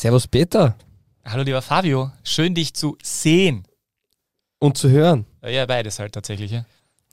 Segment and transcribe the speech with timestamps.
[0.00, 0.78] Servus Peter
[1.26, 3.64] Hallo lieber Fabio, schön dich zu sehen.
[4.58, 5.26] und zu hören.
[5.44, 6.52] Ja, beides halt tatsächlich.
[6.52, 6.64] Ja.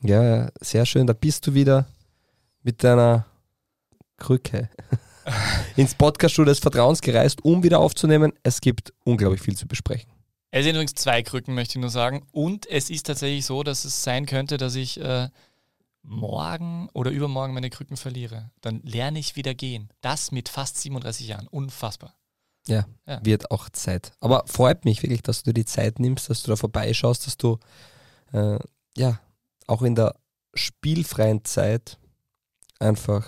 [0.03, 1.05] Ja, sehr schön.
[1.05, 1.85] Da bist du wieder
[2.63, 3.25] mit deiner
[4.15, 4.69] Krücke
[5.75, 8.31] ins Podcaststudio des Vertrauens gereist, um wieder aufzunehmen.
[8.41, 10.09] Es gibt unglaublich viel zu besprechen.
[10.51, 12.25] Es sind übrigens zwei Krücken, möchte ich nur sagen.
[12.31, 15.27] Und es ist tatsächlich so, dass es sein könnte, dass ich äh,
[16.03, 18.49] morgen oder übermorgen meine Krücken verliere.
[18.61, 19.89] Dann lerne ich wieder gehen.
[19.99, 21.49] Das mit fast 37 Jahren.
[21.49, 22.13] Unfassbar.
[22.67, 23.19] Ja, Ja.
[23.23, 24.11] wird auch Zeit.
[24.19, 27.37] Aber freut mich wirklich, dass du dir die Zeit nimmst, dass du da vorbeischaust, dass
[27.37, 27.57] du
[28.33, 28.59] äh,
[28.95, 29.19] ja
[29.67, 30.15] auch in der
[30.53, 31.97] spielfreien Zeit
[32.79, 33.25] einfach.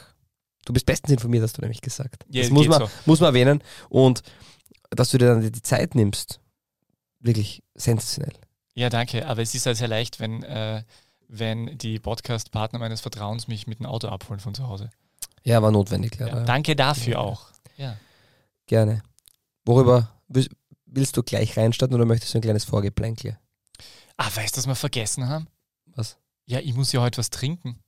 [0.65, 2.25] Du bist bestens informiert, hast du nämlich gesagt.
[2.29, 2.89] Ja, das muss man, so.
[3.05, 3.63] muss man erwähnen.
[3.89, 4.21] Und
[4.91, 6.39] dass du dir dann die Zeit nimmst,
[7.19, 8.33] wirklich sensationell.
[8.75, 9.27] Ja, danke.
[9.27, 10.83] Aber es ist halt sehr leicht, wenn, äh,
[11.27, 14.89] wenn die Podcast-Partner meines Vertrauens mich mit dem Auto abholen von zu Hause.
[15.43, 16.45] Ja, war notwendig, Ja, leider.
[16.45, 17.19] danke dafür Ja.
[17.19, 17.47] auch.
[17.77, 17.97] Ja.
[18.67, 19.01] Gerne.
[19.69, 23.37] Worüber willst, du gleich reinstarten oder möchtest du ein kleines Vorgeplänkel?
[24.17, 25.47] Ah, weißt du, was wir vergessen haben?
[25.85, 26.17] Was?
[26.47, 27.79] Ja, ich muss ja heute was trinken.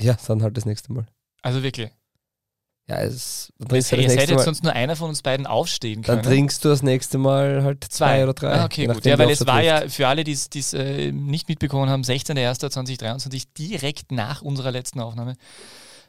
[0.00, 1.06] Ja, dann halt das nächste Mal.
[1.42, 1.90] Also wirklich.
[2.88, 4.44] Ja, es, dann trinkst du das nächste hätte Mal.
[4.44, 6.22] sonst nur einer von uns beiden aufstehen können.
[6.22, 8.54] Dann trinkst du das nächste Mal halt zwei, oder drei.
[8.54, 9.04] Ah, okay, gut.
[9.04, 14.12] Ja, weil es war ja für alle, die es äh, nicht mitbekommen haben, 16.01.2023, direkt
[14.12, 15.36] nach unserer letzten Aufnahme.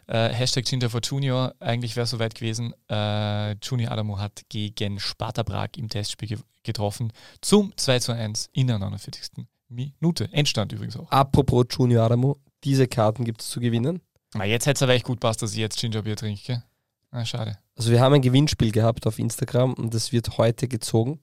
[0.08, 2.74] Äh, Hashtag Ginger for Junior, eigentlich wäre es soweit gewesen.
[2.90, 8.50] Äh, Junior Adamo hat gegen Sparta Prag im Testspiel ge getroffen zum 2 zu 1
[8.52, 9.46] in der 49.
[9.70, 10.30] Minute.
[10.32, 11.12] Endstand übrigens auch.
[11.12, 14.02] Apropos Junior Adamo, diese Karten gibt es zu gewinnen.
[14.34, 16.42] Aber jetzt hätte es aber echt gut passt, dass ich jetzt Gingerbier trinke.
[16.44, 16.64] gell?
[17.12, 17.58] Ah, schade.
[17.76, 21.20] Also wir haben ein Gewinnspiel gehabt auf Instagram und das wird heute gezogen.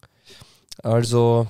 [0.83, 1.48] Also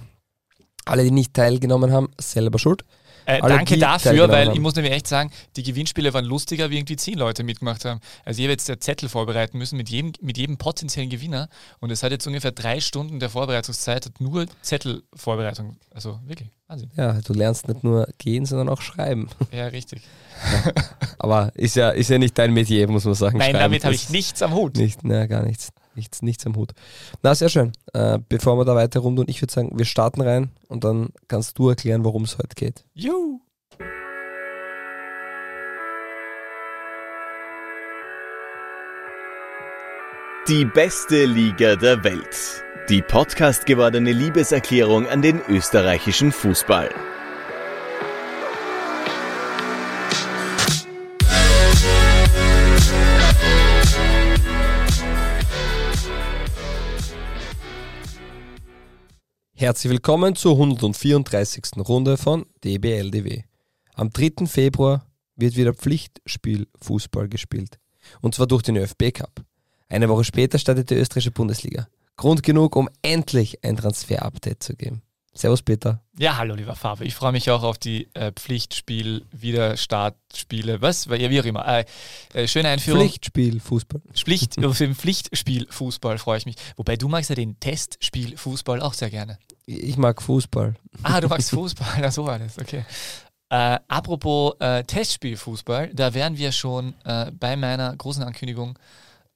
[0.84, 2.84] alle, die nicht teilgenommen haben, selber schuld.
[3.26, 4.54] Äh, danke dafür, teilgenommen weil haben.
[4.54, 8.00] ich muss nämlich echt sagen, die Gewinnspiele waren lustiger, wie irgendwie zehn Leute mitgemacht haben.
[8.24, 11.48] Also ich habe jetzt der Zettel vorbereiten müssen mit jedem, mit jedem potenziellen Gewinner
[11.80, 15.76] und es hat jetzt ungefähr drei Stunden der Vorbereitungszeit, hat nur Zettelvorbereitung.
[15.90, 16.90] Also wirklich, Wahnsinn.
[16.96, 19.28] Ja, du lernst nicht nur gehen, sondern auch schreiben.
[19.52, 20.02] Ja, richtig.
[21.18, 23.38] Aber ist ja, ist ja nicht dein Metier, muss man sagen.
[23.38, 24.76] Nein, Schreiben damit habe ich nichts am Hut.
[24.76, 25.72] Nicht, na, gar nichts.
[25.94, 26.72] Nichts, nichts am Hut.
[27.22, 27.72] Na, sehr schön.
[27.92, 31.58] Äh, bevor wir da weiter rumtun, ich würde sagen, wir starten rein und dann kannst
[31.58, 32.84] du erklären, worum es heute geht.
[32.94, 33.40] Juhu.
[40.48, 42.64] Die beste Liga der Welt.
[42.88, 46.90] Die Podcast gewordene Liebeserklärung an den österreichischen Fußball.
[59.62, 61.76] Herzlich willkommen zur 134.
[61.88, 63.44] Runde von DBLDW.
[63.94, 64.46] Am 3.
[64.46, 65.06] Februar
[65.36, 67.78] wird wieder Pflichtspiel Fußball gespielt.
[68.20, 69.30] Und zwar durch den ÖFB Cup.
[69.88, 71.86] Eine Woche später startet die österreichische Bundesliga.
[72.16, 75.02] Grund genug, um endlich ein Transfer-Update zu geben.
[75.34, 76.02] Servus Peter.
[76.18, 77.06] Ja, hallo lieber Fabio.
[77.06, 81.06] Ich freue mich auch auf die äh, Pflichtspiel, Wiederstartspiele, was?
[81.06, 81.66] Ja, wie auch immer.
[81.66, 81.84] Äh,
[82.34, 83.00] äh, schöne Einführung.
[83.00, 84.02] Pflichtspiel Fußball.
[84.12, 86.56] Pflicht, auf den Pflichtspiel Fußball freue ich mich.
[86.76, 89.38] Wobei du magst ja den Testspiel Fußball auch sehr gerne.
[89.64, 90.74] Ich mag Fußball.
[91.02, 92.84] Ah, du magst Fußball, na so war das, okay.
[93.48, 98.78] Äh, apropos äh, Testspiel Fußball, da wären wir schon äh, bei meiner großen Ankündigung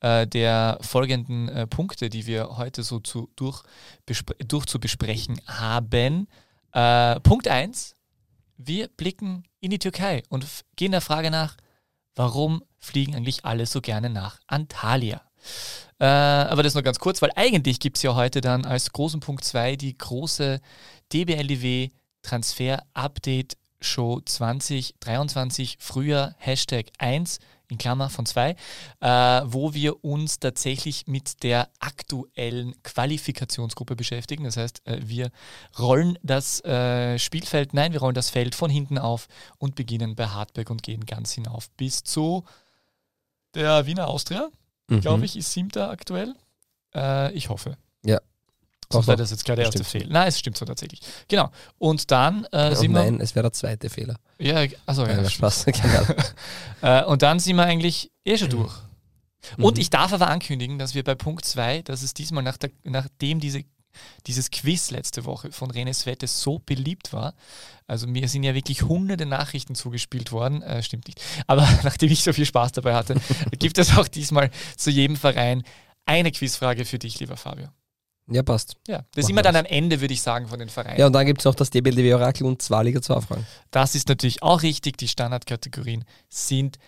[0.01, 3.63] äh, der folgenden äh, Punkte, die wir heute so zu, durch,
[4.47, 6.29] durch zu besprechen haben.
[6.73, 7.95] Äh, Punkt 1,
[8.59, 10.47] wir blicken in die Türkei und
[10.77, 11.57] gehen der Frage nach,
[12.15, 15.23] warum fliegen eigentlich alle so gerne nach Antalya?
[15.99, 19.21] Äh, aber das nur ganz kurz, weil eigentlich gibt es ja heute dann als großen
[19.21, 20.61] Punkt 2 die große
[21.13, 21.91] DBLDW
[22.23, 28.51] Transfer Update Show 2023 Frühjahr Hashtag 1 in Klammer von 2,
[29.01, 29.07] äh,
[29.45, 34.45] wo wir uns tatsächlich mit der aktuellen Qualifikationsgruppe beschäftigen.
[34.45, 35.31] Das heißt, äh, wir
[35.79, 39.29] rollen das äh, Spielfeld, nein, wir rollen das Feld von hinten auf
[39.59, 42.45] und beginnen bei Hartberg und gehen ganz hinauf bis zu
[43.55, 44.51] der Wiener Austria
[44.89, 45.01] Mhm.
[45.01, 46.35] glaube ich, ist siebter aktuell.
[46.95, 47.77] Äh, ich hoffe.
[48.05, 48.21] Ja.
[49.01, 49.23] Doch, wäre doch.
[49.25, 49.85] das jetzt klar der erste.
[49.85, 50.07] Fehler.
[50.11, 51.01] Nein, es stimmt so tatsächlich.
[51.29, 51.51] Genau.
[51.79, 53.03] Und dann äh, sind wir.
[53.03, 54.17] nein, es wäre der zweite Fehler.
[54.39, 55.15] Ja, also ja.
[55.17, 55.67] Nein, Spaß.
[55.67, 56.07] Genau.
[56.83, 58.75] Äh, und dann sind wir eigentlich eh schon durch.
[59.57, 59.81] Und Mhm.
[59.81, 63.41] ich darf aber ankündigen, dass wir bei Punkt 2, dass es diesmal nach der, nachdem
[63.41, 63.63] diese,
[64.27, 67.35] dieses Quiz letzte Woche von René Svette so beliebt war,
[67.87, 72.23] also mir sind ja wirklich hunderte Nachrichten zugespielt worden, äh, stimmt nicht, aber nachdem ich
[72.23, 73.15] so viel Spaß dabei hatte,
[73.59, 75.63] gibt es auch diesmal zu jedem Verein
[76.05, 77.69] eine Quizfrage für dich, lieber Fabio.
[78.29, 78.77] Ja, passt.
[78.89, 80.99] Ja, das ist immer wir dann am Ende, würde ich sagen, von den Vereinen.
[80.99, 83.47] Ja, und dann gibt es noch das DBLDW Orakel und zwei Liga 2 Fragen.
[83.71, 84.97] Das ist natürlich auch richtig.
[84.97, 86.79] Die Standardkategorien sind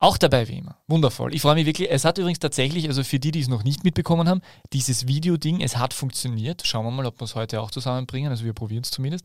[0.00, 0.76] Auch dabei wie immer.
[0.86, 1.34] Wundervoll.
[1.34, 1.90] Ich freue mich wirklich.
[1.90, 4.42] Es hat übrigens tatsächlich, also für die, die es noch nicht mitbekommen haben,
[4.72, 6.62] dieses Videoding, es hat funktioniert.
[6.66, 8.30] Schauen wir mal, ob wir es heute auch zusammenbringen.
[8.30, 9.24] Also wir probieren es zumindest.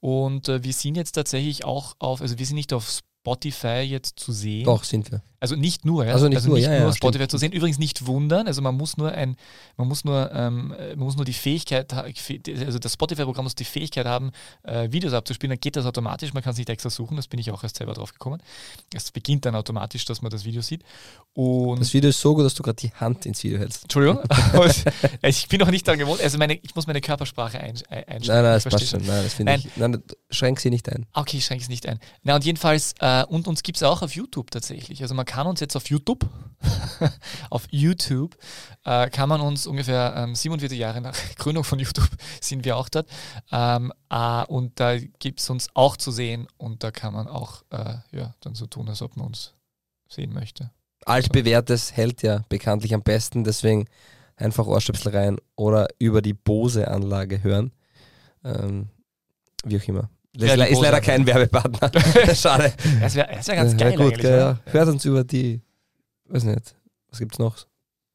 [0.00, 4.18] Und äh, wir sind jetzt tatsächlich auch auf, also wir sind nicht auf Spotify jetzt
[4.20, 4.64] zu sehen.
[4.64, 5.22] Doch, sind wir.
[5.42, 6.12] Also nicht nur, ja?
[6.12, 7.30] Also nicht nur, ja, ja, Spotify stimmt.
[7.30, 7.52] zu sehen.
[7.52, 9.36] Übrigens nicht wundern, also man muss nur ein,
[9.78, 14.04] man muss nur, ähm, man muss nur die Fähigkeit, also das Spotify-Programm muss die Fähigkeit
[14.04, 14.32] haben,
[14.64, 17.40] äh, Videos abzuspielen, dann geht das automatisch, man kann es nicht extra suchen, das bin
[17.40, 18.42] ich auch erst selber drauf gekommen.
[18.94, 20.82] Es beginnt dann automatisch, dass man das Video sieht.
[21.32, 23.84] Und Das Video ist so gut, dass du gerade die Hand ins Video hältst.
[23.84, 24.20] Entschuldigung,
[25.22, 28.26] ich bin noch nicht daran gewohnt, also meine, ich muss meine Körpersprache ein, ein, einschränken.
[28.26, 29.06] Nein, nein, das passt schon.
[29.06, 29.68] Nein, das finde ich.
[29.76, 31.06] Nein, schränk sie nicht ein.
[31.14, 31.98] Okay, ich schränke es nicht ein.
[32.24, 35.00] Na und jedenfalls, äh, und uns gibt es auch auf YouTube tatsächlich.
[35.00, 36.26] Also man kann uns jetzt auf YouTube,
[37.50, 38.36] auf YouTube,
[38.84, 42.10] äh, kann man uns ungefähr ähm, 47 Jahre nach Gründung von YouTube
[42.40, 43.08] sind wir auch dort.
[43.52, 47.62] Ähm, äh, und da gibt es uns auch zu sehen und da kann man auch
[47.70, 49.54] äh, ja, dann so tun, als ob man uns
[50.08, 50.72] sehen möchte.
[51.06, 53.86] Altbewährtes hält ja bekanntlich am besten, deswegen
[54.34, 57.70] einfach Ohrstöpsel rein oder über die Bose-Anlage hören.
[58.42, 58.88] Ähm,
[59.62, 60.10] wie auch immer.
[60.32, 61.90] Das ist, ist leider kein Werbepartner.
[62.34, 62.72] Schade.
[63.00, 64.20] Das wäre wär ganz geil gut, eigentlich.
[64.20, 64.58] gell, oder?
[64.64, 64.72] ja.
[64.72, 65.60] Hört uns über die,
[66.28, 66.74] weiß nicht,
[67.08, 67.56] was gibt's noch?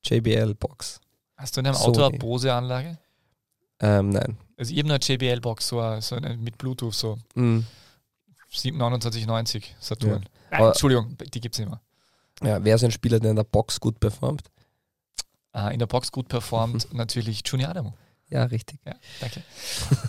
[0.04, 1.02] JBL-Box.
[1.36, 2.98] Hast du in deinem Auto eine Bose-Anlage?
[3.82, 4.38] Ähm, nein.
[4.58, 7.66] Also ich habe eine JBL-Box, so, so eine, mit Bluetooth, so Mhm.
[8.52, 10.10] 2990 Saturn.
[10.12, 10.18] Ja.
[10.52, 11.82] Nein, Aber- Entschuldigung, die gibt es nicht mehr.
[12.44, 14.44] Ja, wer ist ein Spieler, der in der Box gut performt?
[15.54, 17.94] Äh, in der Box gut performt natürlich Junior Adamo.
[18.30, 18.80] Ja, richtig.
[18.86, 19.44] Ja, danke.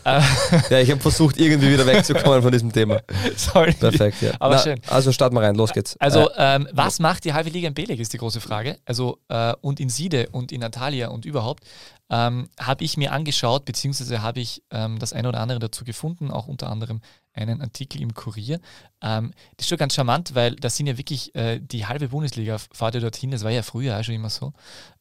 [0.71, 3.01] Ja, ich habe versucht, irgendwie wieder wegzukommen von diesem Thema.
[3.37, 3.73] sorry.
[3.73, 4.33] Perfekt, ja.
[4.39, 4.81] Aber schön.
[4.87, 5.97] Also starten wir rein, los geht's.
[5.99, 8.79] Also, Äh, ähm, was macht die halbe Liga in Beleg, ist die große Frage.
[8.85, 11.65] Also, äh, und in Siede und in Antalya und überhaupt
[12.09, 16.31] ähm, habe ich mir angeschaut, beziehungsweise habe ich ähm, das eine oder andere dazu gefunden,
[16.31, 17.01] auch unter anderem
[17.33, 18.61] einen Artikel im Kurier.
[19.03, 22.59] Ähm, das ist schon ganz charmant, weil das sind ja wirklich äh, die halbe Bundesliga,
[22.73, 24.53] fahrt ihr dorthin, das war ja früher auch schon immer so.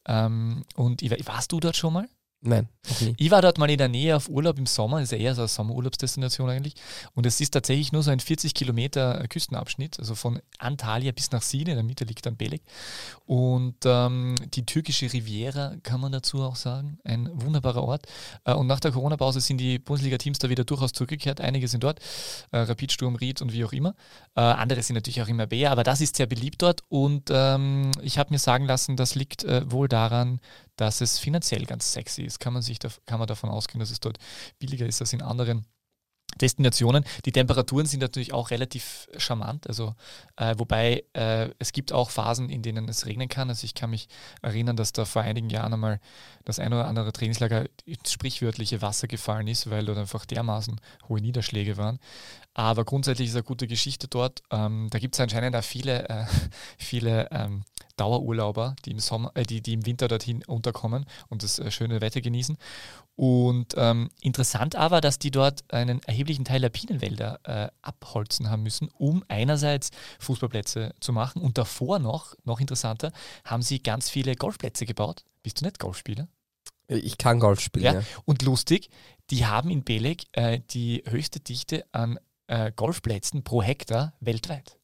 [0.06, 2.08] Ähm, und warst du dort schon mal?
[2.46, 2.68] Nein.
[3.16, 5.34] Ich war dort mal in der Nähe auf Urlaub im Sommer, das ist ja eher
[5.34, 6.74] so eine Sommerurlaubsdestination eigentlich.
[7.14, 11.42] Und es ist tatsächlich nur so ein 40 Kilometer Küstenabschnitt, also von Antalya bis nach
[11.42, 12.62] Side, in der Mitte liegt dann Beleg.
[13.26, 18.06] Und ähm, die türkische Riviera kann man dazu auch sagen, ein wunderbarer Ort.
[18.44, 21.40] Äh, und nach der Corona-Pause sind die Bundesliga-Teams da wieder durchaus zurückgekehrt.
[21.40, 22.00] Einige sind dort,
[22.52, 23.94] äh, Rapid, Sturm, Ried und wie auch immer.
[24.36, 26.82] Äh, andere sind natürlich auch immer Bär, aber das ist sehr beliebt dort.
[26.88, 30.40] Und ähm, ich habe mir sagen lassen, das liegt äh, wohl daran,
[30.76, 32.40] dass es finanziell ganz sexy ist.
[32.40, 34.18] Kann man, sich da, kann man davon ausgehen, dass es dort
[34.58, 35.66] billiger ist als in anderen
[36.40, 37.04] Destinationen.
[37.24, 39.94] Die Temperaturen sind natürlich auch relativ charmant, also
[40.36, 43.48] äh, wobei äh, es gibt auch Phasen, in denen es regnen kann.
[43.48, 44.08] Also ich kann mich
[44.42, 46.00] erinnern, dass da vor einigen Jahren einmal
[46.44, 51.20] das ein oder andere Trainingslager ins sprichwörtliche Wasser gefallen ist, weil dort einfach dermaßen hohe
[51.20, 51.98] Niederschläge waren.
[52.52, 54.42] Aber grundsätzlich ist eine gute Geschichte dort.
[54.50, 56.26] Ähm, da gibt es anscheinend auch viele, äh,
[56.78, 57.64] viele ähm,
[57.96, 62.00] Dauerurlauber, die im, Sommer, äh, die, die im Winter dorthin unterkommen und das äh, schöne
[62.00, 62.56] Wetter genießen.
[63.16, 68.62] Und ähm, interessant aber, dass die dort einen erheblichen Teil der Pinenwälder äh, abholzen haben
[68.62, 69.90] müssen, um einerseits
[70.20, 73.12] Fußballplätze zu machen und davor noch, noch interessanter,
[73.44, 75.24] haben sie ganz viele Golfplätze gebaut.
[75.42, 76.28] Bist du nicht Golfspieler?
[76.88, 77.94] Ich kann Golf spielen, Ja.
[77.94, 78.02] ja.
[78.24, 78.90] Und lustig,
[79.30, 84.78] die haben in Beleg äh, die höchste Dichte an äh, Golfplätzen pro Hektar weltweit.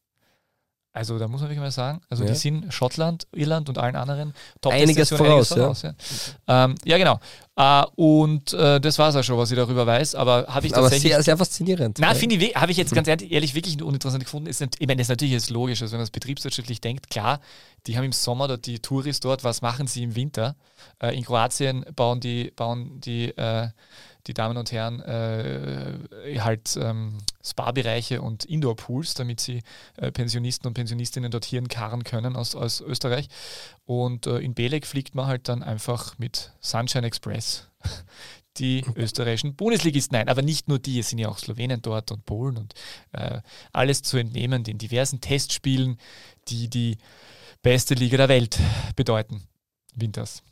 [0.95, 2.29] Also da muss man wirklich mal sagen, also Ja.
[2.29, 4.31] die sind Schottland, Irland und allen anderen
[4.61, 5.73] top Einiges voraus, ja.
[5.81, 5.95] ja.
[6.65, 7.19] Ähm, ja, genau.
[7.55, 10.73] Äh, und äh, das war es auch schon, was ich darüber weiß, aber habe ich
[10.73, 11.13] Aber tatsächlich...
[11.13, 11.97] sehr, sehr faszinierend.
[11.99, 14.47] Na, finde ich, habe ich jetzt ganz ehrlich, ehrlich wirklich uninteressant gefunden.
[14.47, 17.39] Ist, ich meine, das ist natürlich jetzt logisch, also wenn man es betriebswirtschaftlich denkt, klar,
[17.87, 20.55] die haben im Sommer dort die Touris dort, was machen sie im Winter?
[21.01, 23.69] Äh, in Kroatien bauen die, bauen die, äh,
[24.27, 25.97] die Damen und Herren äh,
[26.39, 29.63] halt ähm, Spa-Bereiche und Indoor-Pools, damit sie
[29.97, 33.27] äh, Pensionisten und Pensionistinnen dorthin karren können aus, aus Österreich.
[33.85, 37.67] Und äh, in Beleg fliegt man halt dann einfach mit Sunshine Express
[38.57, 40.29] die österreichischen Bundesligisten ein.
[40.29, 42.73] Aber nicht nur die, es sind ja auch Slowenen dort und Polen und
[43.11, 45.97] äh, alles zu entnehmen den diversen Testspielen,
[46.47, 46.97] die die
[47.61, 48.59] beste Liga der Welt
[48.95, 49.43] bedeuten.
[49.95, 50.43] Winters.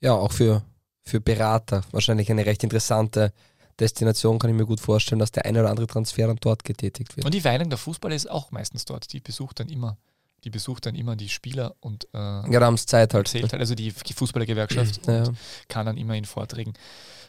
[0.00, 0.62] Ja, auch für,
[1.02, 3.32] für Berater wahrscheinlich eine recht interessante
[3.78, 7.16] Destination, kann ich mir gut vorstellen, dass der eine oder andere Transfer dann dort getätigt
[7.16, 7.24] wird.
[7.24, 9.10] Und die Weilung der Fußballer ist auch meistens dort.
[9.12, 9.96] Die besucht dann immer,
[10.44, 13.26] die besucht dann immer die Spieler und äh, Ja, da haben sie Zeit halt.
[13.28, 15.24] erzählt halt, also die Fußballergewerkschaft Ja.
[15.68, 16.74] kann dann immer in Vorträgen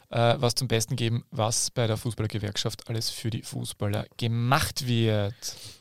[0.09, 5.33] äh, was zum Besten geben, was bei der Fußballergewerkschaft alles für die Fußballer gemacht wird.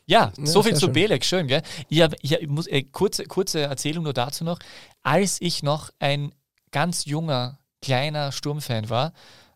[0.07, 0.93] Ja, Ja, so viel zu schön.
[0.93, 1.63] Belek, schön, gell?
[1.89, 4.61] Ich hab- ich muss, äh, kurze, kurze Erzählung nur dazu noch.
[5.03, 6.33] Als ich noch ein
[6.71, 9.13] ganz junger, kleiner Sturmfan war,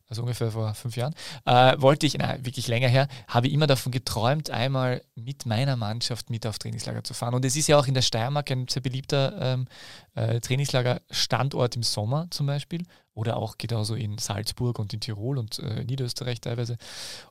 [0.09, 1.15] also ungefähr vor fünf Jahren,
[1.45, 6.31] äh, wollte ich, na, wirklich länger her, habe immer davon geträumt, einmal mit meiner Mannschaft
[6.31, 7.35] mit auf Trainingslager zu fahren.
[7.35, 9.67] Und es ist ja auch in der Steiermark ein sehr beliebter ähm,
[10.15, 12.83] äh, Trainingslager-Standort im Sommer zum Beispiel
[13.15, 16.77] oder auch genauso in Salzburg und in Tirol und äh, Niederösterreich teilweise,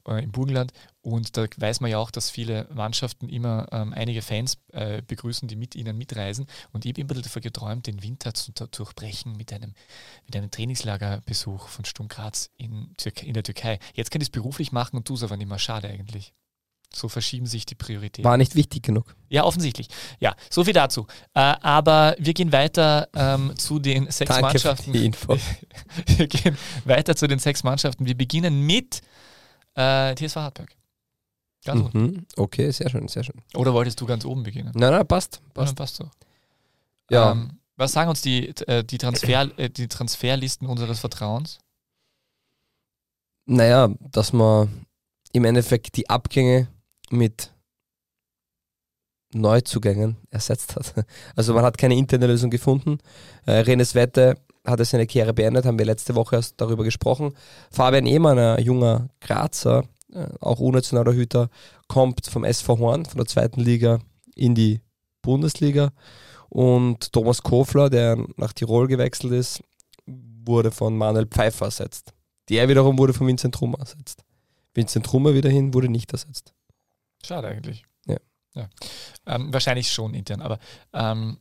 [0.08, 0.72] äh, im Burgenland.
[1.02, 5.48] Und da weiß man ja auch, dass viele Mannschaften immer ähm, einige Fans äh, begrüßen,
[5.48, 6.48] die mit ihnen mitreisen.
[6.72, 9.74] Und ich habe immer davon geträumt, den Winter zu durchbrechen mit einem,
[10.26, 13.80] mit einem Trainingslagerbesuch von Sturm Graz in, in der Türkei.
[13.94, 15.60] Jetzt kann ich es beruflich machen und tue es aber nicht mehr.
[15.60, 16.34] Schade eigentlich.
[16.96, 18.24] So verschieben sich die Prioritäten.
[18.24, 19.16] War nicht wichtig genug.
[19.30, 19.88] Ja, offensichtlich.
[20.20, 21.08] Ja, so viel dazu.
[21.34, 24.92] Äh, aber wir gehen weiter ähm, zu den sechs Danke Mannschaften.
[24.92, 25.38] Für die Info.
[26.18, 28.06] wir gehen weiter zu den sechs Mannschaften.
[28.06, 29.02] Wir beginnen mit
[29.76, 30.76] äh, TSV Hartberg.
[31.66, 32.26] Ganz mhm.
[32.36, 33.42] Okay, sehr schön, sehr schön.
[33.56, 34.72] Oder wolltest du ganz oben beginnen?
[34.76, 35.42] Nein, nein, passt.
[35.54, 36.10] Passt, ja, passt so.
[37.10, 37.32] Ja.
[37.32, 41.60] Ähm, was sagen uns die, äh, die, Transfer, äh, die Transferlisten unseres Vertrauens?
[43.46, 44.86] Naja, dass man
[45.32, 46.68] im Endeffekt die Abgänge
[47.10, 47.54] mit
[49.34, 50.94] Neuzugängen ersetzt hat.
[51.36, 53.00] Also man hat keine interne Lösung gefunden.
[53.46, 57.34] Äh, Renes Wette hat seine Karriere beendet, haben wir letzte Woche erst darüber gesprochen.
[57.72, 59.84] Fabian Ehmann, ein junger Grazer,
[60.14, 61.50] äh, auch unnationaler Hüter,
[61.88, 64.00] kommt vom SV Horn, von der zweiten Liga
[64.36, 64.82] in die
[65.22, 65.92] Bundesliga.
[66.50, 69.64] Und Thomas Kofler, der nach Tirol gewechselt ist,
[70.06, 72.14] wurde von Manuel Pfeiffer ersetzt.
[72.50, 74.24] Der wiederum wurde von Vincent Trummer ersetzt.
[74.74, 76.53] Vincent Trummer wiederhin wurde nicht ersetzt.
[77.26, 77.86] Schade eigentlich.
[78.06, 78.18] Ja.
[78.56, 78.70] ja.
[79.26, 80.60] Ähm, wahrscheinlich schon intern, aber
[80.94, 81.38] ähm,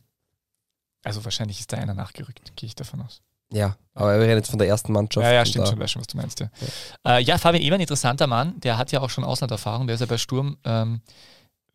[1.03, 3.21] also wahrscheinlich ist da einer nachgerückt, gehe ich davon aus.
[3.51, 5.23] Ja, aber wir reden jetzt von der ersten Mannschaft.
[5.23, 6.39] Ja, ja, stimmt schon, weiß schon, was du meinst.
[6.39, 6.49] Ja,
[7.05, 7.17] ja.
[7.17, 9.99] Äh, ja Fabian Eber, ein interessanter Mann, der hat ja auch schon Auslanderfahrung, der ist
[9.99, 11.01] ja bei Sturm, ähm,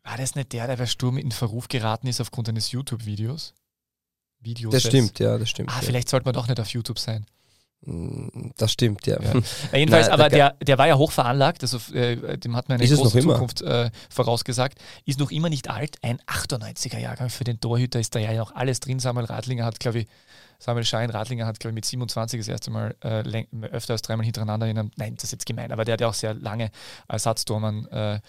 [0.03, 3.53] war das nicht der, der bei Sturm in Verruf geraten ist aufgrund eines YouTube-Videos?
[4.41, 4.71] Videos.
[4.73, 5.69] Das stimmt, ja, das stimmt.
[5.69, 5.81] Ah, ja.
[5.81, 7.25] vielleicht sollte man doch nicht auf YouTube sein.
[7.81, 9.21] Das stimmt, ja.
[9.21, 9.33] ja.
[9.73, 12.87] Jedenfalls, Nein, aber der, der war ja hoch veranlagt, also äh, dem hat man eine
[12.87, 17.99] große Zukunft äh, vorausgesagt, ist noch immer nicht alt, ein 98er Jahrgang für den Torhüter
[17.99, 18.99] ist da ja noch alles drin.
[18.99, 20.07] Samuel Radlinger hat, glaube ich,
[20.61, 24.25] Samuel Schein, Radlinger hat, glaube ich, mit 27 das erste Mal äh, öfter als dreimal
[24.25, 26.69] hintereinander in einem, nein, das ist jetzt gemein, aber der hat ja auch sehr lange
[27.07, 28.19] Ersatztormann äh,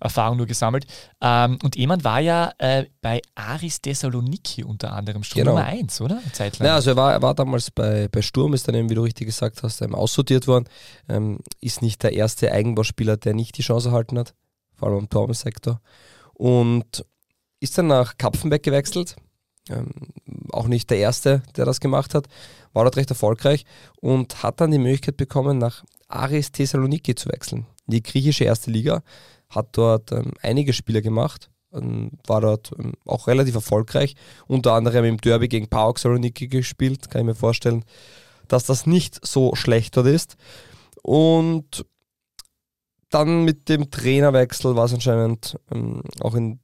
[0.00, 0.86] Erfahrung nur gesammelt.
[1.20, 5.50] Ähm, und jemand war ja äh, bei Aris Thessaloniki unter anderem Sturm genau.
[5.56, 6.20] Nummer 1, oder?
[6.32, 6.66] Zeitlang.
[6.66, 9.02] Ja, also er war, er war damals bei, bei Sturm, ist dann eben, wie du
[9.02, 10.64] richtig gesagt hast, ähm, aussortiert worden.
[11.10, 14.34] Ähm, ist nicht der erste Eigenbauspieler, der nicht die Chance erhalten hat,
[14.74, 15.82] vor allem im Torbensektor.
[16.32, 17.04] Und
[17.60, 19.16] ist dann nach Kapfenbeck gewechselt,
[19.70, 19.90] ähm,
[20.50, 22.26] auch nicht der Erste, der das gemacht hat,
[22.72, 23.64] war dort recht erfolgreich
[24.00, 27.66] und hat dann die Möglichkeit bekommen, nach Aris Thessaloniki zu wechseln.
[27.86, 29.02] Die griechische erste Liga,
[29.48, 34.14] hat dort ähm, einige Spiele gemacht, ähm, war dort ähm, auch relativ erfolgreich,
[34.46, 37.84] unter anderem im Derby gegen PAOK Saloniki gespielt, kann ich mir vorstellen,
[38.48, 40.36] dass das nicht so schlecht dort ist.
[41.02, 41.86] Und
[43.10, 46.60] dann mit dem Trainerwechsel war es anscheinend ähm, auch in,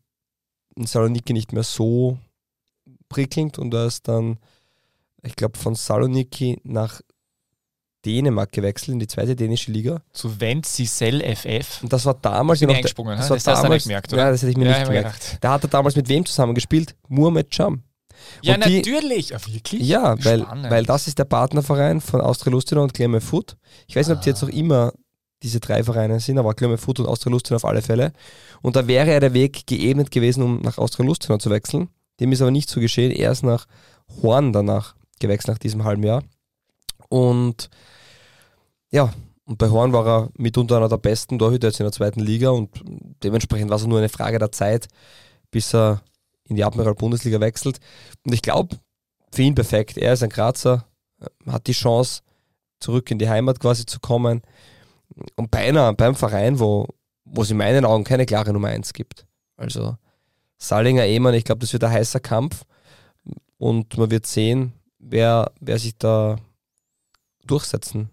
[0.75, 2.19] in Saloniki nicht mehr so
[3.13, 4.39] prickelnd und er ist dann,
[5.23, 7.01] ich glaube, von Saloniki nach
[8.05, 10.03] Dänemark gewechselt, in die zweite dänische Liga.
[10.13, 11.83] Zu Wendzisel FF.
[11.83, 12.75] Und das war damals noch.
[12.75, 14.23] Eingesprungen, das, war das damals, hast du gemerkt, oder?
[14.25, 15.21] Ja, das hätte ich mir ja, nicht gemerkt.
[15.21, 15.39] Gedacht.
[15.41, 16.97] Da hat er damals mit wem zusammengespielt?
[17.09, 17.83] Muhammad Cham.
[18.43, 19.31] Ja, die, natürlich.
[19.31, 19.83] Ja, wirklich?
[19.83, 23.57] Ja, weil, weil das ist der Partnerverein von Austria Lustenau und Cleme Foot.
[23.87, 24.93] Ich weiß nicht, ob die jetzt noch immer
[25.43, 28.13] diese drei Vereine sind, aber Cleme Foot und Austria Lustenau auf alle Fälle.
[28.61, 31.89] Und da wäre ja der Weg geebnet gewesen, um nach Austria Lustenau zu wechseln.
[32.21, 33.11] Dem ist aber nicht so geschehen.
[33.11, 33.67] Er ist nach
[34.23, 36.23] Horn danach gewechselt, nach diesem halben Jahr.
[37.09, 37.71] Und
[38.91, 39.13] ja,
[39.45, 42.51] und bei Horn war er mitunter einer der besten Torhüter jetzt in der zweiten Liga
[42.51, 42.71] und
[43.23, 44.89] dementsprechend war es nur eine Frage der Zeit,
[45.51, 46.03] bis er
[46.45, 47.81] in die Admiral-Bundesliga wechselt.
[48.25, 48.77] Und ich glaube,
[49.33, 49.97] für ihn perfekt.
[49.97, 50.87] Er ist ein Grazer,
[51.47, 52.23] hat die Chance,
[52.81, 54.43] zurück in die Heimat quasi zu kommen.
[55.37, 56.89] Und bei einer, beim Verein, wo,
[57.25, 59.27] wo es in meinen Augen keine klare Nummer 1 gibt.
[59.57, 59.97] Also
[60.63, 62.65] Salinger Ehmann, ich glaube, das wird ein heißer Kampf
[63.59, 66.37] und man wird sehen, wer, wer sich da
[67.45, 68.11] durchsetzen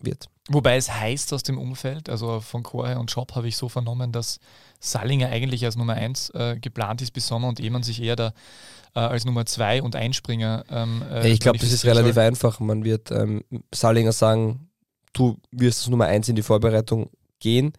[0.00, 0.28] wird.
[0.48, 4.12] Wobei es heißt aus dem Umfeld, also von Chore und Shop habe ich so vernommen,
[4.12, 4.38] dass
[4.80, 8.32] Salinger eigentlich als Nummer 1 äh, geplant ist bis Sommer und Ehmann sich eher da
[8.94, 10.64] äh, als Nummer 2 und Einspringer.
[10.70, 12.24] Ähm, äh, ich glaube, das ist relativ soll.
[12.24, 12.60] einfach.
[12.60, 13.44] Man wird ähm,
[13.74, 14.70] Salinger sagen,
[15.12, 17.74] du wirst als Nummer 1 in die Vorbereitung gehen.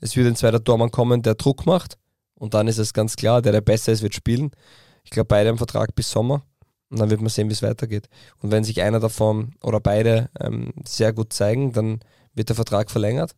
[0.00, 1.98] Es wird ein zweiter Tormann kommen, der Druck macht.
[2.42, 4.50] Und dann ist es ganz klar, der, der besser ist, wird spielen.
[5.04, 6.42] Ich glaube, beide haben Vertrag bis Sommer.
[6.90, 8.08] Und dann wird man sehen, wie es weitergeht.
[8.40, 12.00] Und wenn sich einer davon oder beide ähm, sehr gut zeigen, dann
[12.34, 13.36] wird der Vertrag verlängert.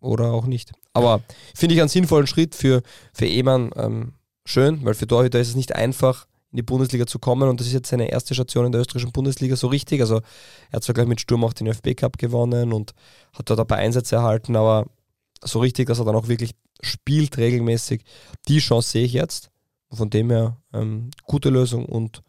[0.00, 0.72] Oder auch nicht.
[0.94, 1.20] Aber
[1.54, 2.80] finde ich einen sinnvollen Schritt für,
[3.12, 4.14] für Ehemann ähm,
[4.46, 7.66] schön, weil für Torhüter ist es nicht einfach, in die Bundesliga zu kommen und das
[7.66, 10.00] ist jetzt seine erste Station in der österreichischen Bundesliga so richtig.
[10.00, 10.22] Also
[10.70, 12.94] er hat zwar gleich mit Sturm auch den ÖFB Cup gewonnen und
[13.34, 14.86] hat dort ein paar Einsätze erhalten, aber
[15.42, 16.52] so richtig, dass er dann auch wirklich
[16.90, 18.04] spielt regelmäßig,
[18.48, 19.50] die Chance sehe ich jetzt.
[19.90, 22.22] Von dem her ähm, gute Lösung und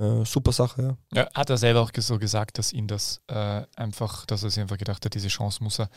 [0.00, 1.22] äh, super Sache, ja.
[1.22, 1.28] ja.
[1.34, 4.78] Hat er selber auch so gesagt, dass ihn das äh, einfach, dass er sich einfach
[4.78, 5.90] gedacht hat, diese Chance muss er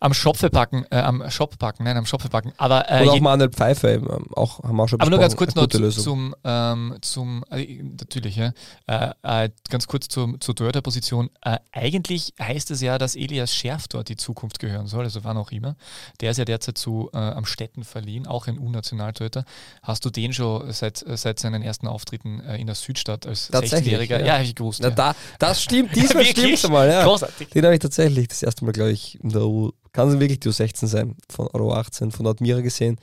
[0.00, 2.52] am Schopfe packen, äh, am Shop packen, nein, am Schopfe packen.
[2.58, 5.18] Aber, äh, Oder auch Manuel Pfeiffer, eben, ähm, auch, haben wir auch schon Aber nur
[5.18, 8.52] ganz kurz noch zu, zum, ähm, zum äh, natürlich, ja,
[8.86, 11.30] äh, ganz kurz zum, zur Torhüter-Position.
[11.72, 15.52] eigentlich heißt es ja, dass Elias Scherf dort die Zukunft gehören soll, also wann auch
[15.52, 15.76] immer.
[16.20, 19.44] Der ist ja derzeit zu am Städten verliehen, auch ein U-Nationaltorhüter.
[19.82, 24.20] Hast du den schon seit, seit seinen ersten Auftritten in der Südstadt hat als 16-Jähriger.
[24.20, 24.80] Ja, ja habe ich gewusst.
[24.82, 24.94] Na, ja.
[24.94, 26.88] da, das stimmt, diesmal stimmt mal.
[26.88, 27.04] Ja.
[27.04, 27.48] Großartig.
[27.48, 30.40] Den habe ich tatsächlich das erste Mal, glaube ich, in der U, kann es wirklich
[30.40, 32.98] die U16 sein, von Euro 18, von Admira gesehen.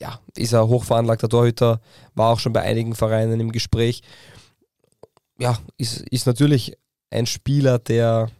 [0.00, 1.80] Ja, ist er hochveranlagter Torhüter,
[2.14, 4.02] war auch schon bei einigen Vereinen im Gespräch.
[5.38, 6.76] Ja, ist, ist natürlich
[7.10, 8.30] ein Spieler, der,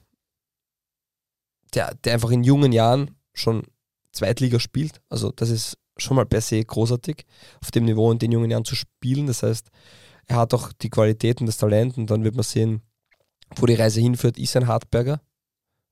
[1.75, 3.65] der, der einfach in jungen Jahren schon
[4.13, 5.01] Zweitliga spielt.
[5.09, 7.25] Also das ist schon mal per se großartig,
[7.63, 9.27] auf dem Niveau in den jungen Jahren zu spielen.
[9.27, 9.71] Das heißt,
[10.31, 12.83] er hat auch die Qualitäten, das Talent und dann wird man sehen,
[13.57, 15.21] wo die Reise hinführt, ist ein Hartberger.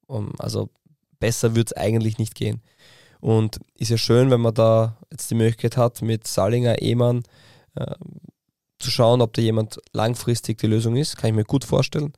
[0.07, 0.71] Um, also
[1.19, 2.63] besser wird es eigentlich nicht gehen.
[3.21, 7.25] Und ist ja schön, wenn man da jetzt die Möglichkeit hat, mit Salinger, Ehmann
[7.75, 7.97] äh,
[8.79, 11.17] zu schauen, ob da jemand langfristig die Lösung ist.
[11.17, 12.13] Kann ich mir gut vorstellen.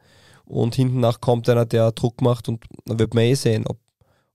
[0.44, 3.78] Und hinten nach kommt einer, der Druck macht und dann wird man eh sehen, ob,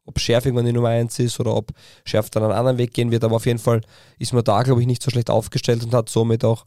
[0.05, 1.71] ob Schärf irgendwann die Nummer 1 ist oder ob
[2.03, 3.23] Schärf dann einen anderen Weg gehen wird.
[3.23, 3.81] Aber auf jeden Fall
[4.17, 6.65] ist man da, glaube ich, nicht so schlecht aufgestellt und hat somit auch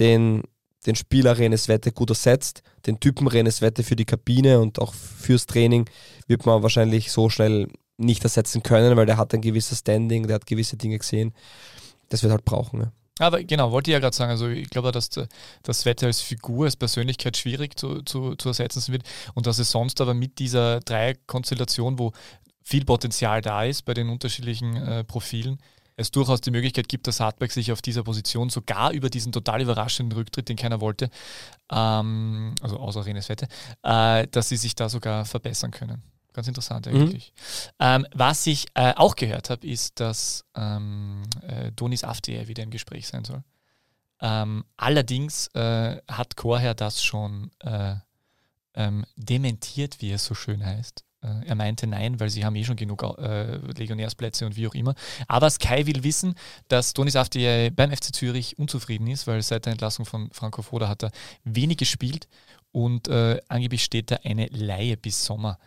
[0.00, 0.42] den,
[0.86, 2.62] den Spieler Renes Wette gut ersetzt.
[2.86, 5.88] Den Typen Renes Wette für die Kabine und auch fürs Training
[6.26, 10.36] wird man wahrscheinlich so schnell nicht ersetzen können, weil der hat ein gewisses Standing, der
[10.36, 11.34] hat gewisse Dinge gesehen.
[12.08, 12.80] Das wird halt brauchen.
[12.80, 12.92] Ja.
[13.20, 15.10] Aber genau, wollte ich ja gerade sagen, also ich glaube, dass
[15.62, 19.02] das Wetter als Figur, als Persönlichkeit schwierig zu, zu, zu ersetzen wird
[19.34, 22.12] und dass es sonst aber mit dieser Dreierkonstellation, wo
[22.62, 25.58] viel Potenzial da ist bei den unterschiedlichen äh, Profilen,
[26.00, 29.60] es durchaus die Möglichkeit gibt, dass Hartberg sich auf dieser Position sogar über diesen total
[29.60, 31.10] überraschenden Rücktritt, den keiner wollte,
[31.70, 33.48] ähm, also außer Renes Wette,
[33.82, 36.02] äh, dass sie sich da sogar verbessern können.
[36.32, 37.32] Ganz interessant eigentlich.
[37.34, 37.74] Mhm.
[37.80, 42.70] Ähm, was ich äh, auch gehört habe, ist, dass ähm, äh, Donis Afte wieder im
[42.70, 43.42] Gespräch sein soll.
[44.20, 47.96] Ähm, allerdings äh, hat Chorherr das schon äh,
[48.74, 51.04] ähm, dementiert, wie es so schön heißt.
[51.22, 54.74] Äh, er meinte nein, weil sie haben eh schon genug äh, Legionärsplätze und wie auch
[54.74, 54.94] immer.
[55.28, 56.34] Aber Sky will wissen,
[56.68, 60.88] dass Toni Safti beim FC Zürich unzufrieden ist, weil seit der Entlassung von Franco Foda
[60.88, 61.10] hat er
[61.44, 62.28] wenig gespielt
[62.72, 65.58] und äh, angeblich steht da eine Laie bis Sommer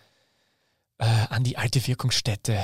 [0.98, 2.60] äh, an die alte Wirkungsstätte.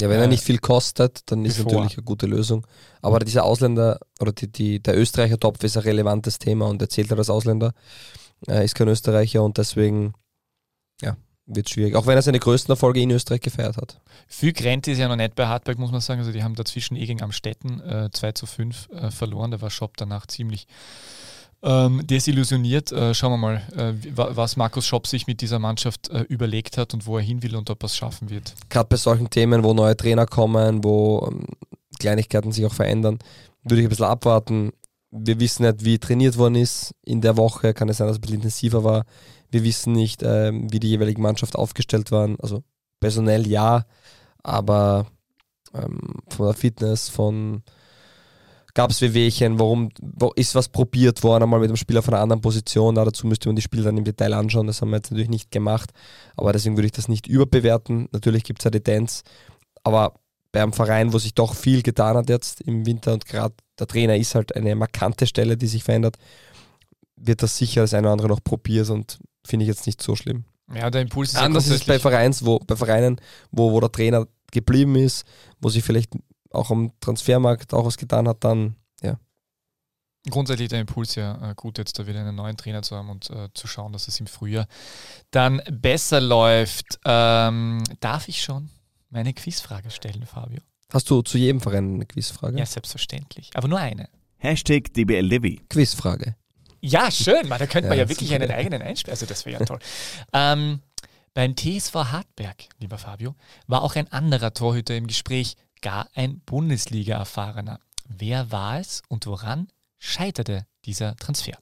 [0.00, 1.72] Ja, wenn er äh, nicht viel kostet, dann ist bevor.
[1.72, 2.66] natürlich eine gute Lösung.
[3.02, 6.88] Aber dieser Ausländer oder die, die, der Österreicher Topf ist ein relevantes Thema und er
[6.88, 7.72] zählt halt als Ausländer,
[8.46, 10.14] er ist kein Österreicher und deswegen
[11.00, 11.94] ja, wird schwierig.
[11.94, 14.00] Auch wenn er seine größten Erfolge in Österreich gefeiert hat.
[14.26, 16.20] Viel Grenze ist ja noch nicht bei Hartberg, muss man sagen.
[16.20, 19.50] Also die haben dazwischen eh gegen Amstetten äh, 2 zu 5 äh, verloren.
[19.50, 20.66] Da war Schopp danach ziemlich
[21.62, 22.92] ähm, desillusioniert.
[22.92, 26.94] Äh, schauen wir mal, äh, was Markus Schopp sich mit dieser Mannschaft äh, überlegt hat
[26.94, 28.54] und wo er hin will und ob er es schaffen wird.
[28.70, 31.46] Gerade bei solchen Themen, wo neue Trainer kommen, wo ähm,
[31.98, 33.18] Kleinigkeiten sich auch verändern,
[33.62, 34.72] würde ich ein bisschen abwarten.
[35.10, 37.72] Wir wissen nicht, wie trainiert worden ist in der Woche.
[37.72, 39.04] Kann es sein, dass es ein bisschen intensiver war
[39.54, 42.36] wir wissen nicht, ähm, wie die jeweilige Mannschaft aufgestellt waren.
[42.40, 42.62] Also
[43.00, 43.86] personell ja,
[44.42, 45.06] aber
[45.72, 47.62] ähm, von der Fitness, von
[48.74, 52.22] gab es Wehwehchen, warum wo ist was probiert worden, einmal mit einem Spieler von einer
[52.22, 52.96] anderen Position.
[52.96, 54.66] Ja, dazu müsste man die Spiele dann im Detail anschauen.
[54.66, 55.90] Das haben wir jetzt natürlich nicht gemacht.
[56.36, 58.08] Aber deswegen würde ich das nicht überbewerten.
[58.12, 59.22] Natürlich gibt es eine Tendenz,
[59.84, 60.14] aber
[60.50, 63.88] bei einem Verein, wo sich doch viel getan hat jetzt im Winter und gerade der
[63.88, 66.16] Trainer ist halt eine markante Stelle, die sich verändert,
[67.16, 70.16] wird das sicher das eine oder andere noch probiert und finde ich jetzt nicht so
[70.16, 70.44] schlimm.
[70.74, 73.80] Ja, der Impuls ist Anders ja ist es bei, Vereins, wo, bei Vereinen, wo, wo
[73.80, 75.26] der Trainer geblieben ist,
[75.60, 76.12] wo sich vielleicht
[76.50, 79.18] auch am Transfermarkt auch was getan hat, dann ja.
[80.30, 83.28] Grundsätzlich der Impuls ja äh, gut, jetzt da wieder einen neuen Trainer zu haben und
[83.30, 84.66] äh, zu schauen, dass es im Frühjahr
[85.30, 86.98] dann besser läuft.
[87.04, 88.70] Ähm, darf ich schon
[89.10, 90.60] meine Quizfrage stellen, Fabio?
[90.92, 92.58] Hast du zu jedem Verein eine Quizfrage?
[92.58, 93.50] Ja, selbstverständlich.
[93.54, 94.08] Aber nur eine.
[94.38, 95.58] Hashtag DBLDW.
[95.68, 96.36] Quizfrage.
[96.86, 97.48] Ja, schön.
[97.48, 99.14] Da könnte man ja, ja wirklich einen eigenen einspielen.
[99.14, 99.78] Also das wäre ja toll.
[100.34, 100.80] ähm,
[101.32, 103.34] beim TSV Hartberg, lieber Fabio,
[103.66, 107.80] war auch ein anderer Torhüter im Gespräch, gar ein Bundesliga-Erfahrener.
[108.06, 109.68] Wer war es und woran
[109.98, 111.56] scheiterte dieser Transfer?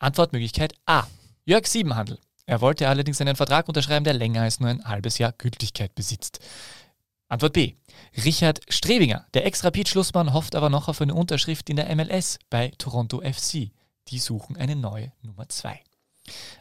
[0.00, 1.04] Antwortmöglichkeit A.
[1.44, 2.18] Jörg Siebenhandel.
[2.44, 6.40] Er wollte allerdings einen Vertrag unterschreiben, der länger als nur ein halbes Jahr Gültigkeit besitzt.
[7.28, 7.74] Antwort B.
[8.24, 9.26] Richard Strebinger.
[9.32, 13.70] Der Ex-Rapid-Schlussmann hofft aber noch auf eine Unterschrift in der MLS bei Toronto FC.
[14.10, 15.80] Die suchen eine neue Nummer 2.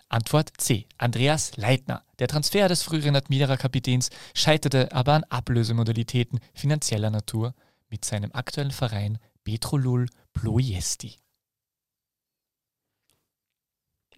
[0.08, 0.88] Antwort C.
[0.98, 2.04] Andreas Leitner.
[2.20, 7.56] Der Transfer des früheren Admira Kapitäns scheiterte aber an Ablösemodalitäten finanzieller Natur
[7.90, 11.16] mit seinem aktuellen Verein Petrolul Ploiesti.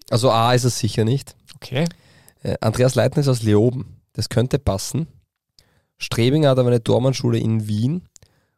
[0.10, 1.36] Also A ist es sicher nicht.
[1.56, 1.88] Okay.
[2.44, 4.02] Äh, Andreas Leitner ist aus Leoben.
[4.14, 5.08] Das könnte passen.
[5.98, 8.10] Strebinger hat aber eine Tormannschule in Wien.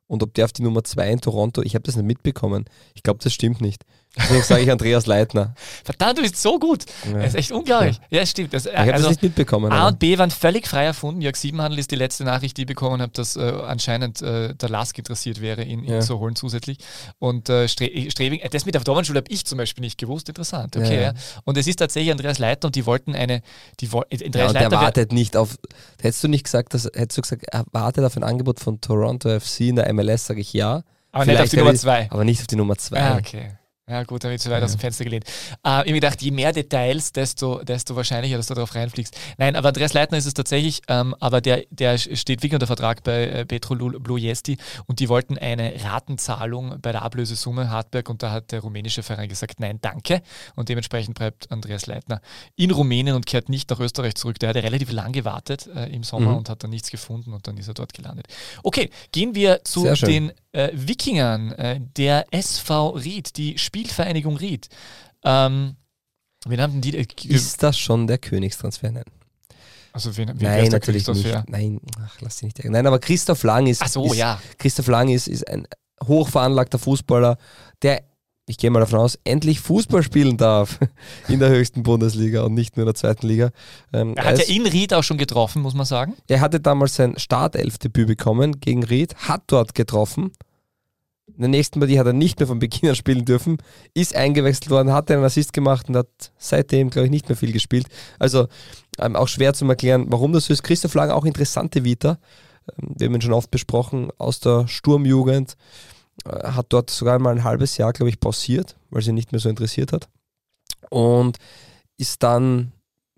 [0.08, 2.66] Und ob der auf die Nummer 2 in Toronto, ich habe das nicht mitbekommen.
[2.94, 3.86] Ich glaube, das stimmt nicht.
[4.16, 5.56] Deswegen sage ich Andreas Leitner.
[5.84, 6.86] Verdammt, du bist so gut.
[7.12, 7.14] Ja.
[7.18, 8.00] Das ist echt unglaublich.
[8.12, 8.54] Ja, ja stimmt.
[8.54, 9.72] Das, Ich habe also, das nicht mitbekommen.
[9.72, 11.22] A und B waren völlig frei erfunden.
[11.22, 14.70] Jörg Siebenhandel ist die letzte Nachricht, die ich bekommen habe, dass äh, anscheinend äh, der
[14.70, 16.00] Lask interessiert wäre, ihn, ihn Ja.
[16.02, 16.78] zu holen zusätzlich.
[17.18, 20.30] Und äh, Stre Strebing, äh, das mit der Dormanschule habe ich zum Beispiel nicht gewusst.
[20.30, 20.78] Interessant.
[20.78, 21.14] Okay, Ja, ja, ja.
[21.46, 23.42] Und es ist tatsächlich Andreas Leitner und die wollten eine,
[23.80, 25.58] die äh, Ja, Andreas und der Leitner wär- wartet nicht auf.
[26.00, 29.28] Hättest du nicht gesagt, dass, hättest du gesagt, er wartet auf ein Angebot von Toronto
[29.40, 30.84] FC in der MLS, sage ich ja.
[31.12, 32.08] aber nicht auf Vielleicht die Nummer hätte ich- zwei.
[32.12, 33.02] Aber nicht auf die Nummer 2.
[33.02, 33.52] Ah, okay.
[33.90, 35.26] Ja, gut, ich zu weit aus dem Fenster gelehnt.
[35.26, 39.14] Äh, ich habe mir gedacht, je mehr Details, desto, desto wahrscheinlicher, dass du darauf reinfliegst.
[39.38, 43.04] Nein, aber Andreas Leitner ist es tatsächlich, ähm, aber der, der steht wirklich unter Vertrag
[43.04, 48.32] bei äh, Petrolul Blojesti und die wollten eine Ratenzahlung bei der Ablösesumme Hartberg und da
[48.32, 50.22] hat der rumänische Verein gesagt, nein, danke.
[50.56, 52.22] Und dementsprechend bleibt Andreas Leitner
[52.56, 54.40] in Rumänien und kehrt nicht nach Österreich zurück.
[54.40, 56.38] Der hat ja relativ lang gewartet äh, im Sommer Mhm.
[56.38, 58.28] und hat dann nichts gefunden und dann ist er dort gelandet.
[58.64, 64.70] Okay, gehen wir zu den äh, Wikingern, äh, der SV Ried, die Spielvereinigung Ried.
[65.24, 65.76] Ähm,
[66.46, 66.96] wen haben die?
[66.98, 68.92] Äh, Ist das schon der Königstransfer?
[68.92, 69.04] Nein.
[69.92, 71.50] also wen, wen Nein, natürlich nicht.
[71.50, 72.64] Nein, ach, lass dich nicht.
[72.64, 74.42] Nein, aber Christoph Lang ist, Ach so, ist, ja.
[74.58, 75.68] Christoph Lang ist, ist ein
[76.04, 77.38] hochveranlagter Fußballer,
[77.82, 78.04] der,
[78.46, 80.80] ich gehe mal davon aus, endlich Fußball spielen darf
[81.30, 83.52] in der höchsten Bundesliga und nicht nur in der zweiten Liga.
[83.94, 86.16] Ähm, Er hat ja ist- in Ried auch schon getroffen, muss man sagen.
[86.28, 90.32] Er hatte damals sein Startelfdebüt bekommen gegen Ried, hat dort getroffen.
[91.36, 93.58] In der nächsten Partie hat er nicht mehr von Beginn an spielen dürfen,
[93.94, 97.54] ist eingewechselt worden, hat einen Assist gemacht und hat seitdem, glaube ich, nicht mehr viel
[97.54, 97.88] gespielt.
[98.20, 98.48] Also
[99.00, 100.64] ähm, auch schwer zu erklären, warum das so ist.
[100.64, 102.18] Christoph Lang auch interessante Vita.
[102.78, 105.56] Ähm, wir haben ihn schon oft besprochen, aus der Sturmjugend.
[106.26, 109.40] Äh, hat dort sogar mal ein halbes Jahr, glaube ich, pausiert, weil sie nicht mehr
[109.40, 110.10] so interessiert hat.
[110.90, 111.38] Und
[111.98, 112.72] ist dann,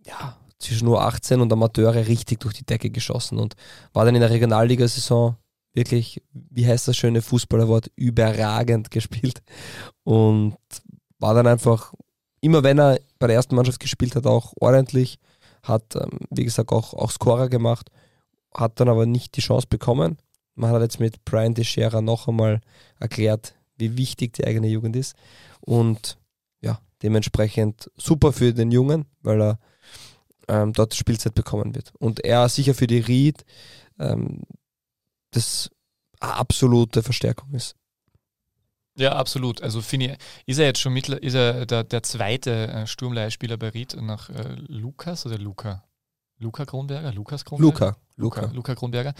[0.06, 3.56] ja, zwischen U18 und Amateure richtig durch die Decke geschossen und
[3.94, 5.36] war dann in der Regionalligasaison
[5.74, 9.42] wirklich, wie heißt das schöne Fußballerwort, überragend gespielt
[10.04, 10.56] und
[11.20, 11.94] war dann einfach,
[12.42, 15.20] immer wenn er bei der ersten Mannschaft gespielt hat, auch ordentlich,
[15.64, 17.90] hat, ähm, wie gesagt, auch, auch Scorer gemacht,
[18.54, 20.18] hat dann aber nicht die Chance bekommen.
[20.56, 22.62] Man hat jetzt mit Brian Deschera noch einmal
[23.00, 25.16] erklärt, wie wichtig die eigene Jugend ist
[25.62, 26.18] und
[26.62, 29.60] ja, dementsprechend super für den Jungen, weil er
[30.48, 31.94] ähm, dort Spielzeit bekommen wird.
[32.00, 33.46] Und er sicher für die Ried
[34.00, 34.44] ähm,
[35.32, 35.70] das
[36.20, 37.76] absolute Verstärkung ist.
[38.98, 39.62] Ja, absolut.
[39.62, 43.58] Also finde ich, ist er jetzt schon mittler, ist er der, der zweite äh, Sturmleihspieler
[43.58, 45.84] bei Ried nach äh, Lukas oder Luca?
[46.38, 47.12] Luca Kronberger?
[47.14, 47.74] Lukas Kronberger?
[47.74, 48.54] Luca, Luca, Luca.
[48.54, 49.14] Luca Kronberger.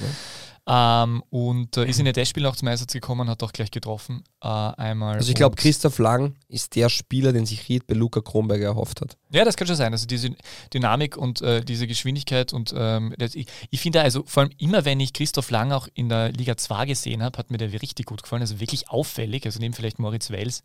[0.68, 4.24] Ähm, und äh, ist in den Testspielen auch zum Einsatz gekommen, hat auch gleich getroffen.
[4.42, 5.16] Äh, einmal.
[5.16, 9.02] Also ich glaube, Christoph Lang ist der Spieler, den sich Ried bei Luca Kronberger erhofft
[9.02, 9.16] hat.
[9.32, 9.92] Ja, das kann schon sein.
[9.92, 10.32] Also diese
[10.74, 14.86] Dynamik und äh, diese Geschwindigkeit und ähm, das, ich, ich finde also vor allem immer,
[14.86, 18.08] wenn ich Christoph Lang auch in der Liga 2 gesehen habe, hat mir der richtig
[18.08, 18.42] gut gefallen.
[18.42, 19.46] Also wirklich auffällig.
[19.46, 20.64] Also neben vielleicht Moritz Wels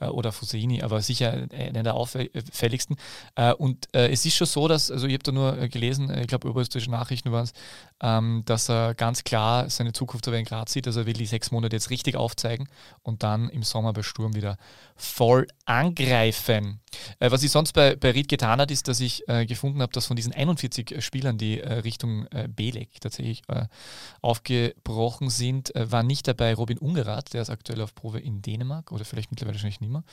[0.00, 2.96] äh, oder Fusini, aber sicher einer der auffälligsten.
[3.34, 6.08] Äh, und äh, es ist schon so, dass, also ich habe da nur äh, gelesen,
[6.08, 7.52] äh, ich glaube, oberösterreichische Nachrichten waren es,
[8.02, 9.33] ähm, dass er ganz klar
[9.68, 10.86] seine Zukunft aber in Graz sieht.
[10.86, 12.68] Also er will die sechs Monate jetzt richtig aufzeigen
[13.02, 14.56] und dann im Sommer bei Sturm wieder
[14.96, 16.80] voll angreifen.
[17.18, 19.92] Äh, was ich sonst bei, bei Ried getan hat, ist, dass ich äh, gefunden habe,
[19.92, 23.66] dass von diesen 41 Spielern, die äh, Richtung äh, Belek tatsächlich äh,
[24.20, 28.92] aufgebrochen sind, äh, war nicht dabei Robin Ungerath, der ist aktuell auf Probe in Dänemark
[28.92, 30.04] oder vielleicht mittlerweile schon nicht mehr.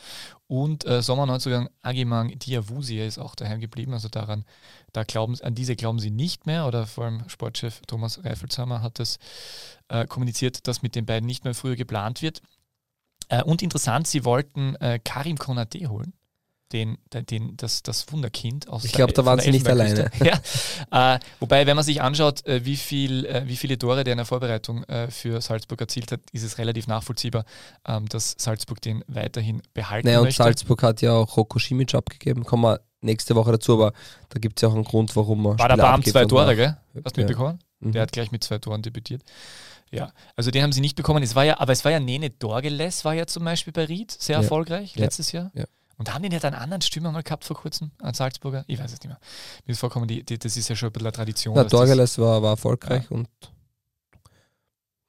[0.48, 3.94] Und äh, Sommerneuzugang Agimang Diawusi ist auch daheim geblieben.
[3.94, 4.46] Also daran,
[4.94, 9.00] da glauben, an diese glauben sie nicht mehr oder vor allem Sportchef Thomas Reifelshammer hat
[9.00, 9.20] das
[9.90, 12.42] äh, kommuniziert, dass mit den beiden nicht mehr früher geplant wird.
[13.32, 16.14] Äh, und interessant, sie wollten äh, Karim Konate holen.
[16.74, 20.10] Den, den, das, das Wunderkind aus Ich glaube, da waren sie nicht Elfenbeinküste.
[20.90, 21.16] Ja.
[21.16, 24.18] Äh, wobei, wenn man sich anschaut, äh, wie, viel, äh, wie viele Tore der in
[24.20, 27.44] der Vorbereitung äh, für Salzburg erzielt hat, ist es relativ nachvollziehbar,
[27.86, 30.44] ähm, dass Salzburg den weiterhin behalten Naja, und möchte.
[30.44, 32.46] Salzburg hat ja auch Roko Simic abgegeben.
[32.46, 33.92] Kommen wir nächste Woche dazu, aber
[34.30, 36.56] da gibt es ja auch einen Grund, warum er War der Bam abgibt zwei Tore,
[36.56, 36.78] gell?
[37.04, 37.28] Hast du Ja.
[37.28, 37.60] mitbekommen?
[37.82, 37.92] Mhm.
[37.92, 39.24] Der hat gleich mit zwei Toren debütiert.
[39.92, 41.22] Ja, also den haben sie nicht bekommen.
[41.22, 44.10] Es war ja, aber es war ja Nene Dorgeles, war ja zum Beispiel bei Ried
[44.12, 44.42] sehr Ja.
[44.42, 45.02] erfolgreich Ja.
[45.04, 45.52] letztes Jahr.
[45.54, 45.66] Ja.
[45.98, 48.64] Und haben die nicht einen anderen Stürmer mal gehabt vor kurzem, einen Salzburger?
[48.68, 49.20] Ich weiß es nicht mehr.
[49.66, 51.54] Mir ist vorkommen, die, die, das ist ja schon ein bisschen eine Tradition.
[51.56, 53.28] Das- Dorgeles war, war erfolgreich und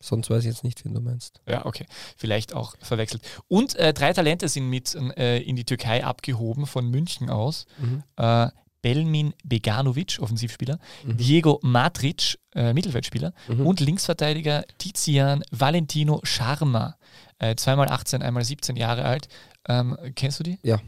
[0.05, 1.41] Sonst weiß ich jetzt nicht, wen du meinst.
[1.47, 1.87] Ja, okay.
[2.17, 3.23] Vielleicht auch verwechselt.
[3.47, 7.67] Und äh, drei Talente sind mit äh, in die Türkei abgehoben von München aus.
[7.79, 8.03] Mhm.
[8.17, 8.49] Äh,
[8.83, 11.17] Belmin Beganovic, Offensivspieler, Mhm.
[11.17, 13.67] Diego Matric, äh, Mittelfeldspieler Mhm.
[13.67, 16.97] und Linksverteidiger Tizian Valentino Sharma,
[17.39, 19.29] äh, zweimal 18, einmal 17 Jahre alt.
[19.69, 20.59] Ähm, kennst du die?
[20.63, 20.81] Ja.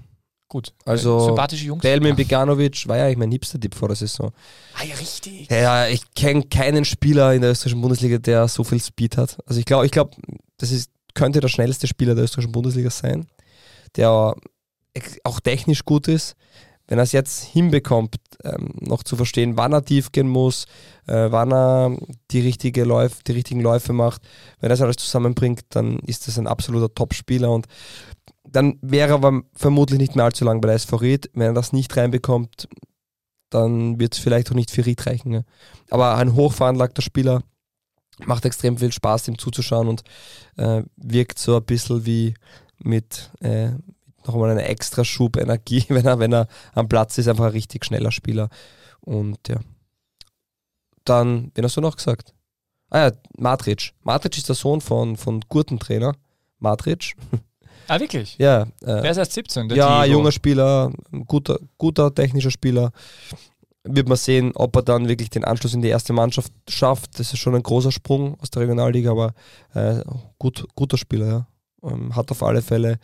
[0.48, 0.72] Gut.
[0.84, 1.82] Also, äh, sympathische Jungs.
[1.82, 4.30] Belmin Beganovic war ja eigentlich mein liebster Tipp vor der Saison.
[4.78, 5.48] Ah ja, richtig.
[5.50, 9.38] Ja, ich kenne keinen Spieler in der österreichischen Bundesliga, der so viel Speed hat.
[9.46, 10.14] Also ich glaube, ich glaube,
[10.58, 13.26] das ist, könnte der schnellste Spieler der österreichischen Bundesliga sein,
[13.96, 14.34] der
[15.24, 16.36] auch technisch gut ist.
[16.86, 20.66] Wenn er es jetzt hinbekommt, ähm, noch zu verstehen, wann er tief gehen muss,
[21.06, 21.96] äh, wann er
[22.30, 24.22] die, richtige Läuf, die richtigen Läufe macht,
[24.60, 27.66] wenn er das alles zusammenbringt, dann ist das ein absoluter Top-Spieler und
[28.44, 31.30] dann wäre er aber vermutlich nicht mehr allzu lang bei der SV Ried.
[31.32, 32.68] Wenn er das nicht reinbekommt,
[33.50, 35.32] dann wird es vielleicht auch nicht für Ried reichen.
[35.32, 35.42] Ja.
[35.90, 37.42] Aber ein hochveranlagter Spieler
[38.18, 40.02] macht extrem viel Spaß, ihm zuzuschauen und
[40.56, 42.34] äh, wirkt so ein bisschen wie
[42.78, 43.70] mit äh,
[44.26, 47.84] nochmal einer extra Schub Energie, wenn er, wenn er am Platz ist, einfach ein richtig
[47.84, 48.48] schneller Spieler.
[49.00, 49.56] Und ja.
[51.04, 52.32] Dann, wen hast du noch gesagt?
[52.90, 53.92] Ah ja, Matric.
[54.02, 56.14] Matric ist der Sohn von, von Gurtentrainer.
[56.58, 57.14] Matric.
[57.86, 58.36] Ah, wirklich?
[58.38, 59.68] Ja, Der äh, ist erst 17.
[59.68, 60.16] Der ja Diego.
[60.16, 60.90] junger Spieler,
[61.26, 62.92] guter, guter technischer Spieler.
[63.82, 67.18] Wird man sehen, ob er dann wirklich den Anschluss in die erste Mannschaft schafft.
[67.18, 69.34] Das ist schon ein großer Sprung aus der Regionalliga, aber
[69.74, 70.02] äh,
[70.38, 71.46] gut, guter Spieler, ja.
[71.82, 72.98] Ähm, hat auf alle Fälle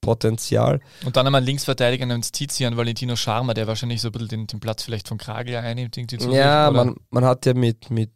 [0.00, 0.80] Potenzial.
[1.04, 4.28] Und dann haben wir einen Linksverteidiger namens Tizian Valentino Sharma, der wahrscheinlich so ein bisschen
[4.28, 5.96] den, den Platz vielleicht von Kragel einnimmt.
[6.22, 8.10] Ja, man, man hat ja mit, mit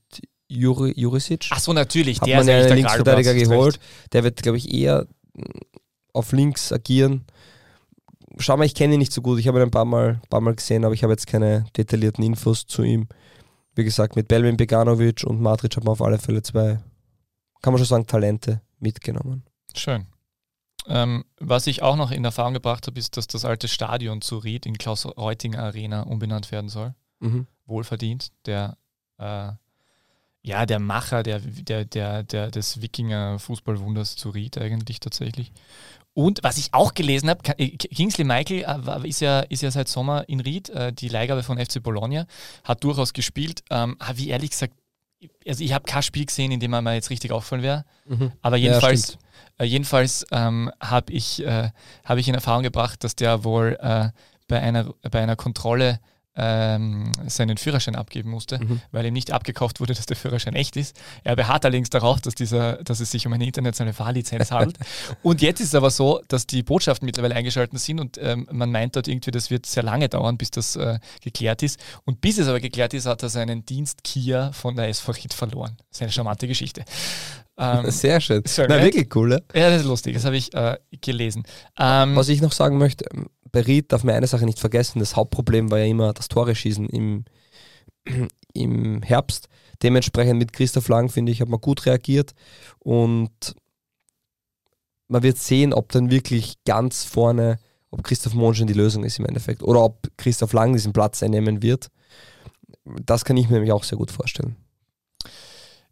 [0.48, 2.20] Juri, Jurisic Ach so, natürlich.
[2.20, 3.74] hat der man ist ja einen der Linksverteidiger geholt.
[3.74, 4.12] recht.
[4.12, 5.44] Der wird, glaube ich, eher mh,
[6.12, 7.24] auf links agieren.
[8.38, 9.38] Schau mal, ich kenne ihn nicht so gut.
[9.38, 12.24] Ich habe ihn ein paar Mal, paar mal gesehen, aber ich habe jetzt keine detaillierten
[12.24, 13.08] Infos zu ihm.
[13.74, 16.80] Wie gesagt, mit Belvin Beganovic und Matric hat man auf alle Fälle zwei,
[17.62, 19.44] kann man schon sagen, Talente mitgenommen.
[19.74, 20.06] Schön.
[20.86, 24.38] Ähm, was ich auch noch in Erfahrung gebracht habe, ist, dass das alte Stadion zu
[24.38, 26.94] Ried in Klaus-Reutinger Arena umbenannt werden soll.
[27.20, 27.46] Mhm.
[27.66, 28.32] Wohlverdient.
[28.46, 28.76] Der,
[29.18, 29.52] äh,
[30.42, 35.52] ja, der Macher der, der, der, der, des Wikinger-Fußballwunders zu Ried eigentlich tatsächlich.
[36.12, 39.88] Und was ich auch gelesen habe, äh, Kingsley Michael äh, ist ja, ist ja seit
[39.88, 42.26] Sommer in Ried, äh, die Leihgabe von FC Bologna,
[42.64, 43.62] hat durchaus gespielt.
[43.70, 44.74] Ähm, habe ich ehrlich gesagt,
[45.46, 47.84] also ich habe kein Spiel gesehen, in dem er mir jetzt richtig auffallen wäre.
[48.06, 48.32] Mhm.
[48.42, 49.24] Aber Ja, jedenfalls, stimmt.
[49.60, 51.70] Äh, jedenfalls ähm, habe ich, äh,
[52.04, 54.08] hab ich in Erfahrung gebracht, dass der wohl äh,
[54.48, 56.00] bei, einer, bei einer Kontrolle
[56.36, 58.80] ähm, seinen Führerschein abgeben musste, Mhm.
[58.92, 60.96] weil ihm nicht abgekauft wurde, dass der Führerschein echt ist.
[61.24, 64.78] Er beharrt allerdings darauf, dass, dieser, dass es sich um eine internationale Fahrlizenz handelt.
[65.24, 68.70] und jetzt ist es aber so, dass die Botschaften mittlerweile eingeschaltet sind und ähm, man
[68.70, 71.80] meint dort irgendwie, das wird sehr lange dauern, bis das äh, geklärt ist.
[72.04, 75.34] Und bis es aber geklärt ist, hat er seinen Dienst Kia von der SV Ried
[75.34, 75.76] verloren.
[75.88, 76.84] Das ist eine charmante Geschichte.
[77.60, 78.42] Ähm, Sehr schön.
[78.46, 79.32] Schön, Na, wirklich cool.
[79.32, 79.60] Ja?
[79.60, 81.44] ja, das ist lustig, das habe ich äh, gelesen.
[81.78, 85.00] Ähm, Was ich noch sagen möchte, ähm, bei Ried darf man eine Sache nicht vergessen,
[85.00, 87.24] das Hauptproblem war ja immer das Tore schießen im,
[88.54, 89.48] im Herbst.
[89.82, 92.32] Dementsprechend mit Christoph Lang, finde ich, hat man gut reagiert
[92.78, 93.54] und
[95.08, 97.58] man wird sehen, ob dann wirklich ganz vorne,
[97.90, 101.62] ob Christoph Monschen die Lösung ist im Endeffekt oder ob Christoph Lang diesen Platz einnehmen
[101.62, 101.88] wird.
[102.84, 104.56] Das kann ich mir nämlich auch sehr gut vorstellen.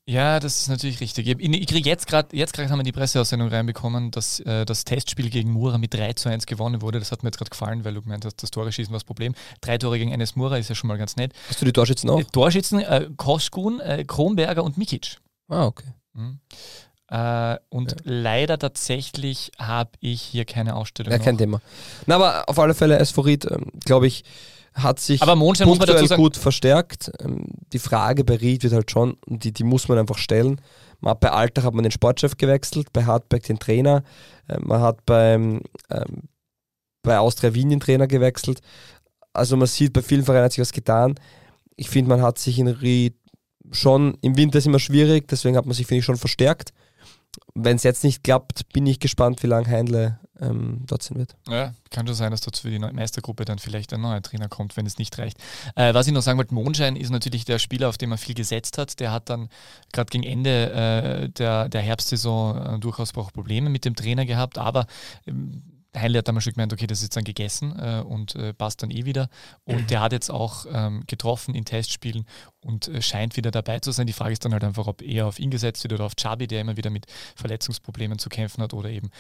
[0.09, 1.27] Ja, das ist natürlich richtig.
[1.27, 5.29] Ich, kriege jetzt gerade, jetzt gerade haben wir die Presseaussendung reinbekommen, dass äh, das Testspiel
[5.29, 6.99] gegen Mura mit 3 zu 1 gewonnen wurde.
[6.99, 9.05] Das hat mir jetzt gerade gefallen, weil du gemeint hast, das Tore schießen war das
[9.05, 9.35] Problem.
[9.61, 11.35] Drei Tore gegen eines Mura ist ja schon mal ganz nett.
[11.51, 12.21] Hast du die Torschützen auch?
[12.21, 15.19] Äh, Torschützen, äh, Koskun, äh, Kronberger und Mikic.
[15.49, 15.93] Ah, okay.
[16.15, 16.41] Mhm.
[17.09, 17.97] Äh, und Ja.
[18.05, 21.13] leider tatsächlich habe ich hier keine Ausstellung.
[21.13, 21.39] Ja, kein noch.
[21.41, 21.61] Thema.
[22.07, 24.25] Na, aber auf alle Fälle, Ried, ähm, glaube ich,
[24.83, 27.11] hat sich Aber Mondschein muss man dazu gut verstärkt.
[27.21, 30.61] Ähm, Die Frage bei Ried wird halt schon, die, die muss man einfach stellen.
[31.01, 34.03] Man hat bei Alltag hat man den Sportchef gewechselt, bei Hartberg den Trainer,
[34.49, 36.29] äh, man hat beim, ähm,
[37.03, 38.61] bei Austria Wien den Trainer gewechselt.
[39.33, 41.15] Also man sieht, bei vielen Vereinen hat sich was getan.
[41.77, 43.15] Ich finde, man hat sich in Ried
[43.71, 46.73] schon, im Winter ist immer schwierig, deswegen hat man sich, finde ich, schon verstärkt.
[47.55, 51.37] Wenn es jetzt nicht klappt, bin ich gespannt, wie lange Heinle ähm, dort sein wird.
[51.49, 54.77] Ja, kann schon sein, dass dort für die Meistergruppe dann vielleicht ein neuer Trainer kommt,
[54.77, 55.39] wenn es nicht reicht.
[55.75, 58.35] Äh, was ich noch sagen wollte, Mondschein ist natürlich der Spieler, auf den man viel
[58.35, 59.01] gesetzt hat.
[59.01, 59.49] Der hat dann
[59.93, 64.59] gerade gegen Ende äh, der, der Herbstsaison äh, durchaus auch Probleme mit dem Trainer gehabt,
[64.59, 64.87] aber
[65.27, 65.63] ähm,
[65.97, 68.91] Heinle hat damals schon gemeint, okay, das ist dann gegessen äh, und äh, passt dann
[68.91, 69.29] eh wieder.
[69.65, 72.27] Und der hat jetzt auch ähm, getroffen in Testspielen
[72.61, 74.07] und äh, scheint wieder dabei zu sein.
[74.07, 76.47] Die Frage ist dann halt einfach, ob er auf ihn gesetzt wird oder auf Chabi,
[76.47, 79.11] der immer wieder mit Verletzungsproblemen zu kämpfen hat oder eben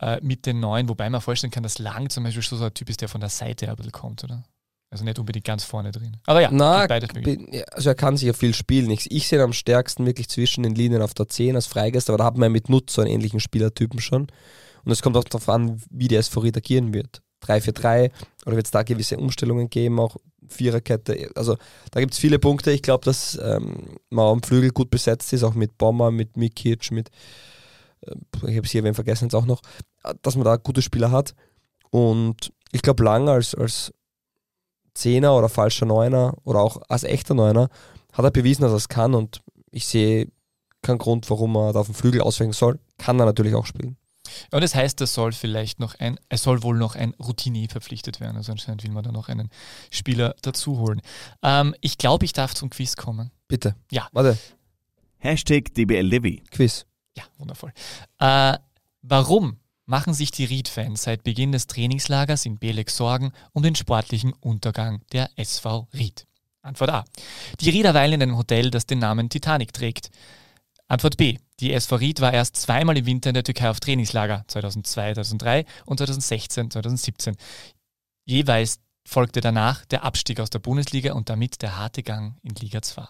[0.00, 2.88] äh, mit den Neuen, wobei man vorstellen kann, dass Lang zum Beispiel so ein Typ
[2.88, 4.44] ist, der von der Seite ein bisschen kommt, oder?
[4.90, 6.18] Also nicht unbedingt ganz vorne drin.
[6.24, 8.90] Aber ja, Na, ja, also er kann sicher viel spielen.
[8.90, 12.08] Ich, ich sehe ihn am stärksten wirklich zwischen den Linien auf der 10 als Freigeist,
[12.08, 14.28] aber da hat man mit Nutz so einen ähnlichen Spielertypen schon.
[14.84, 17.22] Und es kommt auch darauf an, wie der SV Ried agieren wird.
[17.44, 18.10] 3-4-3
[18.46, 20.16] oder wird es da gewisse Umstellungen geben, auch
[20.48, 21.30] Viererkette.
[21.34, 21.56] Also
[21.90, 22.70] da gibt es viele Punkte.
[22.70, 26.90] Ich glaube, dass ähm, man am Flügel gut besetzt ist, auch mit Bomber, mit Mikic,
[26.90, 27.10] mit
[28.02, 28.14] äh,
[28.48, 29.62] ich habe hier wen vergessen jetzt auch noch,
[30.22, 31.34] dass man da gute Spieler hat.
[31.90, 33.92] Und ich glaube, Lang als, als
[34.94, 37.68] Zehner oder falscher Neuner oder auch als echter Neuner
[38.12, 40.28] hat er bewiesen, dass er es kann und ich sehe
[40.82, 42.78] keinen Grund, warum er da auf dem Flügel ausweichen soll.
[42.98, 43.96] Kann er natürlich auch spielen.
[44.50, 48.20] Und das heißt, es soll vielleicht noch ein, es soll wohl noch ein Routinier verpflichtet
[48.20, 48.36] werden.
[48.36, 49.50] Also anscheinend will man da noch einen
[49.90, 51.00] Spieler dazu holen.
[51.42, 53.30] Ähm, ich glaube, ich darf zum Quiz kommen.
[53.48, 53.74] Bitte.
[53.90, 54.08] Ja.
[54.12, 54.38] Warte,
[55.18, 56.40] Hashtag DBLDW.
[56.50, 56.84] Quiz.
[57.16, 57.72] Ja, wundervoll.
[58.18, 58.58] Äh,
[59.02, 64.32] warum machen sich die Ried-Fans seit Beginn des Trainingslagers in Belek Sorgen um den sportlichen
[64.34, 66.26] Untergang der SV Ried?
[66.60, 67.04] Antwort A.
[67.60, 70.10] Die Rieder weilen in einem Hotel, das den Namen Titanic trägt.
[70.88, 71.38] Antwort B.
[71.60, 75.64] Die SV Ried war erst zweimal im Winter in der Türkei auf Trainingslager, 2002, 2003
[75.86, 77.36] und 2016, 2017.
[78.26, 82.82] Jeweils folgte danach der Abstieg aus der Bundesliga und damit der harte Gang in Liga
[82.82, 83.06] 2.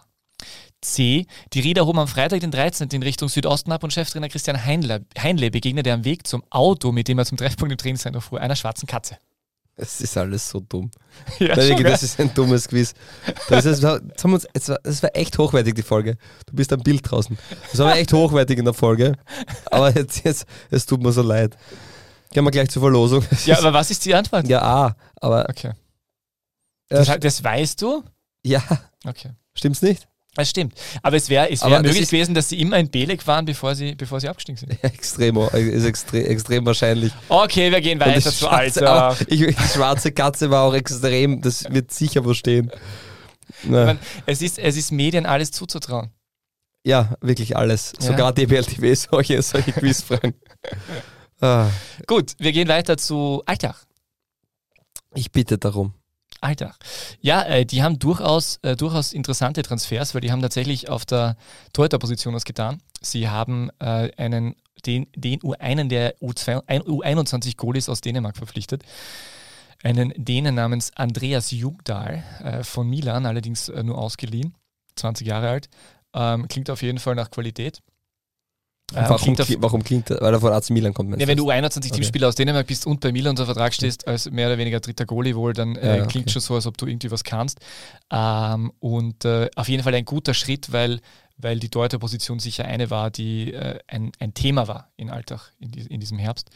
[0.82, 1.26] C.
[1.52, 2.88] Die Rieder hoben am Freitag, den 13.
[2.90, 7.08] in Richtung Südosten ab und Cheftrainer Christian Heinle, Heinle begegnete am Weg zum Auto, mit
[7.08, 9.18] dem er zum Treffpunkt im Trainingscenter fuhr, einer schwarzen Katze.
[9.76, 10.90] Es ist alles so dumm.
[11.38, 12.94] Ja, Nein, das ist ein dummes Quiz.
[13.48, 16.16] Das, ist, das, haben uns, es, war, es war echt hochwertig, die Folge.
[16.46, 17.37] Du bist am Bild draußen.
[17.70, 19.16] Das war echt hochwertig in der Folge.
[19.70, 21.56] Aber jetzt, jetzt es tut mir so leid.
[22.32, 23.24] Gehen wir gleich zur Verlosung.
[23.46, 24.48] Ja, aber was ist die Antwort?
[24.48, 24.96] ja, A.
[25.20, 25.72] Aber Okay.
[26.88, 28.04] Das, das weißt du?
[28.44, 28.62] ja,
[29.06, 29.30] Okay.
[29.54, 30.06] stimmt's nicht?
[30.35, 30.75] Das stimmt.
[31.03, 33.94] Aber es wäre es wär möglich gewesen, dass sie immer in Belek waren, bevor sie,
[33.94, 34.73] bevor sie abgestiegen sind.
[34.85, 37.12] Extrem, ist extrem, extrem wahrscheinlich.
[37.29, 39.16] Okay, wir gehen weiter zu Alter.
[39.29, 42.70] ich, die schwarze Katze war auch extrem, das wird sicher wo stehen.
[43.62, 46.11] Man, es, ist, es ist Medien alles zuzutrauen.
[46.85, 47.92] ja, wirklich alles.
[48.01, 48.07] Ja.
[48.09, 50.35] Sogar DBLTV solche, solche Quizfragen.
[51.40, 51.68] ah,
[52.07, 53.77] Gut, wir gehen weiter zu Alltag.
[55.14, 55.94] ich bitte darum.
[56.44, 56.76] Alltag.
[57.20, 61.37] Ja, äh, die haben durchaus, äh, durchaus interessante Transfers, weil die haben tatsächlich auf der
[61.72, 62.80] Torhüterposition was getan.
[63.00, 64.54] Sie haben äh, einen,
[64.87, 68.83] den, den U, einen der U2, ein, U21 Goalies aus Dänemark verpflichtet.
[69.83, 74.54] Einen Dänen namens Andreas Jungdahl äh, von Milan, allerdings äh, nur ausgeliehen,
[74.96, 75.68] 20 Jahre alt.
[76.14, 77.80] Ähm, klingt auf jeden Fall nach Qualität.
[78.92, 80.20] Ähm, warum, klingt auf, warum klingt das?
[80.20, 81.18] Weil er von AC Milan kommt.
[81.18, 81.47] ja, wenn du?
[81.47, 84.79] du U21-Teamspieler aus Dänemark bist und bei Milan unter Vertrag stehst, als mehr oder weniger
[84.81, 86.33] dritter Goalie wohl, dann äh, Ja, klingt okay.
[86.35, 87.61] schon so, als ob du irgendwie was kannst.
[88.11, 91.01] Ähm, und äh, auf jeden Fall ein guter Schritt, weil,
[91.38, 95.70] weil die Torhüterposition sicher eine war, die äh, ein, ein Thema war in Alltag in,
[95.70, 96.51] die, in diesem Herbst.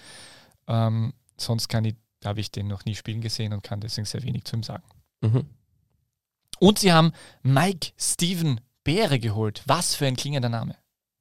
[0.67, 4.23] Ähm, sonst kann ich, habe ich den noch nie spielen gesehen und kann deswegen sehr
[4.23, 4.85] wenig zu ihm sagen.
[5.23, 5.47] Mhm.
[6.59, 7.13] Und sie haben
[7.43, 9.63] Mike Steven Beere geholt.
[9.67, 10.77] Was für ein klingender Name.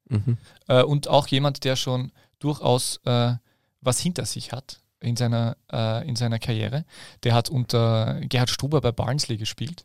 [0.08, 0.36] Mhm.
[0.68, 3.32] Äh, und auch jemand, der schon durchaus äh,
[3.80, 6.84] was hinter sich hat in seiner, äh, in seiner Karriere.
[7.22, 9.84] Der hat unter Gerhard Struber bei Barnsley gespielt,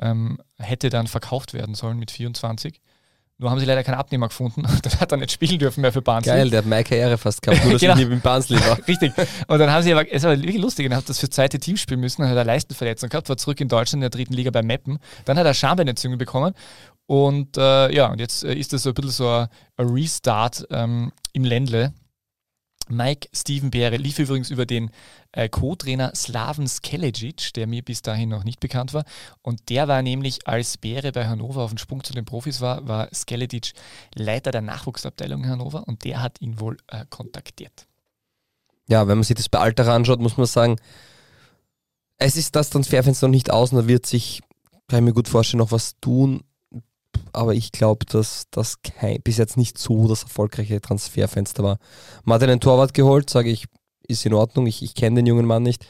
[0.00, 2.80] ähm, hätte dann verkauft werden sollen mit 24.
[3.38, 4.62] Nur haben sie leider keinen Abnehmer gefunden.
[4.82, 6.32] Dann hat er nicht spielen dürfen mehr für Barnsley.
[6.32, 7.96] Geil, der hat meine Karriere fast gehabt, nur dass Genau.
[7.96, 8.78] ich im Barnsley war.
[8.86, 9.12] Richtig.
[9.48, 11.76] Und dann haben sie aber, es war wirklich lustig, er hat das für zweite Team
[11.76, 14.50] spielen müssen, dann hat er Leistenverletzung gehabt, war zurück in Deutschland in der dritten Liga
[14.52, 15.00] bei Meppen.
[15.24, 16.54] Dann hat er Schambeinentzündung bekommen.
[17.06, 21.12] Und äh, ja, und jetzt äh, ist das so ein bisschen so ein, Restart ähm,
[21.32, 21.92] im Ländle.
[22.88, 24.90] Mike Steven Beere lief übrigens über den
[25.32, 29.04] äh, Co-Trainer Slaven Skelecic, der mir bis dahin noch nicht bekannt war.
[29.40, 32.86] Und der war nämlich, als Beere bei Hannover auf dem Sprung zu den Profis war,
[32.86, 33.72] war Skelecic
[34.14, 37.86] Leiter der Nachwuchsabteilung in Hannover und der hat ihn wohl äh, kontaktiert.
[38.88, 40.76] Ja, wenn man sich das bei Alter anschaut, muss man sagen,
[42.18, 44.42] es ist das Transferfenster noch nicht aus und da wird sich,
[44.88, 46.42] kann ich mir gut vorstellen, noch was tun.
[47.32, 48.78] Aber ich glaube, dass das
[49.24, 51.78] bis jetzt nicht so das erfolgreiche Transferfenster war.
[52.24, 53.66] Man hat einen Torwart geholt, sage ich,
[54.06, 54.66] ist in Ordnung.
[54.66, 55.86] Ich, ich kenne den jungen Mann nicht.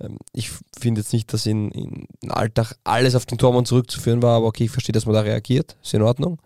[0.00, 4.36] Ähm, Ich finde jetzt nicht, dass in, in Alltag alles auf den Tormann zurückzuführen war,
[4.36, 5.76] aber okay, ich verstehe, dass man da reagiert.
[5.82, 6.40] Ist in Ordnung.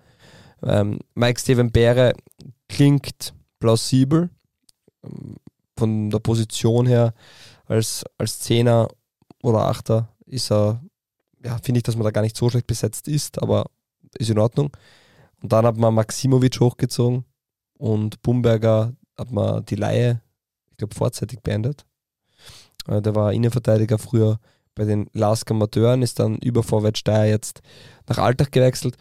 [0.63, 2.15] Ähm, Mike Steven Beere
[2.69, 4.31] klingt plausibel
[5.05, 5.37] ähm,
[5.77, 7.15] von der Position her
[7.67, 8.89] als, als Zehner
[9.43, 10.83] oder Achter ist er,
[11.45, 13.67] ja, finde ich, dass man da gar nicht so schlecht besetzt ist, aber
[14.19, 14.71] ist in Ordnung.
[15.43, 17.25] Und dann hat man Maximovic hochgezogen
[17.79, 20.23] und Bumberger hat man die Laie,
[20.71, 21.85] ich glaube, vorzeitig beendet.
[22.87, 24.39] Äh, Der war Innenverteidiger früher
[24.75, 27.61] bei den Lasker Amateuren, ist dann über Vorwärts Steyr jetzt
[28.09, 28.97] nach Alltag gewechselt.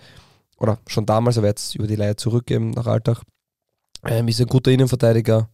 [0.57, 3.21] Oder schon damals, aber jetzt über die Laie zurückgeben nach Alltag.
[4.03, 5.49] Ähm, ist ein guter Innenverteidiger.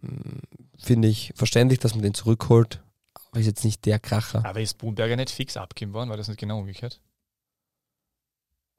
[0.00, 0.40] Hm,
[0.78, 2.82] Finde ich verständlich, dass man den zurückholt.
[3.30, 4.44] Aber ist jetzt nicht der Kracher.
[4.44, 6.10] Aber ist Boomberger nicht fix abgegeben worden?
[6.10, 7.00] War das nicht genau umgekehrt?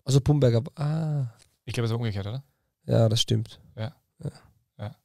[0.06, 1.26] Also Bumberger, ah,
[1.66, 2.44] Ich glaube, es war umgekehrt, oder?
[2.86, 3.60] ja, das stimmt.
[3.76, 3.94] Ja.
[4.78, 4.96] Ja.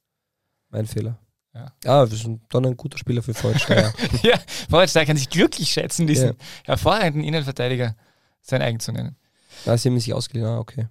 [0.69, 1.17] Mein Fehler.
[1.53, 1.73] Ja.
[1.85, 3.93] Ah, wir sind dann ein guter Spieler für Vorsteiger.
[4.23, 4.39] ja,
[4.69, 6.33] Vorwärtssteiger kann sich glücklich schätzen, diesen Ja.
[6.63, 7.95] hervorragenden Innenverteidiger
[8.41, 9.17] sein eigen zu nennen.
[9.65, 10.87] ah, sie haben sich ausgeliehen, ah, okay.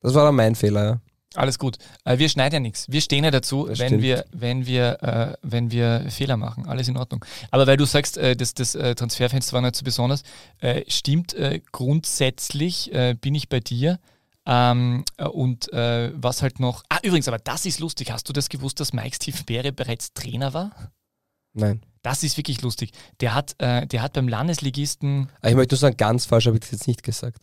[0.00, 1.00] Das war dann mein Fehler, ja.
[1.38, 1.78] Alles gut.
[2.04, 2.86] Äh, wir schneiden ja nichts.
[2.88, 6.66] Wir stehen ja dazu, wenn wir, wenn, wir, äh, wenn wir Fehler machen.
[6.66, 7.24] Alles in Ordnung.
[7.50, 10.22] Aber weil du sagst, äh, das, das äh, Transferfenster war nicht so besonders,
[10.60, 13.98] äh, stimmt äh, grundsätzlich, bin ich bei dir.
[14.46, 16.82] Ähm, äh, und was halt noch.
[16.88, 18.10] Ah, übrigens, aber das ist lustig.
[18.10, 20.92] Hast du das gewusst, dass Mike Stiefenberre bereits Trainer war?
[21.52, 21.82] Nein.
[22.02, 22.92] Das ist wirklich lustig.
[23.20, 25.28] Der hat, äh, der hat beim Landesligisten.
[25.40, 27.42] Aber ich möchte nur sagen, ganz falsch habe ich das jetzt nicht gesagt.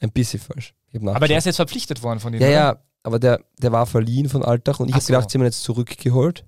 [0.00, 0.74] Ein bisschen falsch.
[1.06, 2.42] Aber der ist jetzt verpflichtet worden von denen.
[2.42, 2.56] Ja, oder?
[2.56, 5.12] ja, aber der, der war verliehen von Altach und ich habe so.
[5.12, 6.44] gedacht, sie haben ihn jetzt zurückgeholt.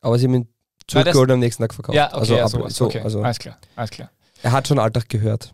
[0.00, 0.48] Aber sie haben ihn
[0.86, 1.96] zurückgeholt und am nächsten Tag verkauft.
[1.96, 3.00] Ja, okay, also, ab- so, okay.
[3.00, 4.10] also alles klar, alles klar.
[4.42, 5.52] er hat schon Altach gehört.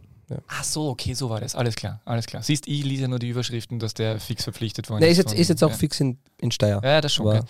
[0.48, 1.54] Ach so, okay, so war das.
[1.54, 2.42] Alles klar, alles klar.
[2.42, 5.48] Siehst, ich lese nur die Überschriften, dass der fix verpflichtet worden Der ist jetzt, ist
[5.48, 5.76] jetzt auch ja.
[5.76, 6.80] fix in, in Steyr.
[6.84, 7.26] Ja, das schon.
[7.26, 7.44] Aber- gell.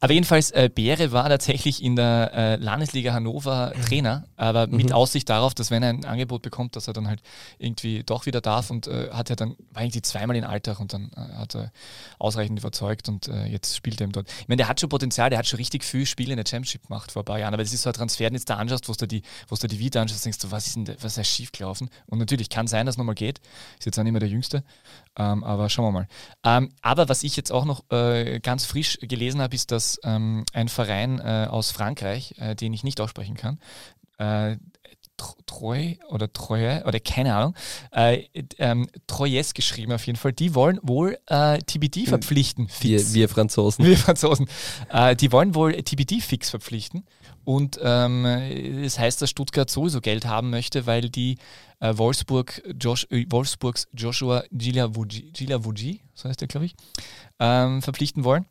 [0.00, 4.92] Aber jedenfalls, äh, Beere war tatsächlich in der äh, Landesliga Hannover Trainer, aber mit Mhm.
[4.92, 7.22] Aussicht darauf, dass wenn er ein Angebot bekommt, dass er dann halt
[7.58, 10.92] irgendwie doch wieder darf und äh, hat er dann, war irgendwie zweimal in Alltag und
[10.92, 11.72] dann äh, hat er
[12.18, 14.28] ausreichend überzeugt und äh, jetzt spielt er ihm dort.
[14.40, 16.86] Ich meine, der hat schon Potenzial, der hat schon richtig viel Spiele in der Championship
[16.88, 18.88] gemacht vor ein paar Jahren, aber das ist so ein Transfer, den jetzt da anschaust,
[18.88, 21.18] wo du die, wo du die Vita anschaust, denkst du, was ist denn, was ist
[21.18, 21.88] da schiefgelaufen?
[22.06, 23.38] Und natürlich kann sein, dass es nochmal geht,
[23.78, 24.64] ist jetzt auch nicht mehr der Jüngste,
[25.20, 26.08] ähm, aber schauen wir mal.
[26.44, 30.44] Ähm, aber was ich jetzt auch noch äh, ganz frisch gelesen habe, ist, dass ähm,
[30.54, 33.58] ein Verein äh, aus Frankreich, äh, den ich nicht aussprechen kann,
[34.18, 34.56] äh,
[35.46, 37.54] Treu oder Treue oder keine Ahnung,
[37.92, 38.24] äh,
[38.58, 42.68] ähm, Troyes geschrieben auf jeden Fall, die wollen wohl äh, TBD verpflichten.
[42.80, 43.14] Wir, fix.
[43.14, 43.84] wir Franzosen.
[43.84, 44.48] Wir Franzosen.
[44.90, 47.04] Äh, die wollen wohl TBD fix verpflichten.
[47.44, 48.24] Und ähm,
[48.82, 51.38] das heißt, dass Stuttgart sowieso Geld haben möchte, weil die
[51.80, 56.74] äh, Wolfsburg, Josh, äh, Wolfsburgs Joshua Gilavugi, so heißt der, glaube ich,
[57.38, 58.46] ähm, verpflichten wollen.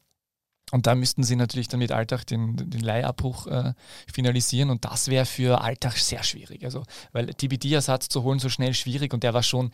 [0.72, 3.74] Und da müssten sie natürlich dann mit Alltag den, den Leihabbruch äh,
[4.12, 6.64] finalisieren und das wäre für Alltag sehr schwierig.
[6.64, 9.72] Also, weil TBD-Ersatz zu holen so schnell schwierig und der war schon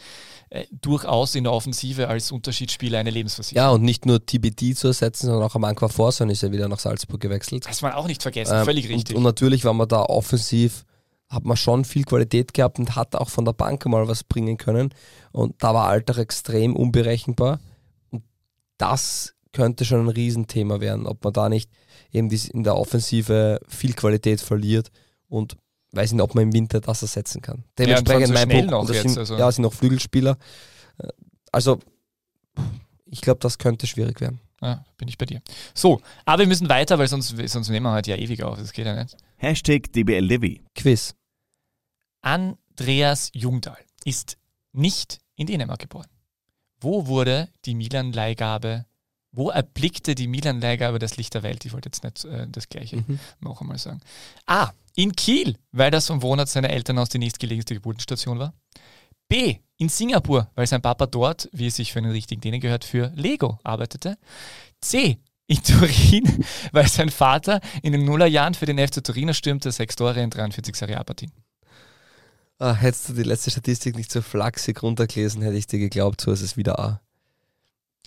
[0.50, 3.66] äh, durchaus in der Offensive als Unterschiedsspieler eine Lebensversicherung.
[3.66, 6.70] Ja, und nicht nur TBD zu ersetzen, sondern auch am Anqua Forson ist ja wieder
[6.70, 7.66] nach Salzburg gewechselt.
[7.66, 9.16] Das man auch nicht vergessen, Ähm, völlig richtig.
[9.16, 10.86] Und, und natürlich war man da offensiv,
[11.30, 14.58] hat man schon viel Qualität gehabt und hat auch von der Bank mal was bringen
[14.58, 14.94] können.
[15.32, 17.60] Und da war Alltag extrem unberechenbar.
[18.12, 18.24] Und
[18.78, 21.70] das könnte schon ein Riesenthema werden, ob man da nicht
[22.12, 24.92] eben dies- in der Offensive viel Qualität verliert
[25.28, 25.58] und
[25.92, 27.64] weiß nicht, ob man im Winter das ersetzen kann.
[27.78, 29.38] Dementsprechend so mein schnell Punkt, noch das jetzt, sind, also.
[29.38, 30.38] ja, sind noch Flügelspieler.
[30.98, 31.08] Äh,
[31.52, 31.80] Also
[33.06, 34.40] ich glaube, das könnte schwierig werden.
[34.62, 35.42] Ja, bin ich bei dir.
[35.74, 38.58] So, aber wir müssen weiter, weil sonst, sonst nehmen wir halt ja ewig auf.
[38.58, 39.16] Das geht ja nicht.
[39.38, 40.60] Hashtag DBLDW.
[40.76, 41.14] Quiz.
[42.22, 44.38] Andreas Jungdahl ist
[44.72, 46.08] nicht in Dänemark geboren.
[46.80, 48.86] Wo wurde die Milan-Leihgabe,
[49.36, 51.66] wo erblickte die Milan-Leihgabe das Licht der Welt?
[51.66, 53.20] Ich wollte jetzt nicht äh, das Gleiche Mhm.
[53.40, 54.00] noch einmal sagen.
[54.46, 54.72] A.
[54.96, 58.54] In Kiel, weil das vom Wohnort seiner Eltern aus die nächstgelegenste Geburtenstation war.
[59.28, 59.58] B.
[59.78, 63.12] In Singapur, weil sein Papa dort, wie es sich für einen richtigen Dänen gehört, für
[63.16, 64.18] Lego arbeitete.
[64.82, 65.18] C.
[65.48, 70.22] In Turin, weil sein Vater in den Nullerjahren für den FC Turin stürmte, sechs Tore
[70.22, 71.32] in 43 Serie A-Partien.
[72.58, 76.32] Ah, hättest du die letzte Statistik nicht so flachsig runtergelesen, hätte ich dir geglaubt, so
[76.32, 77.02] ist es wieder A.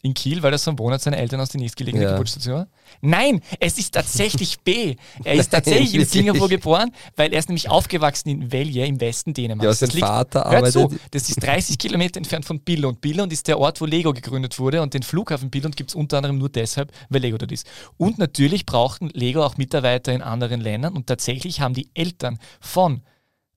[0.03, 2.12] In Kiel, weil das vom Wohnort seiner Eltern aus der nächstgelegenen Ja.
[2.12, 2.68] Geburtsstation war?
[3.01, 4.94] Nein, es ist tatsächlich B.
[5.24, 6.05] Er ist Nein, tatsächlich in?
[6.07, 9.64] Singapur geboren, weil er ist nämlich aufgewachsen in Velje im Westen Dänemarks.
[9.64, 10.72] Ja, Das sein liegt- Vater Hör arbeitet.
[10.72, 13.01] zu, das ist 30 Kilometer entfernt von Billund.
[13.01, 16.18] Billund ist der Ort, wo Lego gegründet wurde und den Flughafen Billund gibt es unter
[16.18, 17.66] anderem nur deshalb, weil Lego dort ist.
[17.96, 23.03] Und natürlich brauchten Lego auch Mitarbeiter in anderen Ländern und tatsächlich haben die Eltern von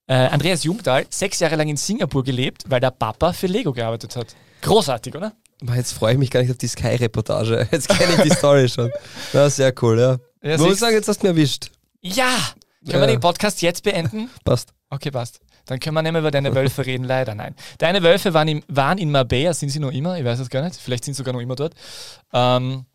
[0.07, 4.15] äh, Andreas Jungdahl sechs Jahre lang in Singapur gelebt, weil der Papa für Lego gearbeitet
[4.15, 4.35] hat.
[4.61, 5.33] Großartig, oder?
[5.75, 7.67] Jetzt freue ich mich gar nicht auf die Sky-Reportage.
[7.71, 8.91] Jetzt kenne ich die Story schon.
[9.33, 10.17] Ja, sehr cool, ja.
[10.41, 11.69] Ja, Muss ich sagen, jetzt hast du mir erwischt.
[12.01, 12.25] Ja!
[12.83, 12.99] Können Ja.
[13.01, 14.29] wir den Podcast jetzt beenden?
[14.43, 14.73] Passt.
[14.89, 15.39] Okay, passt.
[15.65, 17.55] Dann können wir nicht mehr über deine Wölfe reden, leider nein.
[17.77, 20.17] Deine Wölfe waren, im, waren in Marbella, sind sie noch immer?
[20.17, 20.75] Ich weiß es gar nicht.
[20.77, 21.75] Vielleicht sind sie sogar noch immer dort.
[22.33, 22.85] Ähm,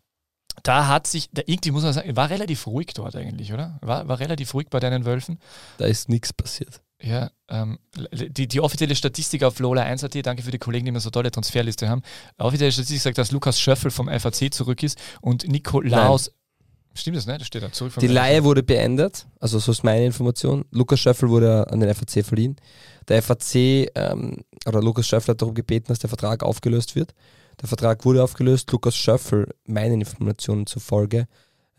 [0.63, 3.79] da hat sich, da irgendwie muss man sagen, war relativ ruhig dort eigentlich, oder?
[3.81, 5.39] War, war relativ ruhig bei deinen Wölfen.
[5.77, 6.81] Da ist nichts passiert.
[7.01, 7.77] Ja, ähm,
[8.11, 11.29] die, die offizielle Statistik auf Lola 1.at, danke für die Kollegen, die immer so tolle
[11.29, 12.01] Transferliste haben.
[12.39, 16.31] Offizielle Statistik sagt, dass Lukas Schöffel vom FAC zurück ist und Nikolaus.
[16.95, 17.37] Stimmt das, ne?
[17.37, 18.07] Das steht da zurück vom Die.
[18.07, 20.65] Leihe wurde beendet, also so ist meine Information.
[20.71, 22.55] Lukas Schöffel wurde an den FAC verliehen.
[23.07, 27.13] Der FAC ähm, oder Lukas Schöffel hat darum gebeten, dass der Vertrag aufgelöst wird.
[27.61, 28.71] Der Vertrag wurde aufgelöst.
[28.71, 31.27] Lukas Schöffel, meinen Informationen zufolge,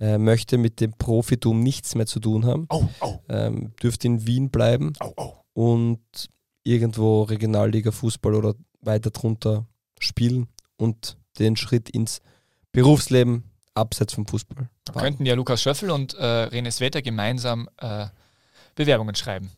[0.01, 4.27] äh, möchte mit dem Profitum nichts mehr zu tun haben, Oh, oh, ähm, dürfte in
[4.27, 5.33] Wien bleiben oh, oh.
[5.53, 6.01] und
[6.63, 9.67] irgendwo Regionalliga Fußball oder weiter drunter
[9.99, 12.21] spielen und den Schritt ins
[12.73, 13.45] Berufsleben
[13.75, 14.69] abseits vom Fußball.
[14.85, 18.07] Da könnten ja Lukas Schöffel und äh, René Svetter gemeinsam äh,
[18.75, 19.51] Bewerbungen schreiben.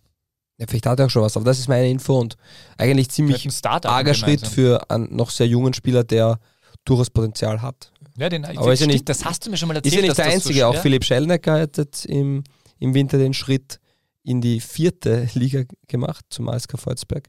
[0.58, 2.36] Ja, vielleicht hat er auch schon was, aber das ist meine Info und
[2.76, 6.38] eigentlich ziemlich arger Schritt für einen noch sehr jungen Spieler, der
[6.84, 7.92] durchaus Potenzial hat.
[8.20, 10.02] Ja, den, Aber ist ja nicht- das hast du mir schon mal Ist erzählt.
[10.02, 12.44] ja nicht der einzige, so auch Philipp Schellnecker hat jetzt im,
[12.78, 13.80] im Winter den Schritt
[14.22, 17.28] in die vierte Liga gemacht, zum ASK Volzberg.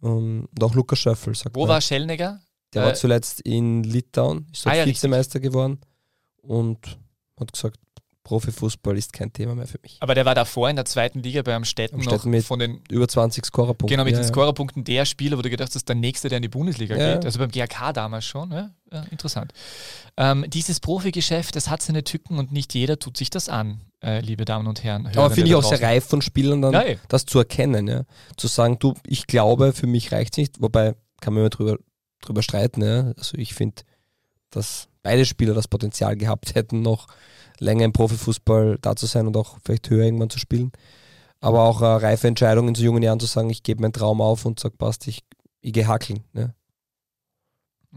[0.00, 1.70] Um, und auch Lukas Schöffel, sagt Wo man.
[1.70, 2.40] war Schellnegger?
[2.72, 4.86] Der äh, war zuletzt in Litauen, ist dort Ah ja.
[4.86, 5.80] Vizemeister geworden
[6.40, 6.78] und
[7.40, 7.78] hat gesagt,
[8.28, 9.96] Profifußball ist kein Thema mehr für mich.
[10.00, 12.82] Aber der war davor in der zweiten Liga bei Amstetten noch Amstetten mit von den
[12.90, 13.90] Über 20 Scorerpunkte.
[13.90, 14.28] Genau, mit ja, den.
[14.28, 17.14] Scorerpunkten der Spieler, wo du gedacht hast, der nächste, der in die Bundesliga Ja.
[17.14, 17.24] geht.
[17.24, 18.52] Also beim GAK damals schon.
[18.52, 18.70] Ja,
[19.10, 19.54] interessant.
[20.18, 24.20] Ähm, dieses Profigeschäft, das hat seine Tücken und nicht jeder tut sich das an, äh,
[24.20, 25.06] liebe Damen und Herren.
[25.06, 26.98] Aber finde ich auch sehr reif von Spielern dann, eh.
[27.08, 27.88] das zu erkennen.
[27.88, 28.02] Ja?
[28.36, 30.60] Zu sagen, du, ich glaube, für mich reicht es nicht.
[30.60, 31.78] Wobei, kann man immer drüber,
[32.20, 32.82] drüber streiten.
[32.82, 33.14] Ja?
[33.16, 33.84] Also ich finde,
[34.50, 37.06] dass beide Spieler das Potenzial gehabt hätten, noch
[37.58, 40.72] länger im Profifußball da zu sein und auch vielleicht höher irgendwann zu spielen.
[41.40, 44.20] Aber auch eine reife Entscheidung in so jungen Jahren zu sagen, ich gebe meinen Traum
[44.20, 45.22] auf und sage, passt, ich,
[45.60, 46.24] ich gehe hackeln.
[46.34, 46.54] Ja?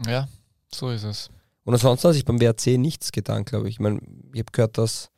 [0.06, 0.28] ja,
[0.72, 1.30] so ist es.
[1.64, 3.76] Und ansonsten hat sich beim WRC nichts getan, glaube ich.
[3.76, 4.00] Ich meine,
[4.32, 5.10] ich habe gehört, dass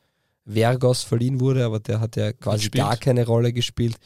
[0.47, 2.85] Vergos verliehen wurde, aber der hat ja quasi Gespielt.
[2.85, 3.97] gar keine Rolle gespielt.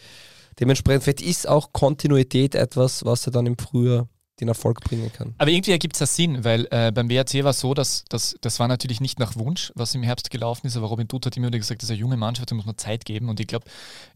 [0.60, 4.08] Dementsprechend, vielleicht ist auch Kontinuität etwas, was er dann im Frühjahr
[4.40, 5.34] den Erfolg bringen kann.
[5.38, 8.36] Aber irgendwie ergibt es ja Sinn, weil äh, beim WRC war es so, dass, dass
[8.40, 11.36] das war natürlich nicht nach Wunsch, was im Herbst gelaufen ist, aber Robin Dutt hat
[11.36, 13.46] immer wieder gesagt, das ist eine junge Mannschaft, da muss man Zeit geben und ich
[13.46, 13.66] glaube,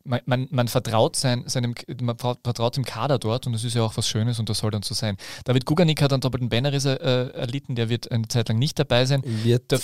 [0.05, 3.83] man, man, man vertraut sein, seinem, man vertraut dem Kader dort und das ist ja
[3.83, 5.17] auch was Schönes und das soll dann so sein.
[5.45, 9.05] David Guganik hat einen doppelten Bannerriss äh, erlitten, der wird eine Zeit lang nicht dabei
[9.07, 9.23] sein.
[9.25, 9.81] Wird, Der,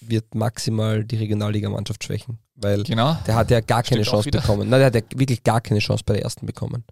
[0.00, 3.16] wird maximal die Regionalligamannschaft schwächen, weil genau.
[3.26, 4.68] der hat ja gar keine Stimmt auch Chance bekommen.
[4.68, 6.84] Nein, der hat ja wirklich gar keine Chance bei der ersten bekommen.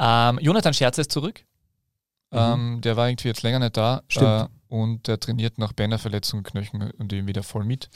[0.00, 1.44] Ähm, Jonathan Scherzer ist zurück.
[2.30, 2.38] Mhm.
[2.38, 4.02] Ähm, der war irgendwie jetzt länger nicht da.
[4.16, 7.90] Äh, und der trainiert nach Bannerverletzung, Knöchel und dem wieder voll mit.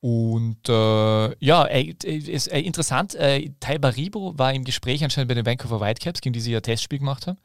[0.00, 3.14] Und äh, ja, äh, ist äh, interessant.
[3.14, 6.60] Äh, Tai Baribo war im Gespräch anscheinend bei den Vancouver Whitecaps, gegen die sie ja
[6.60, 7.38] Testspiel gemacht haben.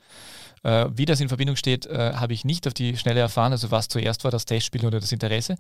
[0.64, 3.52] Äh, wie das in Verbindung steht, äh, habe ich nicht auf die Schnelle erfahren.
[3.52, 5.56] Also was zuerst war, das Testspiel oder das Interesse.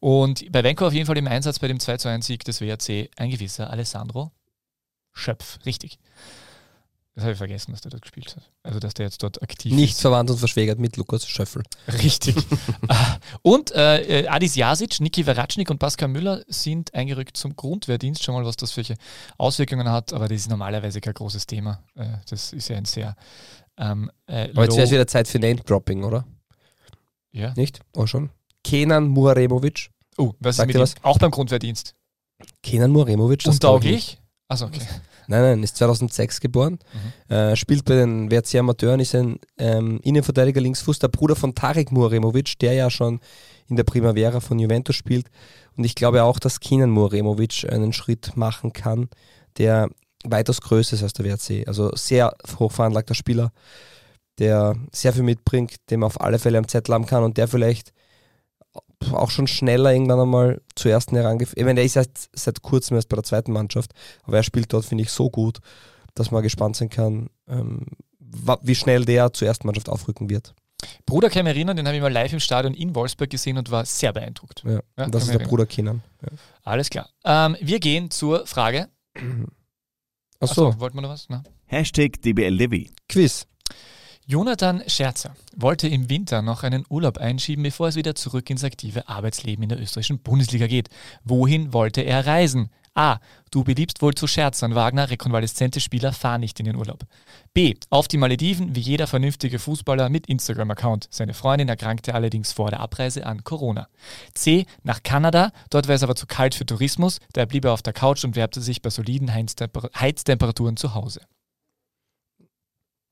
[0.00, 2.62] Und bei Vancouver auf jeden Fall im Einsatz bei dem 2 zu 1 Sieg des
[2.62, 4.32] WRC ein gewisser Alessandro
[5.12, 5.58] Schöpf.
[5.66, 5.98] Richtig.
[7.18, 8.48] Das habe ich vergessen, dass der dort gespielt hat.
[8.62, 10.02] Also, dass der jetzt dort aktiv Nicht ist.
[10.02, 11.64] verwandt und verschwägert mit Lukas Schöffel.
[12.00, 12.36] Richtig.
[12.86, 18.22] Ah, und äh, Adis Jasic, Niki Verratschnik und Pascal Müller sind eingerückt zum Grundwehrdienst.
[18.22, 18.84] Schon mal, was das für
[19.36, 21.82] Auswirkungen hat, aber das ist normalerweise kein großes Thema.
[21.96, 23.16] Äh, das ist ja ein sehr.
[23.76, 26.24] Ähm, äh, Aber jetzt wäre es wieder Zeit für Name-Dropping, oder?
[27.32, 27.52] ja.
[27.56, 27.80] Nicht?
[27.96, 28.30] Oh schon.
[28.62, 29.90] Kenan Muraremovic.
[30.18, 30.82] Oh, was ist Sagt mit dir ihm?
[30.82, 30.94] was?
[31.02, 31.96] Auch beim Grundwehrdienst.
[32.62, 33.44] Kenan Muraremovic.
[33.44, 34.18] Untauglich?
[34.46, 34.82] Also okay.
[35.28, 36.78] Nein, nein, ist 2006 geboren.
[37.28, 37.34] Mhm.
[37.34, 41.92] Äh, spielt bei den WRC Amateuren, ist ein ähm, Innenverteidiger Linksfuß, der Bruder von Tarek
[41.92, 43.20] Muremovic, der ja schon
[43.68, 45.26] in der Primavera von Juventus spielt.
[45.76, 49.10] Und ich glaube auch, dass Kenan Muremovic einen Schritt machen kann,
[49.58, 49.90] der
[50.24, 51.68] weitaus größer ist als der WRC.
[51.68, 53.52] Also sehr hochveranlagter Spieler,
[54.38, 57.48] der sehr viel mitbringt, dem man auf alle Fälle am Zettel haben kann und der
[57.48, 57.92] vielleicht
[59.12, 61.58] auch schon schneller irgendwann einmal zur ersten herangeführt.
[61.58, 63.92] Ich meine, der ist seit, seit kurzem erst bei der zweiten Mannschaft,
[64.24, 65.58] aber er spielt dort, finde ich, so gut,
[66.14, 67.86] dass man gespannt sein kann, ähm,
[68.62, 70.54] wie schnell der zur ersten Mannschaft aufrücken wird.
[71.06, 74.12] Bruder Camerina, den habe ich mal live im Stadion in Wolfsburg gesehen und war sehr
[74.12, 74.62] beeindruckt.
[74.64, 74.80] Ja.
[74.96, 76.02] Ja, das ist kann der Bruder Kenan.
[76.62, 77.08] Alles klar.
[77.24, 78.88] Ähm, wir gehen zur Frage.
[80.40, 81.26] Achso, Achso, wollten wir noch was?
[81.28, 81.42] Na?
[81.66, 82.88] Hashtag DBLDW.
[83.08, 83.46] Quiz.
[84.30, 89.08] Jonathan Scherzer wollte im Winter noch einen Urlaub einschieben, bevor es wieder zurück ins aktive
[89.08, 90.90] Arbeitsleben in der österreichischen Bundesliga geht.
[91.24, 92.68] Wohin wollte er reisen?
[92.92, 93.20] A.
[93.50, 97.06] Du beliebst wohl zu Scherzern, Wagner, rekonvaleszente Spieler, fahr nicht in den Urlaub.
[97.54, 97.72] B.
[97.88, 101.08] Auf die Malediven, wie jeder vernünftige Fußballer mit Instagram-Account.
[101.10, 103.88] Seine Freundin erkrankte allerdings vor der Abreise an Corona.
[104.34, 104.66] C.
[104.82, 107.94] Nach Kanada, dort wäre es aber zu kalt für Tourismus, da blieb er auf der
[107.94, 111.22] Couch und wärmte sich bei soliden Heiztemper Heiztemperaturen zu Hause.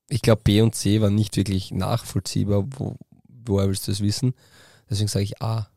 [0.09, 2.65] Ich glaube, B und C waren nicht wirklich nachvollziehbar.
[2.77, 2.95] Wo,
[3.27, 4.33] woher willst du das wissen?
[4.89, 5.69] Deswegen sage ich A.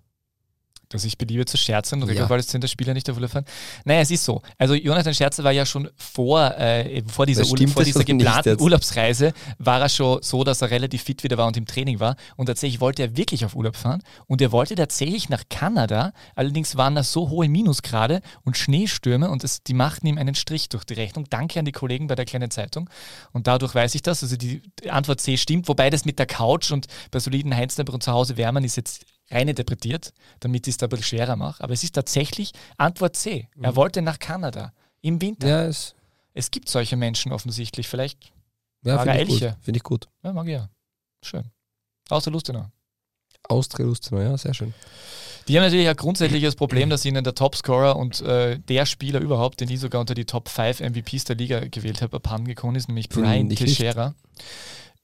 [0.91, 2.15] dass ich beliebe zu scherzen und Ja.
[2.15, 3.45] regelvaleszente Spieler nicht auf Urlaub fahren.
[3.85, 4.43] Naja, es ist so.
[4.59, 8.61] Also Jonathan Scherzer war ja schon vor, äh, vor dieser, Urla vor dieser geplanten.
[8.61, 12.17] Urlaubsreise war er schon so, dass er relativ fit wieder war und im Training war.
[12.37, 14.03] Und tatsächlich wollte er wirklich auf Urlaub fahren.
[14.27, 16.13] Und er wollte tatsächlich nach Kanada.
[16.35, 20.69] Allerdings waren da so hohe Minusgrade und Schneestürme und das, die machten ihm einen Strich
[20.69, 21.27] durch die Rechnung.
[21.31, 22.91] Danke an die Kollegen bei der kleinen Zeitung.
[23.33, 24.23] Und dadurch weiß ich das.
[24.23, 28.13] Also die Antwort C stimmt, wobei das mit der Couch und bei soliden Heiztemperaturen zu
[28.13, 31.63] Hause wärmen ist jetzt reininterpretiert, damit ich es da ein bisschen schwerer mache.
[31.63, 33.49] Aber es ist tatsächlich Antwort C.
[33.61, 35.49] Er wollte nach Kanada im Winter.
[35.49, 35.95] Ja, es,
[36.35, 37.89] Es gibt solche Menschen offensichtlich.
[37.89, 38.33] Vielleicht,
[38.83, 39.43] ja War finde er ich, gut.
[39.43, 39.57] Elche?
[39.63, 40.09] Find ich gut.
[40.23, 40.69] ja, mag ich ja.
[41.23, 41.45] Schön.
[42.09, 42.67] Außer Lustenau.
[43.49, 44.75] Austria Lustenau, ja, sehr schön.
[45.49, 49.61] Die haben natürlich ein grundsätzliches Problem, dass ihnen der Topscorer und äh, der Spieler überhaupt,
[49.61, 53.09] den ich sogar unter die Top 5 MVPs der Liga gewählt habe, abhandengekommen ist, nämlich
[53.11, 53.49] Finde Brian.
[53.49, 54.15] Teixeira.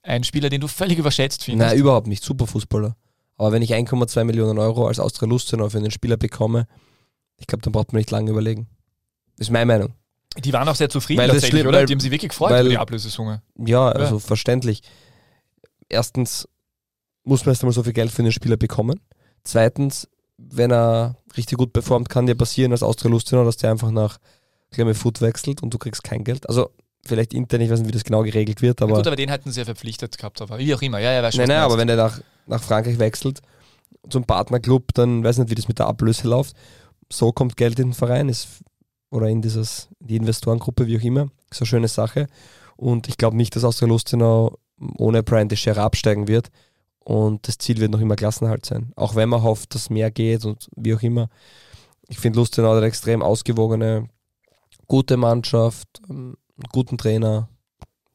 [0.03, 1.71] Ein Spieler, den du völlig überschätzt findest.
[1.71, 2.23] Nein, überhaupt nicht.
[2.23, 2.95] Super Fußballer.
[3.37, 6.67] Aber wenn ich 1,2 Millionen Euro als Austria Lustenau für einen Spieler bekomme,
[7.37, 8.67] ich glaube, dann braucht man nicht lange überlegen.
[9.37, 9.93] Das ist meine Meinung.
[10.43, 11.79] Die waren auch sehr zufrieden Weil tatsächlich, schlimm- oder?
[11.79, 13.41] weil- die haben sich wirklich gefreut weil- über die Ablösesumme.
[13.65, 14.81] Ja, also verständlich.
[15.89, 16.47] Erstens
[17.23, 18.99] muss man erst einmal so viel Geld für einen Spieler bekommen.
[19.43, 20.07] Zweitens,
[20.37, 24.17] wenn er richtig gut performt, kann dir passieren als Austria Lustenau, dass der einfach nach
[24.71, 26.47] Klemme Foot wechselt und du kriegst kein Geld.
[26.49, 26.71] Also
[27.07, 29.29] vielleicht intern, ich weiß nicht, wie das genau geregelt wird, Aber aber, Gut, aber den
[29.29, 30.99] hätten sie ja verpflichtet gehabt, aber wie auch immer.
[30.99, 33.41] Ja, ja, weiß schon, nein, nein, aber wenn er nach, nach Frankreich wechselt
[34.09, 36.55] zum Partnerclub, dann weiß ich nicht, wie das mit der Ablöse läuft.
[37.11, 38.61] So kommt Geld in den Verein ist,
[39.09, 41.29] oder in dieses, die Investorengruppe, wie auch immer.
[41.49, 42.27] Ist eine schöne Sache.
[42.75, 44.57] Und ich glaube nicht, dass Austria Lustenau
[44.97, 46.49] ohne Brian Teixeira absteigen wird.
[46.99, 48.91] Und das Ziel wird noch immer Klassenhalt sein.
[48.95, 51.29] Auch wenn man hofft, dass mehr geht und wie auch immer.
[52.09, 54.09] Ich finde Lustenau eine extrem ausgewogene,
[54.87, 57.49] gute Mannschaft, ähm, einen guten Trainer.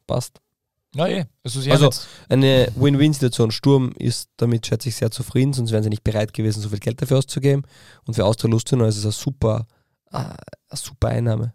[0.07, 0.41] Passt.
[0.95, 1.25] Ja, eh.
[1.43, 1.91] Also, Also-
[2.29, 3.51] Eine Win-Win-Situation.
[3.51, 6.81] Sturm ist damit, schätze ich, sehr zufrieden, sonst wären sie nicht bereit gewesen, so viel
[6.81, 7.63] Geld dafür auszugeben.
[8.05, 9.67] Und für Austria Lustenau ist es eine super,
[10.11, 10.37] äh, eine
[10.75, 11.55] super Einnahme.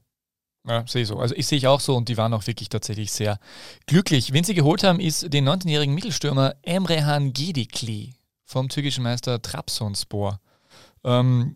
[0.67, 1.19] ja, sehe ich so.
[1.19, 3.39] Also, ich sehe ich auch so und die waren auch wirklich tatsächlich sehr
[3.85, 4.33] glücklich.
[4.33, 10.39] Wen sie geholt haben, ist den 19-jährigen Mittelstürmer Emrehan Gedikli vom türkischen Meister Trabzonspor.
[11.03, 11.55] Ähm,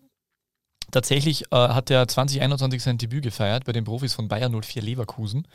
[0.92, 5.48] tatsächlich äh, hat er 2021 sein Debüt gefeiert bei den Profis von Bayern 04 Leverkusen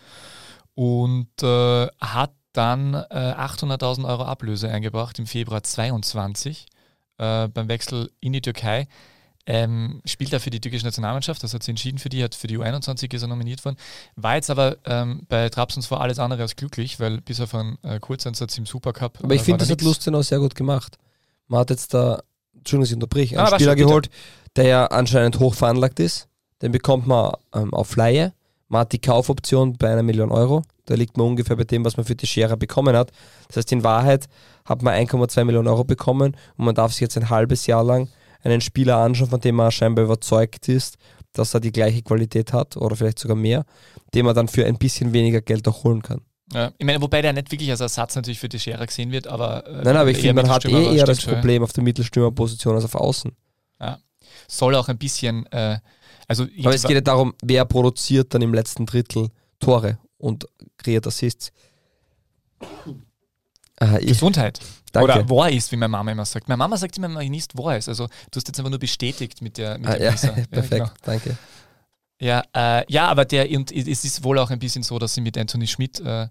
[0.74, 6.66] und äh, hat dann äh, 800.000 Euro Ablöse eingebracht im Februar 22
[7.18, 8.88] äh, beim Wechsel in die Türkei.
[9.48, 12.48] Ähm, spielt er für die türkische Nationalmannschaft, das hat sie entschieden für die, hat für
[12.48, 13.76] die U21 ist er nominiert worden.
[14.16, 18.00] War jetzt aber ähm, bei Trabzonspor alles andere als glücklich, weil bis auf einen äh,
[18.00, 19.20] Kurzeinsatz im Supercup.
[19.22, 19.86] Aber ich äh, finde, war das da hat nix.
[19.86, 20.98] Lustenau sehr gut gemacht.
[21.46, 22.22] Man hat jetzt da,
[22.56, 24.10] Entschuldigung, dass ich unterbrich, einen Ah, war Spieler schon, bitte.
[24.56, 26.28] Der ja anscheinend hoch veranlagt ist.
[26.62, 28.32] Den bekommt man ähm, auf Laie.
[28.68, 30.62] Man hat die Kaufoption bei einer Million Euro.
[30.86, 33.12] Da liegt man ungefähr bei dem, was man für Teixeira bekommen hat.
[33.48, 34.26] Das heißt, in Wahrheit
[34.64, 38.08] hat man 1,2 Millionen Euro bekommen und man darf sich jetzt ein halbes Jahr lang
[38.42, 40.96] einen Spieler anschauen, von dem man scheinbar überzeugt ist,
[41.32, 43.64] dass er die gleiche Qualität hat oder vielleicht sogar mehr,
[44.14, 46.20] den man dann für ein bisschen weniger Geld auch holen kann.
[46.52, 49.26] Ja, ich meine, wobei der nicht wirklich als Ersatz natürlich für die Schere gesehen wird,
[49.26, 49.66] aber.
[49.66, 51.34] Äh, Nein, aber ich finde, man hat eh eher das ja.
[51.34, 53.32] Problem auf der Mittelstürmerposition als auf Außen.
[54.48, 55.46] Soll auch ein bisschen.
[55.52, 55.78] Äh,
[56.28, 59.30] also Aber es geht ja darum, wer produziert dann im letzten Drittel
[59.60, 61.52] Tore und kreiert Assists.
[63.78, 64.60] Aha, Gesundheit.
[64.92, 65.32] danke.
[65.32, 66.48] Oder ist, wie meine Mama immer sagt.
[66.48, 67.88] Meine Mama sagt immer, man nicht wahr ist.
[67.88, 70.10] Also du hast jetzt einfach nur bestätigt mit der mit ah, ja,
[70.50, 70.90] perfekt, genau.
[71.02, 71.36] danke.
[72.18, 75.20] Ja, äh, ja, aber der und es ist wohl auch ein bisschen so, dass sie
[75.20, 76.28] mit Anthony Schmidt äh,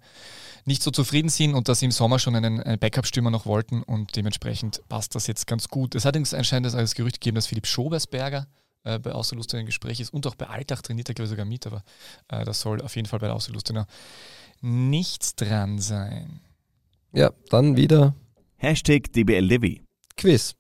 [0.66, 3.84] nicht so zufrieden sind und dass sie im Sommer schon einen, einen Backup-Stürmer noch wollten
[3.84, 5.96] und dementsprechend passt das jetzt ganz gut.
[5.96, 8.48] Es hat übrigens anscheinend als Gerücht gegeben, dass Philipp Schobersberger
[8.84, 11.46] äh, bei Außerlustenau im Gespräch ist und auch bei Alltag trainiert er, glaube ich, sogar
[11.46, 11.84] mit, aber
[12.30, 13.86] äh, das soll auf jeden Fall bei Außerlustenau
[14.62, 16.42] nichts dran sein.
[17.14, 18.16] Ja, dann wieder
[18.58, 19.82] Hashtag DBLDW.
[20.18, 20.56] Quiz.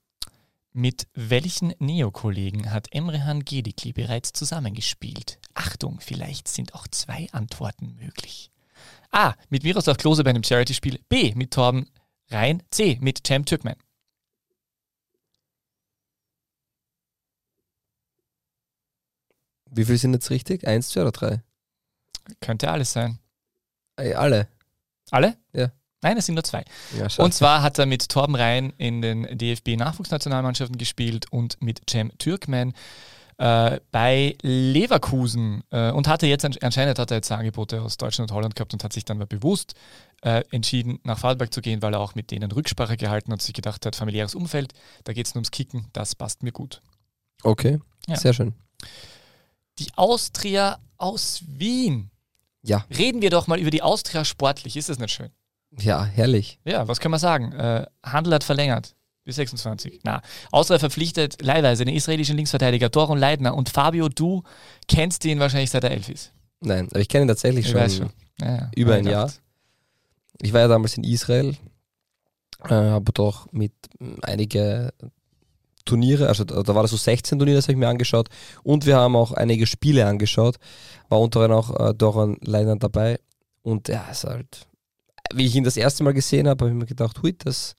[0.73, 5.39] Mit welchen Neokollegen hat Emrehan Gedikli bereits zusammengespielt?
[5.53, 8.51] Achtung, vielleicht sind auch zwei Antworten möglich.
[9.15, 9.33] A.
[9.49, 10.99] Mit Miroslav Klose bei einem Charity-Spiel.
[11.07, 11.33] B.
[11.35, 11.89] Mit Torben
[12.29, 12.61] Rhein.
[12.69, 12.97] C.
[12.99, 13.75] Mit Cem Türkmen.
[19.71, 20.67] Wie viele sind jetzt richtig?
[20.67, 21.43] Eins, zwei oder drei?
[22.41, 23.19] Könnte alles sein.
[23.95, 24.49] Ey, alle.
[25.11, 25.37] Alle?
[25.53, 25.71] Ja.
[26.01, 26.65] Nein, es sind nur zwei.
[26.97, 27.07] Ja.
[27.23, 32.73] Und zwar hat er mit Torben Rhein in den DFB-Nachwuchsnationalmannschaften gespielt und mit Cem Türkmen
[33.37, 38.31] äh, bei Leverkusen äh, und hatte jetzt ansch- anscheinend hat er jetzt Angebote aus Deutschland
[38.31, 39.73] und Holland gehabt und hat sich dann mal bewusst
[40.21, 43.41] äh, entschieden, nach Vorarlberg zu gehen, weil er auch mit denen Rücksprache gehalten hat und
[43.41, 44.73] sich gedacht hat, familiäres Umfeld,
[45.03, 46.81] da geht es nur ums Kicken, das passt mir gut.
[47.43, 48.15] okay, Ja.
[48.15, 48.53] sehr schön.
[49.79, 52.09] Die Austria aus Wien.
[52.61, 55.29] Ja, Reden wir doch mal über die Austria sportlich, ist das nicht schön?
[55.77, 56.57] ja, herrlich.
[56.63, 57.51] Ja, was kann man sagen?
[57.51, 58.95] Äh, Handel hat verlängert.
[59.25, 60.01] Bis 26.
[60.03, 60.21] Na,
[60.51, 64.43] Austria verpflichtet leihweise den israelischen Linksverteidiger Doron Leitner und Fabio, du
[64.87, 66.31] kennst ihn wahrscheinlich seit er elf ist.
[66.61, 68.09] Nein, aber ich kenne ihn tatsächlich Ich schon, weiß schon.
[68.39, 68.71] Ja, ja.
[68.75, 69.31] über ein Jahr.
[70.41, 71.55] Ich war ja damals in Israel,
[72.65, 74.93] äh, habe doch mit mh, einige
[75.85, 78.29] Turniere, also da da war das so 16 Turniere, das habe ich mir angeschaut
[78.63, 80.57] und wir haben auch einige Spiele angeschaut,
[81.09, 83.19] war unter anderem auch äh, Doran Leiner dabei
[83.63, 84.67] und ja, ist halt,
[85.33, 87.75] wie ich ihn das erste Mal gesehen habe, habe ich mir gedacht, hui, das,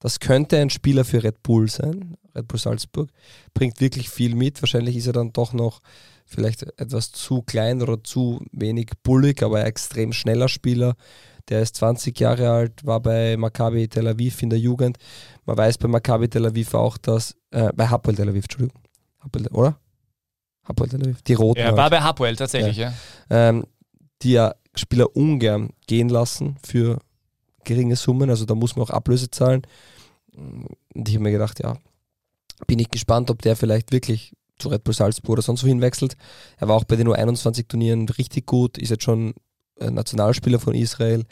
[0.00, 2.16] Das könnte ein Spieler für Red Bull sein.
[2.34, 3.10] Red Bull Salzburg
[3.52, 4.62] bringt wirklich viel mit.
[4.62, 5.80] Wahrscheinlich ist er dann doch noch
[6.24, 10.94] vielleicht etwas zu klein oder zu wenig bullig, aber ein extrem schneller Spieler.
[11.48, 14.98] Der ist 20 Jahre alt, war bei Maccabi Tel Aviv in der Jugend.
[15.46, 18.82] Man weiß bei Maccabi Tel Aviv auch, dass, äh, bei Hapoel Tel Aviv, Entschuldigung,
[19.20, 19.80] Hapoel, oder?
[20.64, 21.60] Hapoel Tel Aviv, die Roten.
[21.60, 21.76] Er halt.
[21.78, 22.92] war bei Hapoel tatsächlich, ja.
[23.30, 23.64] ähm,
[24.20, 26.98] die ja Spieler ungern gehen lassen für
[27.68, 29.62] geringe Summen, also da muss man auch Ablöse zahlen.
[30.34, 31.76] Und ich habe mir gedacht, ja,
[32.66, 36.16] bin ich gespannt, ob der vielleicht wirklich zu Red Bull Salzburg oder sonst wohin wechselt.
[36.56, 39.34] Er war auch bei den U21-Turnieren richtig gut, ist jetzt schon
[39.78, 41.24] äh, Nationalspieler von Israel,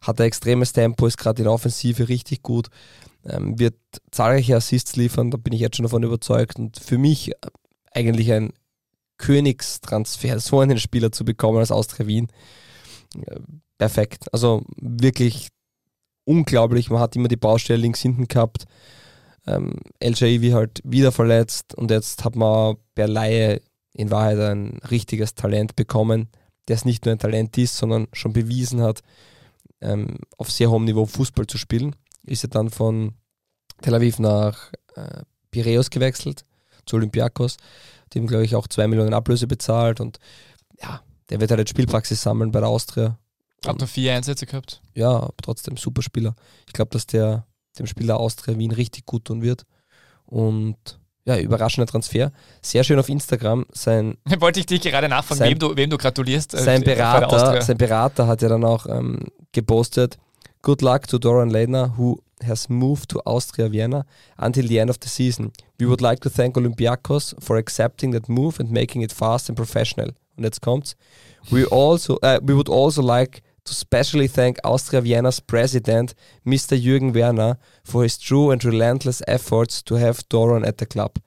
[0.00, 2.68] hat ein extremes Tempo, ist gerade in der Offensive richtig gut,
[3.24, 3.76] ähm, wird
[4.10, 6.58] zahlreiche Assists liefern, da bin ich jetzt schon davon überzeugt.
[6.58, 7.34] Und für mich äh,
[7.92, 8.52] eigentlich ein
[9.18, 12.28] Königstransfer, so einen Spieler zu bekommen als Austria Wien.
[13.26, 13.40] Äh,
[13.78, 14.26] perfekt.
[14.32, 15.48] Also wirklich
[16.24, 16.90] unglaublich.
[16.90, 18.66] Man hat immer die Baustelle links hinten gehabt.
[19.46, 23.60] Ähm, El Shaivi halt wieder verletzt und jetzt hat man per Laie
[23.92, 26.28] in Wahrheit ein richtiges Talent bekommen,
[26.68, 29.02] der es nicht nur ein Talent ist, sondern schon bewiesen hat,
[29.80, 31.94] ähm, auf sehr hohem Niveau Fußball zu spielen.
[32.24, 33.14] Ist er dann von
[33.82, 36.44] Tel Aviv nach äh, Piraeus gewechselt,
[36.86, 37.58] zu Olympiakos,
[38.14, 40.18] dem glaube ich auch zwei Millionen Ablöse bezahlt und
[40.82, 43.18] ja, der wird halt jetzt Spielpraxis sammeln bei der Austria.
[43.66, 44.80] Hat nur vier Einsätze gehabt.
[44.94, 46.34] Ja, aber trotzdem super Spieler.
[46.66, 47.46] Ich glaube, dass der
[47.78, 49.64] dem Spieler Austria Wien richtig gut tun wird.
[50.26, 50.76] Und
[51.24, 52.32] ja, überraschender Transfer.
[52.60, 53.64] Sehr schön auf Instagram.
[53.72, 56.54] Sein, Wollte ich dich gerade nachfragen, Sein- wem, du, wem du gratulierst.
[56.54, 56.82] äh, sein.
[56.82, 59.20] Berater, sein Berater hat ja dann auch ähm,
[59.52, 60.18] gepostet:
[60.62, 64.04] Good luck to Doran Leitner, who has moved to Austria Vienna
[64.36, 65.52] until the end of the season.
[65.78, 69.56] We would like to thank Olympiakos for accepting that move and making it fast and
[69.56, 70.12] professional.
[70.36, 70.94] Und jetzt kommt's.
[71.50, 76.74] We also, uh, we would also like to specially thank Austria Vienna's president, Mr.
[76.74, 81.18] Jürgen Werner, for his true and relentless efforts to have Doran at the club.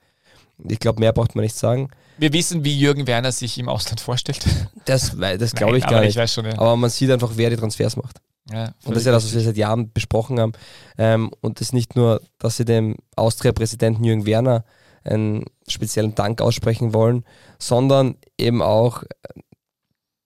[0.68, 1.90] Ich glaube, mehr braucht man nicht sagen.
[2.18, 4.44] Wir wissen, wie Jürgen Werner sich im Ausland vorstellt.
[4.84, 6.16] Das, das glaube ich gar nicht.
[6.16, 6.58] Ich schon, ja.
[6.58, 8.20] Aber man sieht einfach, wer die Transfers macht.
[8.50, 10.52] ja Und das ist ja das, was wir seit Jahren besprochen haben.
[10.96, 14.64] Ähm, und das ist nicht nur, dass sie dem Austria-Präsidenten Jürgen Werner
[15.04, 17.24] einen speziellen Dank aussprechen wollen,
[17.58, 19.04] sondern eben auch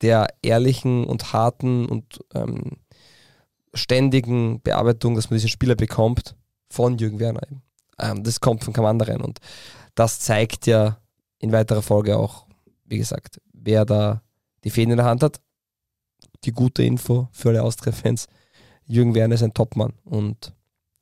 [0.03, 2.79] der ehrlichen und harten und ähm,
[3.75, 6.35] ständigen Bearbeitung, dass man diesen Spieler bekommt,
[6.69, 7.43] von Jürgen Werner.
[7.99, 9.21] Ähm, das kommt von keinem anderen.
[9.21, 9.39] Und
[9.95, 10.99] das zeigt ja
[11.39, 12.47] in weiterer Folge auch,
[12.85, 14.23] wie gesagt, wer da
[14.65, 15.41] die Fäden in der Hand hat.
[16.45, 18.27] Die gute Info für alle Austria-Fans.
[18.87, 20.53] Jürgen Werner ist ein Topmann und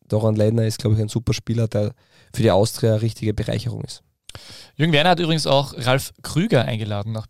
[0.07, 1.94] Doran Leitner ist, glaube ich, ein super Spieler, der
[2.34, 4.03] für die Austria eine richtige Bereicherung ist.
[4.76, 7.26] Jürgen Werner hat übrigens auch Ralf Krüger eingeladen nach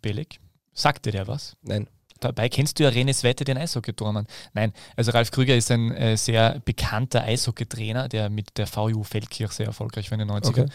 [0.81, 0.93] Belek.
[0.95, 1.55] Sagte der was?
[1.61, 1.87] Nein.
[2.21, 4.27] Dabei kennst du ja René Wette, den Eishockey-Tormann.
[4.53, 9.51] Nein, also Ralf Krüger ist ein äh, sehr bekannter Eishockeytrainer, der mit der VU Feldkirch
[9.53, 10.49] sehr erfolgreich war in den 90ern.
[10.49, 10.65] Okay.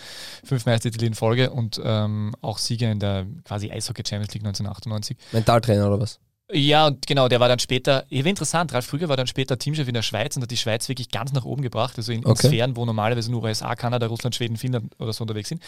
[0.44, 5.16] Fünf Meistertitel in Folge und ähm, auch Sieger in der quasi Eishockey Champions League 1998.
[5.30, 6.18] Mentaltrainer oder was?
[6.52, 9.88] Ja, und genau, der war dann später, wie interessant, Ralf Krüger war dann später Teamchef
[9.88, 12.46] in der Schweiz und hat die Schweiz wirklich ganz nach oben gebracht, also in, Okay.
[12.46, 15.60] Sphären, wo normalerweise nur USA, Kanada, Russland, Schweden, Finnland oder so unterwegs sind.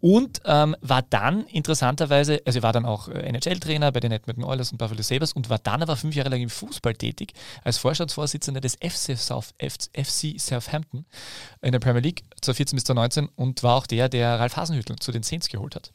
[0.00, 4.42] Und ähm, war dann interessanterweise, also er war dann auch äh, NHL-Trainer bei den Edmonton
[4.42, 7.78] Oilers und Buffalo Sabres und war dann aber fünf Jahre lang im Fußball tätig, als
[7.78, 11.04] Vorstandsvorsitzender des FC, South, FC Southampton
[11.62, 15.12] in der Premier League 2014 bis 2019 und war auch der, der Ralf Hasenhüttl zu
[15.12, 15.92] den Saints geholt hat.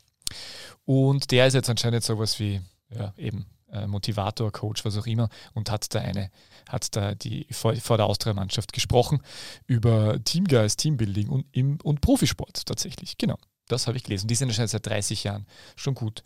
[0.86, 2.62] Und der ist jetzt anscheinend sowas wie,
[2.96, 6.30] ja, eben äh, Motivator, Coach, was auch immer, und hat da eine,
[6.70, 9.22] hat da die vor, vor der Austria-Mannschaft gesprochen
[9.68, 13.18] über Teamgeist, Teambuilding und, im, und Profisport tatsächlich.
[13.18, 14.28] Genau, das habe ich gelesen.
[14.28, 15.46] Die sind anscheinend seit 30 Jahren
[15.76, 16.24] schon gut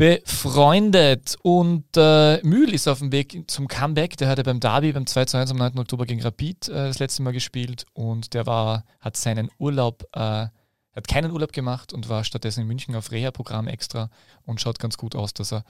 [0.00, 1.36] befreundet.
[1.42, 4.16] Und äh, Mühl ist auf dem Weg zum Comeback.
[4.16, 5.78] Der hatte beim Derby beim 2 zu 1 am 9.
[5.78, 10.46] Oktober gegen Rapid äh, das letzte Mal gespielt und der war, hat seinen Urlaub, äh,
[10.94, 14.10] hat keinen Urlaub gemacht und war stattdessen in München auf Reha-Programm extra
[14.44, 15.64] und schaut ganz gut aus, dass er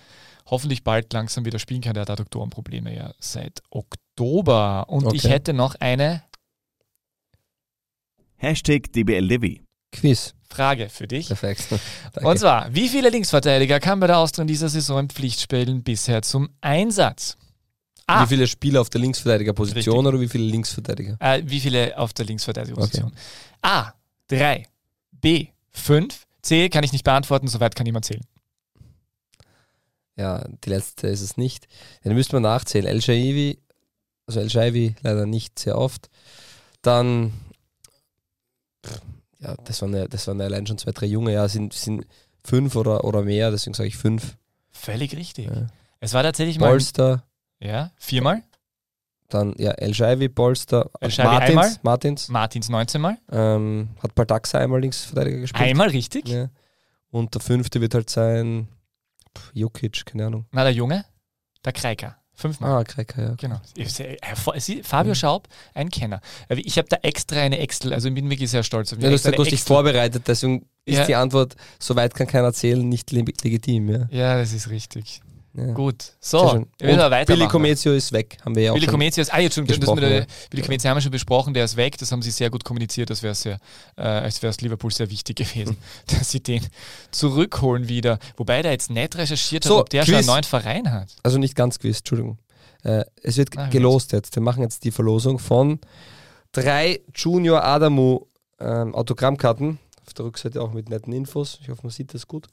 [0.46, 1.94] hoffentlich bald langsam wieder spielen kann.
[1.94, 4.88] Der hat Adduktorenprobleme ja seit Oktober.
[4.88, 5.32] Und ich Okay.
[5.34, 6.22] hätte noch eine
[8.36, 9.60] Hashtag DBLDW.
[9.92, 10.34] Quiz.
[10.48, 11.26] Frage für dich.
[11.28, 11.64] Perfekt.
[12.12, 12.28] Danke.
[12.28, 16.22] Und zwar, wie viele Linksverteidiger kam bei der Austria in dieser Saison im Pflichtspielen bisher
[16.22, 17.36] zum Einsatz?
[18.06, 18.24] A.
[18.24, 20.08] Wie viele Spieler auf der Linksverteidigerposition Richtig.
[20.14, 21.16] oder wie viele Linksverteidiger?
[21.20, 23.12] Äh, wie viele auf der Linksverteidigerposition?
[23.62, 23.92] A.
[24.28, 24.66] 3.
[25.20, 25.48] B.
[25.70, 26.26] 5.
[26.42, 26.68] C.
[26.68, 28.24] Kann ich nicht beantworten, soweit kann niemand zählen.
[30.16, 31.66] Ja, die letzte ist es nicht.
[32.02, 32.86] Dann müsste man nachzählen.
[32.86, 33.58] El Shaivi,
[34.26, 36.10] also El Shaivi leider nicht sehr oft.
[36.82, 37.32] Dann,
[39.38, 41.32] ja, das waren ja, das waren ja allein schon zwei, drei Junge.
[41.32, 42.06] Ja, sind, sind
[42.44, 44.36] fünf oder, oder mehr, deswegen sage ich fünf.
[44.70, 45.46] Völlig richtig.
[45.46, 45.66] Ja.
[46.00, 46.70] Es war tatsächlich mal.
[46.70, 47.24] Polster,
[47.58, 48.42] Ja, viermal?
[49.30, 51.64] Dann ja, El Shaiwi, Polster, El Shaiwi einmal.
[51.82, 53.18] Martins, Martins Martins 19 Mal.
[53.32, 55.62] ähm, hat Baldaxa einmal Linksverteidiger gespielt.
[55.62, 56.28] Einmal richtig.
[56.28, 56.48] Ja.
[57.10, 58.68] Und der fünfte wird halt sein
[59.36, 60.46] pff, Jukic, keine Ahnung.
[60.52, 61.04] Na, der Junge,
[61.64, 62.16] der Kreiker.
[62.34, 62.70] Fünfmal.
[62.72, 63.34] Ah, Krecker, ja.
[63.34, 63.60] Genau.
[64.56, 66.22] Sie- Fabio Schaub, ein Kenner.
[66.48, 69.04] Äh, Ich habe da extra eine Excel, also ich bin wirklich sehr stolz auf mich.
[69.04, 71.04] Ja, du hast, eine dich vorbereitet, deswegen ist Ja.
[71.06, 73.90] die Antwort, soweit kann keiner erzählen, nicht le- legitim.
[73.90, 74.08] Ja.
[74.10, 75.20] Ja, das ist richtig.
[75.52, 75.72] Ja.
[75.72, 76.12] Gut.
[76.20, 77.38] So, müssen Und aber weitermachen.
[77.40, 78.92] Billy Comezio ist weg, haben wir ja auch Billy schon.
[78.92, 80.26] Comezio ist, ah, jetzt schon, das gesprochen, mit der, ja.
[80.48, 83.10] Billy Comezio haben wir schon besprochen, der ist weg, das haben sie sehr gut kommuniziert,
[83.10, 83.58] das wäre sehr,
[83.96, 85.76] äh, als wäre es Liverpool sehr wichtig gewesen,
[86.06, 86.64] dass sie den
[87.10, 88.18] zurückholen wieder.
[88.36, 90.18] Wobei der jetzt nicht recherchiert hat, So, ob der schon Quiz.
[90.28, 91.08] einen neuen Verein hat.
[91.22, 92.38] Also nicht ganz gewiss, Entschuldigung.
[92.84, 94.34] Äh, es wird Ah, gelost jetzt.
[94.36, 95.80] Wir machen jetzt die Verlosung von
[96.52, 98.20] drei Junior Adamu
[98.60, 99.78] ähm, Autogrammkarten.
[100.06, 101.58] Auf der Rückseite auch mit netten Infos.
[101.62, 102.46] Ich hoffe, man sieht das gut.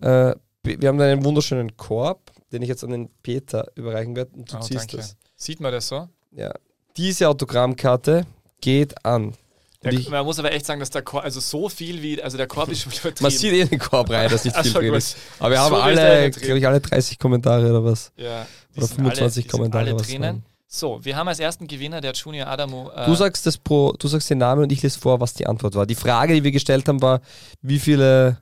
[0.00, 0.34] Äh,
[0.64, 4.30] wir haben einen wunderschönen Korb, den ich jetzt an den Peter überreichen werde.
[4.36, 4.96] Und du Oh, ziehst danke.
[4.98, 5.16] das.
[5.36, 6.08] Sieht man das so?
[6.32, 6.52] Ja.
[6.96, 8.26] Diese Autogrammkarte
[8.60, 9.34] geht an.
[9.82, 12.46] Der, man muss aber echt sagen, dass der Korb, also so viel wie, also der
[12.46, 13.22] Korb ist schon übertrieben.
[13.22, 15.16] man sieht eh den Korb rein, dass nicht viel so, drin ist.
[15.40, 18.12] Aber wir So haben da alle, glaube ich, alle 30 Kommentare oder was.
[18.16, 18.46] ja,
[18.76, 19.84] Oder sind 25 alle, Kommentare.
[19.86, 20.44] alle was drinnen.
[20.68, 22.90] So, wir haben als ersten Gewinner der Junior Adamo.
[22.94, 25.46] Äh, Du sagst das pro, du sagst den Namen und ich lese vor, was die
[25.48, 25.84] Antwort war.
[25.84, 27.20] Die Frage, die wir gestellt haben, war,
[27.60, 28.38] wie viele,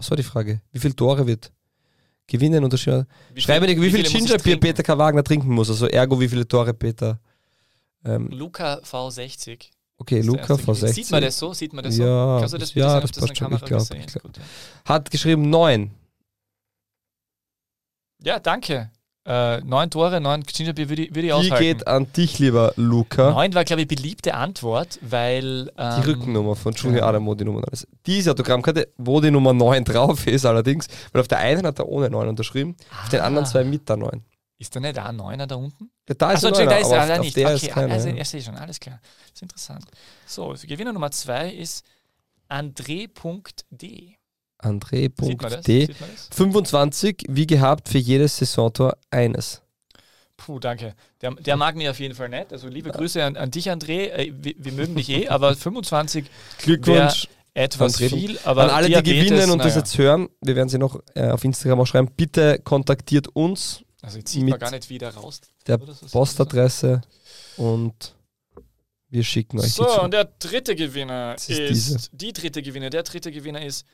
[0.00, 0.60] was war die Frage?
[0.72, 1.52] Wie viele Tore wird
[2.26, 2.72] gewinnen und
[3.34, 4.60] wie Schreibe viel- dir, wie viel ich Gingerbier?
[4.60, 4.96] Peter K.
[4.98, 5.68] Wagner trinken muss.
[5.68, 7.20] Also ergo, wie viele Tore Peter.
[8.04, 9.66] Ähm, Luca V60.
[9.98, 10.78] okay, Luca erste Gewinner.
[10.88, 11.52] V60 Sieht man das so?
[11.52, 12.02] Sieht man das so?
[12.02, 13.32] Ja, Kannst du das bitte ja, sagen, das passt schon.
[13.34, 14.12] Ich Kamera glaub, gesehen ich ist?
[14.12, 14.22] glaub.
[14.24, 14.42] Gut, ja.
[14.86, 15.90] hat geschrieben neun.
[18.22, 18.90] Ja, danke.
[19.32, 21.62] Äh, neun Tore, neun Gingerbier würde ich, würde ich Die aushalten.
[21.64, 23.30] geht an dich, lieber Luca.
[23.30, 25.70] Neun war, glaube ich, beliebte Antwort, weil.
[25.78, 27.08] Ähm, Die Rückennummer von Junior ja.
[27.08, 27.86] Adamo, die Nummer 9 ist.
[28.06, 31.86] Diese Autogrammkarte, wo die Nummer 9 drauf ist allerdings, weil auf der einen hat er
[31.88, 33.48] ohne 9 unterschrieben, auf den anderen Ah.
[33.48, 34.24] zwei mit der 9.
[34.58, 35.90] Ist da nicht da ein Neuner da unten?
[36.08, 37.36] Ja, da ist Achso, ein Entschuldigung, da Neuner, ist aber er auf, auf nicht.
[37.36, 37.94] der Okay, ist keiner.
[37.94, 38.14] also, ja.
[38.16, 39.00] ich sehe schon, alles klar.
[39.02, 39.84] Das ist interessant.
[40.26, 41.84] So, Gewinner Nummer zwei ist
[42.50, 44.16] André.d.
[44.62, 44.70] Das?
[44.70, 45.80] André.d.
[45.86, 46.28] Sieht man das?
[46.32, 49.62] 25, wie gehabt, für jedes Saisontor eines.
[50.36, 50.94] Puh, danke.
[51.20, 52.52] Der, der mag mich auf jeden Fall nicht.
[52.52, 54.08] Also liebe Grüße an, an dich, André.
[54.10, 56.24] Äh, wir, wir mögen dich eh, aber 25
[56.58, 58.08] Glückwunsch etwas André.
[58.08, 58.38] viel.
[58.44, 59.78] Aber an alle, die Diabetes, gewinnen und das naja.
[59.80, 60.28] jetzt hören.
[60.40, 62.08] Wir werden sie noch äh, auf Instagram auch schreiben.
[62.16, 65.40] Bitte kontaktiert uns, Also jetzt sieht man gar nicht, wie der raus.
[65.66, 65.78] der.
[65.78, 67.02] Postadresse
[67.58, 68.14] und
[69.10, 72.90] wir schicken euch die So, und der dritte Gewinner Das ist, ist die dritte Gewinner.
[72.90, 73.84] Der dritte Gewinner ist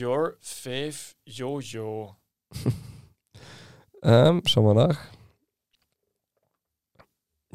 [0.00, 2.16] Your Faith Yo-Yo.
[4.02, 4.98] Ähm, schauen wir nach.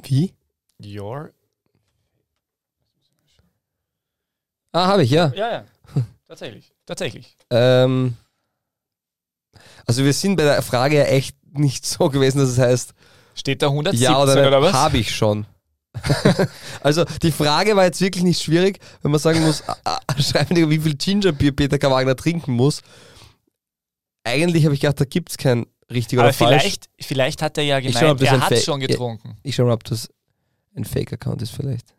[0.03, 0.33] Wie?
[0.83, 1.31] Your.
[4.73, 5.31] Ah, habe ich, ja.
[5.33, 5.65] Ja, ja.
[6.27, 6.73] Tatsächlich.
[6.85, 7.37] Tatsächlich.
[7.49, 8.17] Ähm,
[9.85, 12.93] also wir sind bei der Frage ja echt nicht so gewesen, dass es heißt,
[13.33, 14.73] Steht da 117 ja oder, oder, was?
[14.73, 15.45] habe ich schon.
[16.81, 19.63] also die Frage war jetzt wirklich nicht schwierig, wenn man sagen muss,
[20.19, 21.91] schreib mir, wie viel Gingerbier Peter K.
[21.91, 22.81] Wagner trinken muss.
[24.23, 26.61] Eigentlich habe ich gedacht, da gibt es kein richtig oder Aber falsch.
[26.61, 29.37] vielleicht, vielleicht hat er ja gemeint, er hat Fake- schon getrunken.
[29.43, 30.09] Ich schau mal, ob das
[30.75, 31.93] ein Fake-Account ist vielleicht.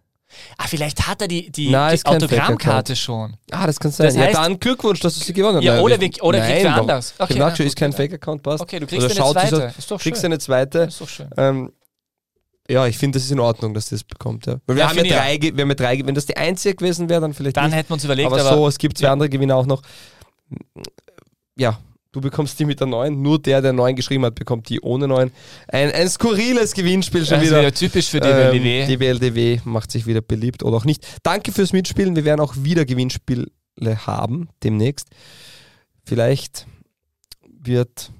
[0.57, 3.37] Ah, vielleicht hat er die, die, Nein, die Autogrammkarte schon.
[3.51, 4.07] Ah, das kann sein.
[4.07, 5.65] Das ja, heißt- dann Glückwunsch, dass du sie gewonnen hast.
[5.65, 6.81] Ja, Nein, oder, wir, oder kriegt Nein, wer warum?
[6.89, 7.15] anders.
[7.19, 7.97] Okay, na, ist kein ja.
[7.99, 8.63] Fake-Account, passt.
[8.63, 9.47] Okay, du kriegst Oder eine zweite.
[9.57, 10.33] dieser- ist doch Kriegst schön.
[10.33, 10.79] eine zweite.
[10.79, 11.29] ist doch schön.
[11.37, 11.73] Ähm,
[12.71, 14.47] ja, ich finde, das ist in Ordnung, dass das bekommt.
[14.47, 14.61] Ja.
[14.67, 17.09] Weil wir Ja, haben ja drei, wir haben ja drei, wenn das die einzige gewesen
[17.09, 17.75] wäre, dann vielleicht Dann nicht.
[17.77, 19.13] hätten wir uns überlegt, aber, aber, so, es gibt zwei ja.
[19.13, 19.83] andere Gewinner auch noch.
[21.57, 21.79] Ja,
[22.13, 23.21] du bekommst die mit der neuen.
[23.21, 25.31] Nur der, der neun geschrieben hat, bekommt die ohne neun.
[25.69, 27.61] Ein, ein skurriles Gewinnspiel schon wieder.
[27.61, 28.87] wieder typisch für Ähm, DBLW.
[28.87, 31.07] DBLDW macht sich wieder beliebt oder auch nicht.
[31.23, 32.17] Danke fürs Mitspielen.
[32.17, 33.49] Wir werden auch wieder Gewinnspiele
[34.07, 35.09] haben demnächst.
[36.05, 36.67] Vielleicht
[37.65, 38.13] wird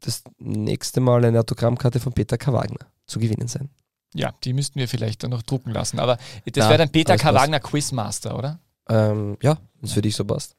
[0.00, 2.52] das nächste Mal eine Autogrammkarte von Peter K.
[2.52, 3.68] Wagner zu gewinnen sein.
[4.14, 5.98] Ja, die müssten wir vielleicht dann noch drucken lassen.
[5.98, 7.32] Aber das Na, wäre dann Peter alles K.
[7.32, 7.42] passt.
[7.42, 8.58] Wagner Quizmaster, oder?
[8.88, 10.56] Ähm, ja, wenn es für dich so passt.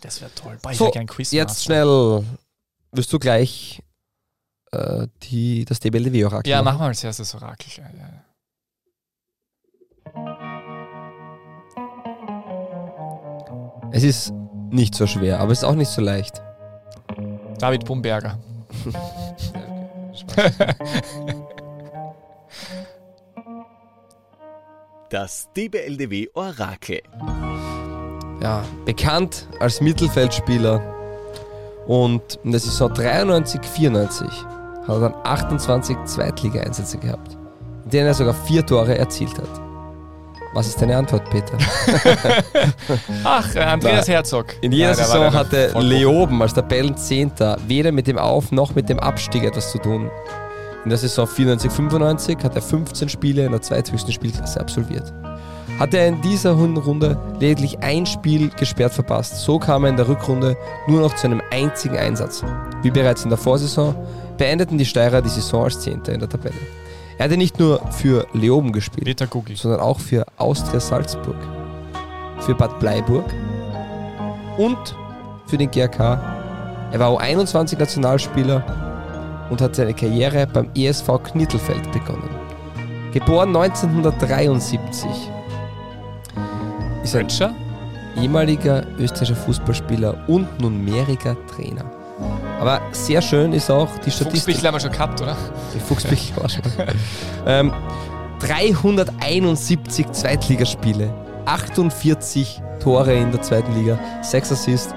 [0.00, 0.58] Das wäre toll.
[0.62, 1.36] Boah, ich So, gern Quizmaster.
[1.36, 2.24] Jetzt schnell.
[2.92, 3.82] Wirst du gleich
[4.72, 7.70] äh, die, das DBLDW-Orakel Ja, machen wir als erstes Orakel.
[7.76, 8.08] Ja, ja.
[8.08, 8.24] ja.
[13.90, 14.32] Es ist
[14.70, 16.42] nicht so schwer, aber es ist auch nicht so leicht.
[17.58, 18.38] David Bumberger.
[25.10, 27.00] Das DBLDW Orakel.
[28.42, 30.82] Ja, bekannt als Mittelfeldspieler
[31.86, 34.26] und in der Saison 93, 94
[34.86, 37.38] hat er dann 28 Zweitliga-Einsätze gehabt,
[37.84, 39.48] in denen er sogar vier Tore erzielt hat.
[40.54, 41.56] Was ist deine Antwort, Peter?
[43.24, 44.14] Ach, äh, Andreas Nein.
[44.16, 44.46] Herzog.
[44.62, 45.72] In jeder war Saison hatte.
[45.78, 50.10] Leoben als Tabellenzehnter weder mit dem Auf- noch mit dem Abstieg etwas zu tun.
[50.84, 55.12] In der Saison 94-95 hat er 15 Spiele in der zweithöchsten Spielklasse absolviert.
[55.78, 60.08] Hatte er in dieser Runde lediglich ein Spiel gesperrt verpasst, so kam er in der
[60.08, 60.56] Rückrunde
[60.86, 62.42] nur noch zu einem einzigen Einsatz.
[62.82, 63.94] Wie bereits in der Vorsaison
[64.36, 66.54] beendeten die Steirer die Saison als Zehnter in der Tabelle.
[67.18, 69.22] Er hatte nicht nur für Leoben gespielt,
[69.54, 71.36] sondern auch für Austria Salzburg,
[72.40, 73.24] für Bad Bleiburg
[74.56, 74.96] und
[75.46, 76.20] für den GRK.
[76.92, 78.87] Er war U21-Nationalspieler
[79.50, 82.30] und hat seine Karriere beim ESV Knittelfeld begonnen.
[83.12, 85.10] Geboren 1973.
[87.02, 87.54] Ist ein Frencher?
[88.22, 91.84] ehemaliger österreichischer Fußballspieler und nunmehriger Trainer.
[92.60, 94.42] Aber sehr schön ist auch die Statistik.
[94.42, 95.36] Fuchsbichel haben wir schon gehabt, oder?
[95.74, 96.62] Die Fuchsbichel war schon.
[97.46, 97.72] ähm,
[98.40, 101.12] 371 Zweitligaspiele,
[101.46, 104.94] 48 Tore in der zweiten Liga, 6 Assists,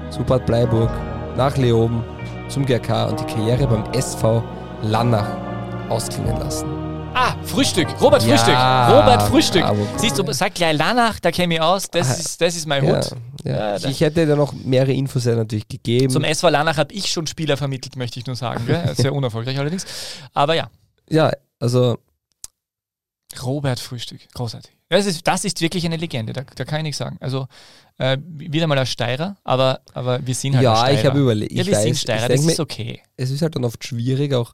[0.09, 0.89] zu Bad Bleiburg,
[1.38, 2.03] nach Leoben,
[2.47, 4.43] zum GRK und die Karriere beim SV
[4.82, 5.28] Lannach
[5.89, 6.92] ausklingen lassen.
[7.16, 7.88] Ah, Frühstück.
[8.01, 8.55] Robert Ja, Frühstück.
[8.55, 9.61] Robert Frühstück.
[9.61, 9.88] bravo.
[9.97, 11.88] Siehst du, sag gleich Lanach, da käme ich aus.
[11.89, 13.11] Das Ah, ist, das ist mein Ja, Hut.
[13.43, 13.78] ja.
[13.78, 16.09] Da- ich hätte dir noch mehrere Infos ja natürlich gegeben.
[16.09, 18.66] Zum SV Lanach habe ich schon Spieler vermittelt, möchte ich nur sagen.
[18.95, 19.86] Sehr unerfolgreich allerdings.
[20.34, 20.70] Aber ja,
[21.09, 21.97] ja, also
[23.41, 24.22] Robert Frühstück.
[24.34, 24.72] Großartig.
[24.89, 27.18] Das ist, das ist wirklich eine Legende, da, da kann ich nichts sagen.
[27.20, 27.47] Also
[27.97, 30.99] äh, wieder mal ein Steirer, aber, aber wir sind halt ja, Steirer.
[30.99, 31.51] ich habe überlegt.
[31.51, 33.01] Ja, ich wir sind weiß, Steirer, ich das ist okay.
[33.18, 34.53] es ist halt dann oft schwierig, auch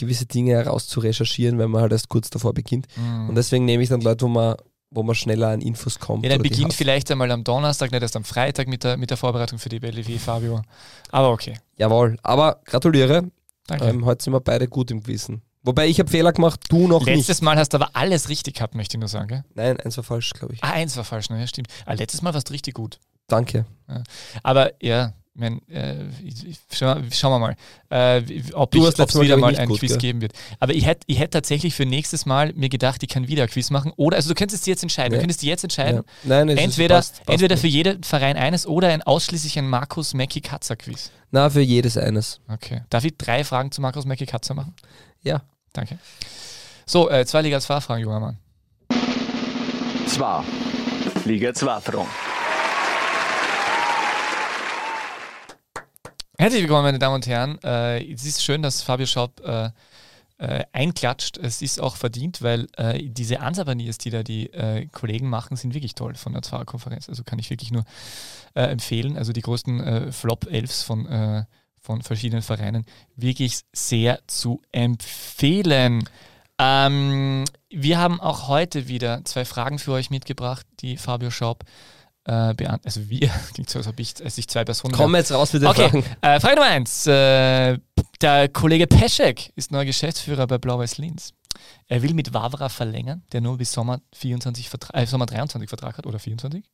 [0.00, 2.86] gewisse Dinge herauszurecherchieren, wenn man halt erst kurz davor beginnt.
[3.28, 4.56] Und deswegen nehme ich dann Leute, wo man,
[4.90, 6.20] wo man schneller an Infos kommt.
[6.20, 6.24] Mhm.
[6.24, 9.16] Ja, dann beginnt vielleicht einmal am Donnerstag, nicht erst am Freitag mit der, mit der
[9.16, 10.62] Vorbereitung für die BLW, Fabio.
[11.10, 11.58] Aber okay.
[11.76, 13.30] Jawohl, aber gratuliere.
[13.66, 13.84] Danke.
[13.84, 15.42] Ähm, heute sind wir beide gut im Gewissen.
[15.62, 17.42] Wobei ich habe Fehler gemacht, du noch Letztes nicht.
[17.42, 19.28] Mal hast du aber alles richtig gehabt, möchte ich nur sagen.
[19.28, 19.44] Gell?
[19.54, 20.64] Nein, eins war falsch, glaube ich.
[20.64, 21.38] Ah, eins war falsch, ne?
[21.38, 21.68] ja, stimmt.
[21.84, 22.98] Ah, letztes Mal warst du richtig gut.
[23.26, 23.66] Danke.
[24.42, 27.56] Aber ja, ich mein, äh, ich- ich- schau, schauen wir mal,
[27.90, 29.98] äh, ob Mal, wieder mal ein gut, Quiz gell?
[29.98, 30.32] geben wird.
[30.58, 33.48] Aber ich hätte ich hätt tatsächlich für nächstes Mal mir gedacht, ich kann wieder ein
[33.48, 33.92] Quiz machen.
[33.96, 35.12] Oder, also du könntest dir jetzt entscheiden.
[35.12, 35.18] Ja.
[35.18, 35.66] Du könntest dir jetzt Ja.
[35.66, 36.02] entscheiden.
[36.24, 39.68] Nein, es Entweder, ist, passt, passt entweder für jeden Verein eines oder ein ausschließlich ein
[39.68, 41.10] Markus Mackie Katzer Quiz.
[41.30, 42.40] Na, für jedes eines.
[42.48, 42.82] Okay.
[42.90, 44.74] Darf ich drei Fragen zu Markus Mackie Katzer machen?
[45.22, 45.42] Ja.
[45.72, 45.98] Danke.
[46.86, 48.38] So, äh, zwei Liga 2 Fragen, junger Mann.
[50.06, 50.44] Zwar.
[51.24, 52.08] Liga 2 Fragen.
[56.40, 57.58] Herzlich willkommen, meine Damen und Herren.
[57.62, 59.68] Äh, es ist schön, dass Fabio Schaub äh,
[60.38, 61.36] äh, einklatscht.
[61.36, 65.74] Es ist auch verdient, weil äh, diese Ansabaniers, die da die äh, Kollegen machen, sind
[65.74, 67.10] wirklich toll von der Zwarer-Konferenz.
[67.10, 67.84] Also kann ich wirklich nur
[68.54, 69.18] äh, empfehlen.
[69.18, 71.44] Also die größten Flop-Elfs von,
[71.78, 72.86] von verschiedenen Vereinen
[73.16, 76.08] wirklich sehr zu empfehlen.
[76.58, 81.99] Ähm, wir haben auch heute wieder zwei Fragen für euch mitgebracht, die Fabio Schaub äh,
[82.24, 82.80] beantwortet.
[82.84, 85.62] Also wir, klingt so, als ob ich, als ich zwei Personen Komm jetzt raus mit
[85.62, 86.04] den Okay, Fragen.
[86.20, 87.06] äh, Frage Nummer eins.
[87.06, 87.78] Äh,
[88.20, 91.32] der Kollege Peschek ist neuer Geschäftsführer bei Blau-Weiß Linz.
[91.88, 95.98] Er will mit Wavra verlängern, der nur bis Sommer, 24 Vertra äh, Sommer 23 Vertrag
[95.98, 96.64] hat oder 24?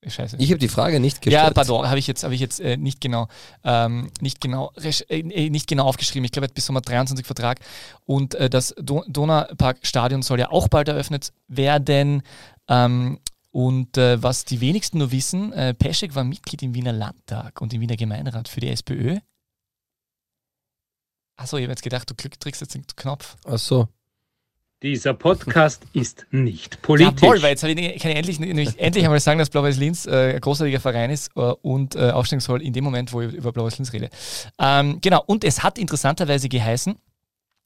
[0.00, 0.36] Äh, Scheiße.
[0.38, 1.44] Ich habe die Frage nicht gestellt.
[1.44, 3.28] ja, pardon, habe ich jetzt, hab ich jetzt äh, nicht genau,
[3.64, 6.24] ähm, nicht genau, äh, äh, nicht genau aufgeschrieben.
[6.24, 7.60] Ich glaube, er hat bis Sommer 23 Vertrag
[8.04, 12.22] und äh, das Do Donaupark-Stadion soll ja auch bald eröffnet werden.
[12.68, 13.18] Ähm,
[13.50, 17.72] und äh, was die wenigsten nur wissen, äh, Peschek war Mitglied im Wiener Landtag und
[17.72, 19.18] im Wiener Gemeinderat für die SPÖ.
[21.36, 23.36] Achso, ich habe jetzt gedacht, du klick- drückst jetzt den Knopf.
[23.44, 23.88] Ach so.
[24.82, 27.22] Dieser Podcast ist nicht politisch.
[27.22, 30.34] Jawohl, weil jetzt ich, kann ich endlich, nämlich endlich einmal sagen, dass Blau-Weiß Linz äh,
[30.34, 33.52] ein großartiger Verein ist äh, und äh, aufsteigen soll in dem Moment, wo ich über
[33.52, 34.10] Blau-Weiß Linz rede.
[34.58, 36.96] Ähm, genau, und es hat interessanterweise geheißen,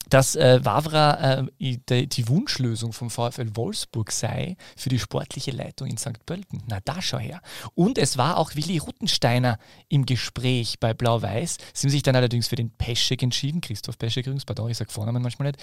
[0.09, 5.87] dass äh, Wavra äh, die, die Wunschlösung vom VfL Wolfsburg sei für die sportliche Leitung
[5.87, 6.25] in St.
[6.25, 6.63] Pölten.
[6.67, 7.41] Na, da schau her.
[7.75, 9.57] Und es war auch Willi Ruttensteiner
[9.89, 11.57] im Gespräch bei Blau-Weiß.
[11.73, 13.61] Sie haben sich dann allerdings für den Peschek entschieden.
[13.61, 15.61] Christoph Peschek übrigens, pardon, ich sage Vornamen manchmal nicht,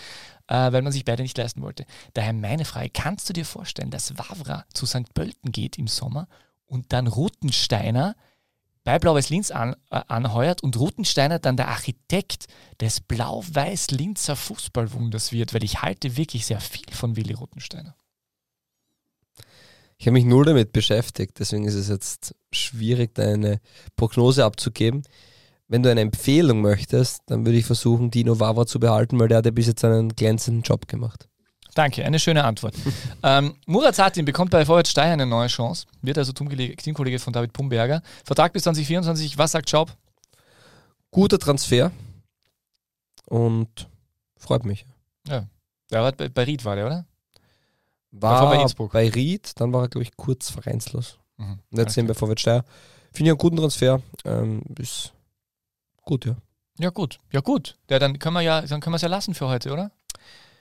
[0.48, 1.84] äh, weil man sich beide nicht leisten wollte.
[2.14, 5.14] Daher meine Frage, kannst du dir vorstellen, dass Wavra zu St.
[5.14, 6.28] Pölten geht im Sommer
[6.66, 8.14] und dann Ruttensteiner
[8.84, 12.46] bei Blau-Weiß Linz an, äh, anheuert und Ruttensteiner dann der Architekt
[12.80, 17.94] des Blau-Weiß-Linzer Fußballwunders wird, weil ich halte wirklich sehr viel von Willi Ruttensteiner.
[19.98, 23.60] Ich habe mich null damit beschäftigt, deswegen ist es jetzt schwierig, da eine
[23.96, 25.02] Prognose abzugeben.
[25.68, 29.38] Wenn du eine Empfehlung möchtest, dann würde ich versuchen, Dino Vavra zu behalten, weil der
[29.38, 31.29] hat ja bis jetzt einen glänzenden Job gemacht.
[31.80, 32.74] Danke, eine schöne Antwort.
[33.22, 37.54] ähm, Murat Satin bekommt bei Vorwärts Steyr eine neue Chance, wird also Teamkollege von David
[37.54, 38.02] Pumberger.
[38.22, 39.96] Vertrag bis 2024, was sagt Schaub?
[41.10, 41.90] Guter Transfer
[43.24, 43.88] und
[44.36, 44.84] freut mich.
[45.90, 47.06] Der war bei, bei Ried war der, oder?
[48.10, 48.94] War bei bei, Innsbruck.
[48.94, 51.18] Ried, dann war er, glaube ich, kurz vereinslos.
[51.38, 51.60] Mhm.
[51.70, 52.62] Und jetzt sind wir bei Vorwärts Steyr.
[53.10, 54.02] Finde ich einen guten Transfer.
[54.26, 55.14] Ähm, ist
[56.02, 56.36] gut, ja.
[56.78, 57.18] Ja, gut.
[57.32, 57.78] Ja, gut.
[57.88, 59.90] Ja, dann können wir ja, dann können wir es ja lassen für heute, oder?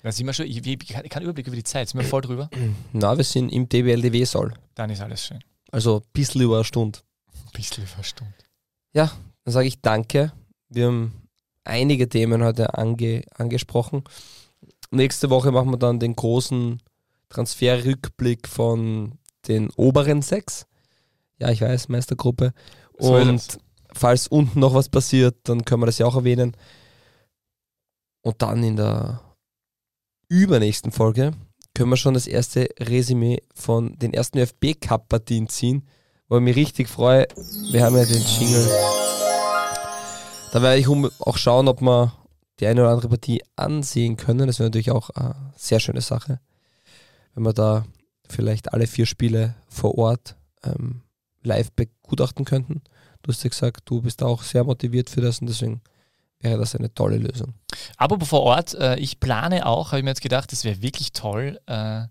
[0.01, 2.21] Da sind wir schon, ich, ich, ich kann Überblick über die Zeit, sind wir voll
[2.21, 2.49] drüber.
[2.93, 4.53] Na, wir sind im DBLDW-Saal.
[4.75, 5.39] Dann ist alles schön.
[5.71, 6.99] Also ein bisschen über eine Stunde.
[7.33, 8.33] Ein bisschen verstummt.
[9.43, 10.31] Dann sage ich danke.
[10.69, 11.13] Wir haben
[11.63, 14.03] einige Themen heute ange angesprochen.
[14.91, 16.81] Nächste Woche machen wir dann den großen
[17.29, 20.65] Transferrückblick von den oberen sechs.
[21.39, 22.53] Ja, ich weiß, Meistergruppe.
[22.97, 23.59] So Und
[23.93, 26.55] falls unten noch was passiert, dann können wir das ja auch erwähnen.
[28.21, 29.21] Und dann in der
[30.29, 31.33] übernächsten Folge
[31.73, 35.87] können wir schon das erste Resümee von den ersten ÖFB-Cup-Partien ziehen,
[36.27, 37.27] wo ich mich richtig freue.
[37.71, 38.67] Wir haben ja den Jingle.
[40.51, 42.13] Da werde ich auch schauen, ob wir
[42.59, 44.47] die eine oder andere Partie ansehen können.
[44.47, 46.39] Das wäre natürlich auch eine sehr schöne Sache,
[47.33, 47.85] wenn wir da
[48.27, 51.01] vielleicht alle vier Spiele vor Ort ähm,
[51.41, 52.81] live begutachten könnten.
[53.23, 55.81] Du hast ja gesagt, du bist auch sehr motiviert für das und deswegen
[56.41, 57.53] wäre das eine tolle Lösung.
[57.97, 61.11] Apropos vor Ort, äh, ich plane auch, habe ich mir jetzt gedacht, es wäre wirklich
[61.11, 62.03] toll, äh,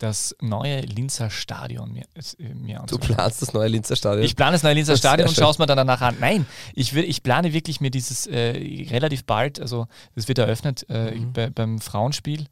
[0.00, 2.04] das neue Linzer Stadion mir,
[2.38, 4.24] äh, mir Du planst das neue Linzer Stadion.
[4.24, 6.16] Ich plane das neue Linzer Das Stadion und schaue es mir dann danach an.
[6.20, 10.88] Nein, ich, will, ich plane wirklich mir dieses äh, relativ bald, also das wird eröffnet
[10.88, 11.32] äh, Mhm.
[11.32, 12.46] bei, beim Frauenspiel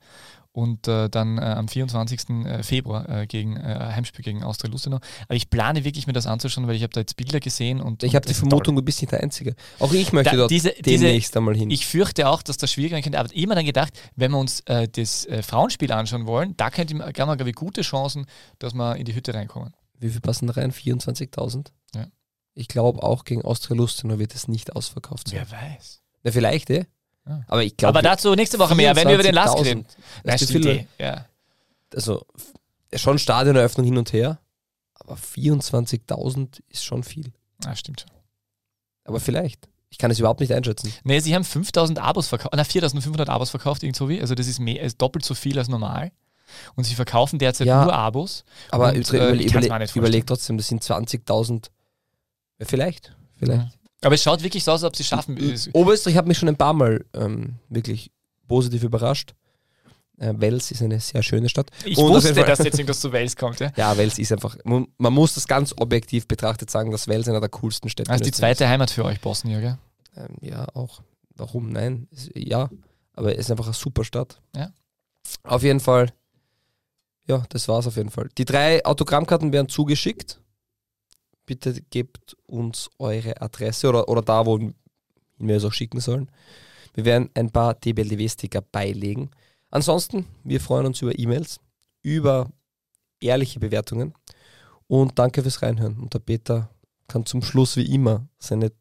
[0.57, 2.31] und äh, dann äh, am 24.
[2.47, 3.61] äh, Februar äh, gegen äh,
[3.95, 5.01] Heimspiel gegen Austria Lustenau.
[5.25, 8.03] Aber ich plane wirklich mir das anzuschauen, weil ich habe da jetzt Bilder gesehen und
[8.03, 8.49] ich habe die ist toll.
[8.49, 9.55] Vermutung, du bist nicht der Einzige.
[9.81, 11.71] Auch ich möchte Da- dort diese- diese- demnächst einmal hin.
[11.71, 14.63] Ich fürchte auch, dass das schwierig sein könnte, aber immer dann gedacht, wenn wir uns
[14.93, 18.25] das Frauenspiel anschauen wollen, da könnte man, glaube ich, gute Chancen,
[18.59, 19.75] dass wir in die Hütte reinkommen.
[19.99, 20.73] Wie viel passen da rein?
[20.73, 21.73] 24.000?
[21.95, 22.07] Ja.
[22.55, 25.47] Ich glaube, auch gegen Austria Lustenau wird es nicht ausverkauft sein.
[25.51, 26.01] Wer weiß.
[26.23, 26.87] Na, vielleicht, eh?
[27.29, 27.43] Ja.
[27.49, 27.99] Aber ich glaube.
[27.99, 29.85] Aber dazu nächste Woche mehr, wenn wir über den Last reden.
[29.85, 29.85] 24.000.
[30.24, 30.87] Das Das ist viel.
[30.99, 31.27] Ja.
[31.95, 32.24] also
[32.95, 34.39] schon Stadioneröffnung hin und her,
[34.95, 37.33] aber 24.000 ist schon viel.
[37.64, 38.11] Ah, stimmt schon.
[39.05, 39.68] Aber vielleicht.
[39.89, 40.93] Ich kann es überhaupt nicht einschätzen.
[41.05, 44.20] Nee, sie haben 5000 Abos verkauft, na 4500 Abos verkauft, irgend so wie.
[44.20, 46.11] Also das ist, mehr, ist doppelt so viel als normal.
[46.74, 47.85] Und sie verkaufen derzeit Ja.
[47.85, 48.45] nur Abos.
[48.70, 51.70] Aber Und, über, äh, überle ich kann's überle mir nicht überleg trotzdem, das sind 20.000.
[52.59, 53.16] Ja, vielleicht.
[53.37, 53.62] Vielleicht.
[53.62, 53.70] Ja.
[54.07, 55.37] Aber es schaut wirklich so aus, als ob sie schaffen.
[55.37, 58.11] Es- Oberösterreich hat mich schon ein paar Mal ähm, wirklich
[58.49, 59.35] positiv überrascht.
[60.19, 61.71] Äh, Wels ist eine sehr schöne Stadt.
[61.85, 63.61] Ich Und wusste, dass jetzt irgendwas zu Wales kommt.
[63.61, 63.73] Ja.
[63.77, 67.41] Ja, Wels ist einfach, man, man muss das ganz objektiv betrachtet sagen, dass Wels einer
[67.41, 68.39] der coolsten Städte ist die Österreichs ist.
[68.39, 69.79] zweite Heimat für euch, Bosnien, gell?
[70.17, 71.03] Ähm, ja, auch.
[71.35, 71.71] Warum?
[71.71, 72.09] Nein.
[72.35, 72.71] Ja,
[73.15, 74.41] aber es ist einfach eine super Stadt.
[74.55, 74.71] Ja.
[75.43, 76.11] Auf jeden Fall.
[77.29, 78.29] Ja, das war's auf jeden Fall.
[78.39, 80.41] Die drei Autogrammkarten werden zugeschickt.
[81.47, 84.59] Bitte gebt uns eure Adresse oder, oder da, wo
[85.38, 86.30] wir es auch schicken sollen.
[86.94, 89.30] Wir werden ein paar DBLDW-Sticker beilegen.
[89.70, 91.61] Ansonsten, wir freuen uns über E-Mails,
[92.03, 92.51] über
[93.20, 94.14] ehrliche Bewertungen
[94.86, 95.99] und danke fürs Reinhören.
[95.99, 96.70] Und der Peter
[97.09, 98.72] kann zum Schluss wie immer seine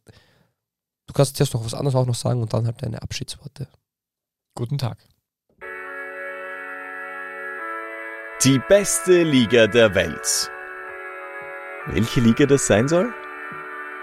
[1.07, 3.67] Du kannst zuerst noch was anderes auch noch sagen und dann halt deine Abschiedsworte.
[4.55, 4.97] Guten Tag.
[8.43, 10.51] Die beste Liga der Welt.
[11.87, 13.13] Welche Liga das sein soll?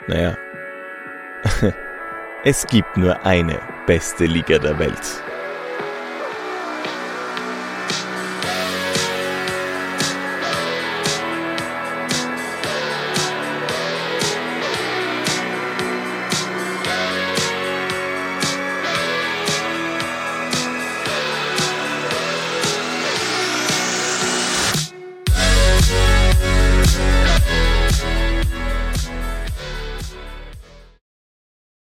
[0.07, 0.37] Naja,
[2.45, 5.23] es gibt nur eine beste Liga der Welt.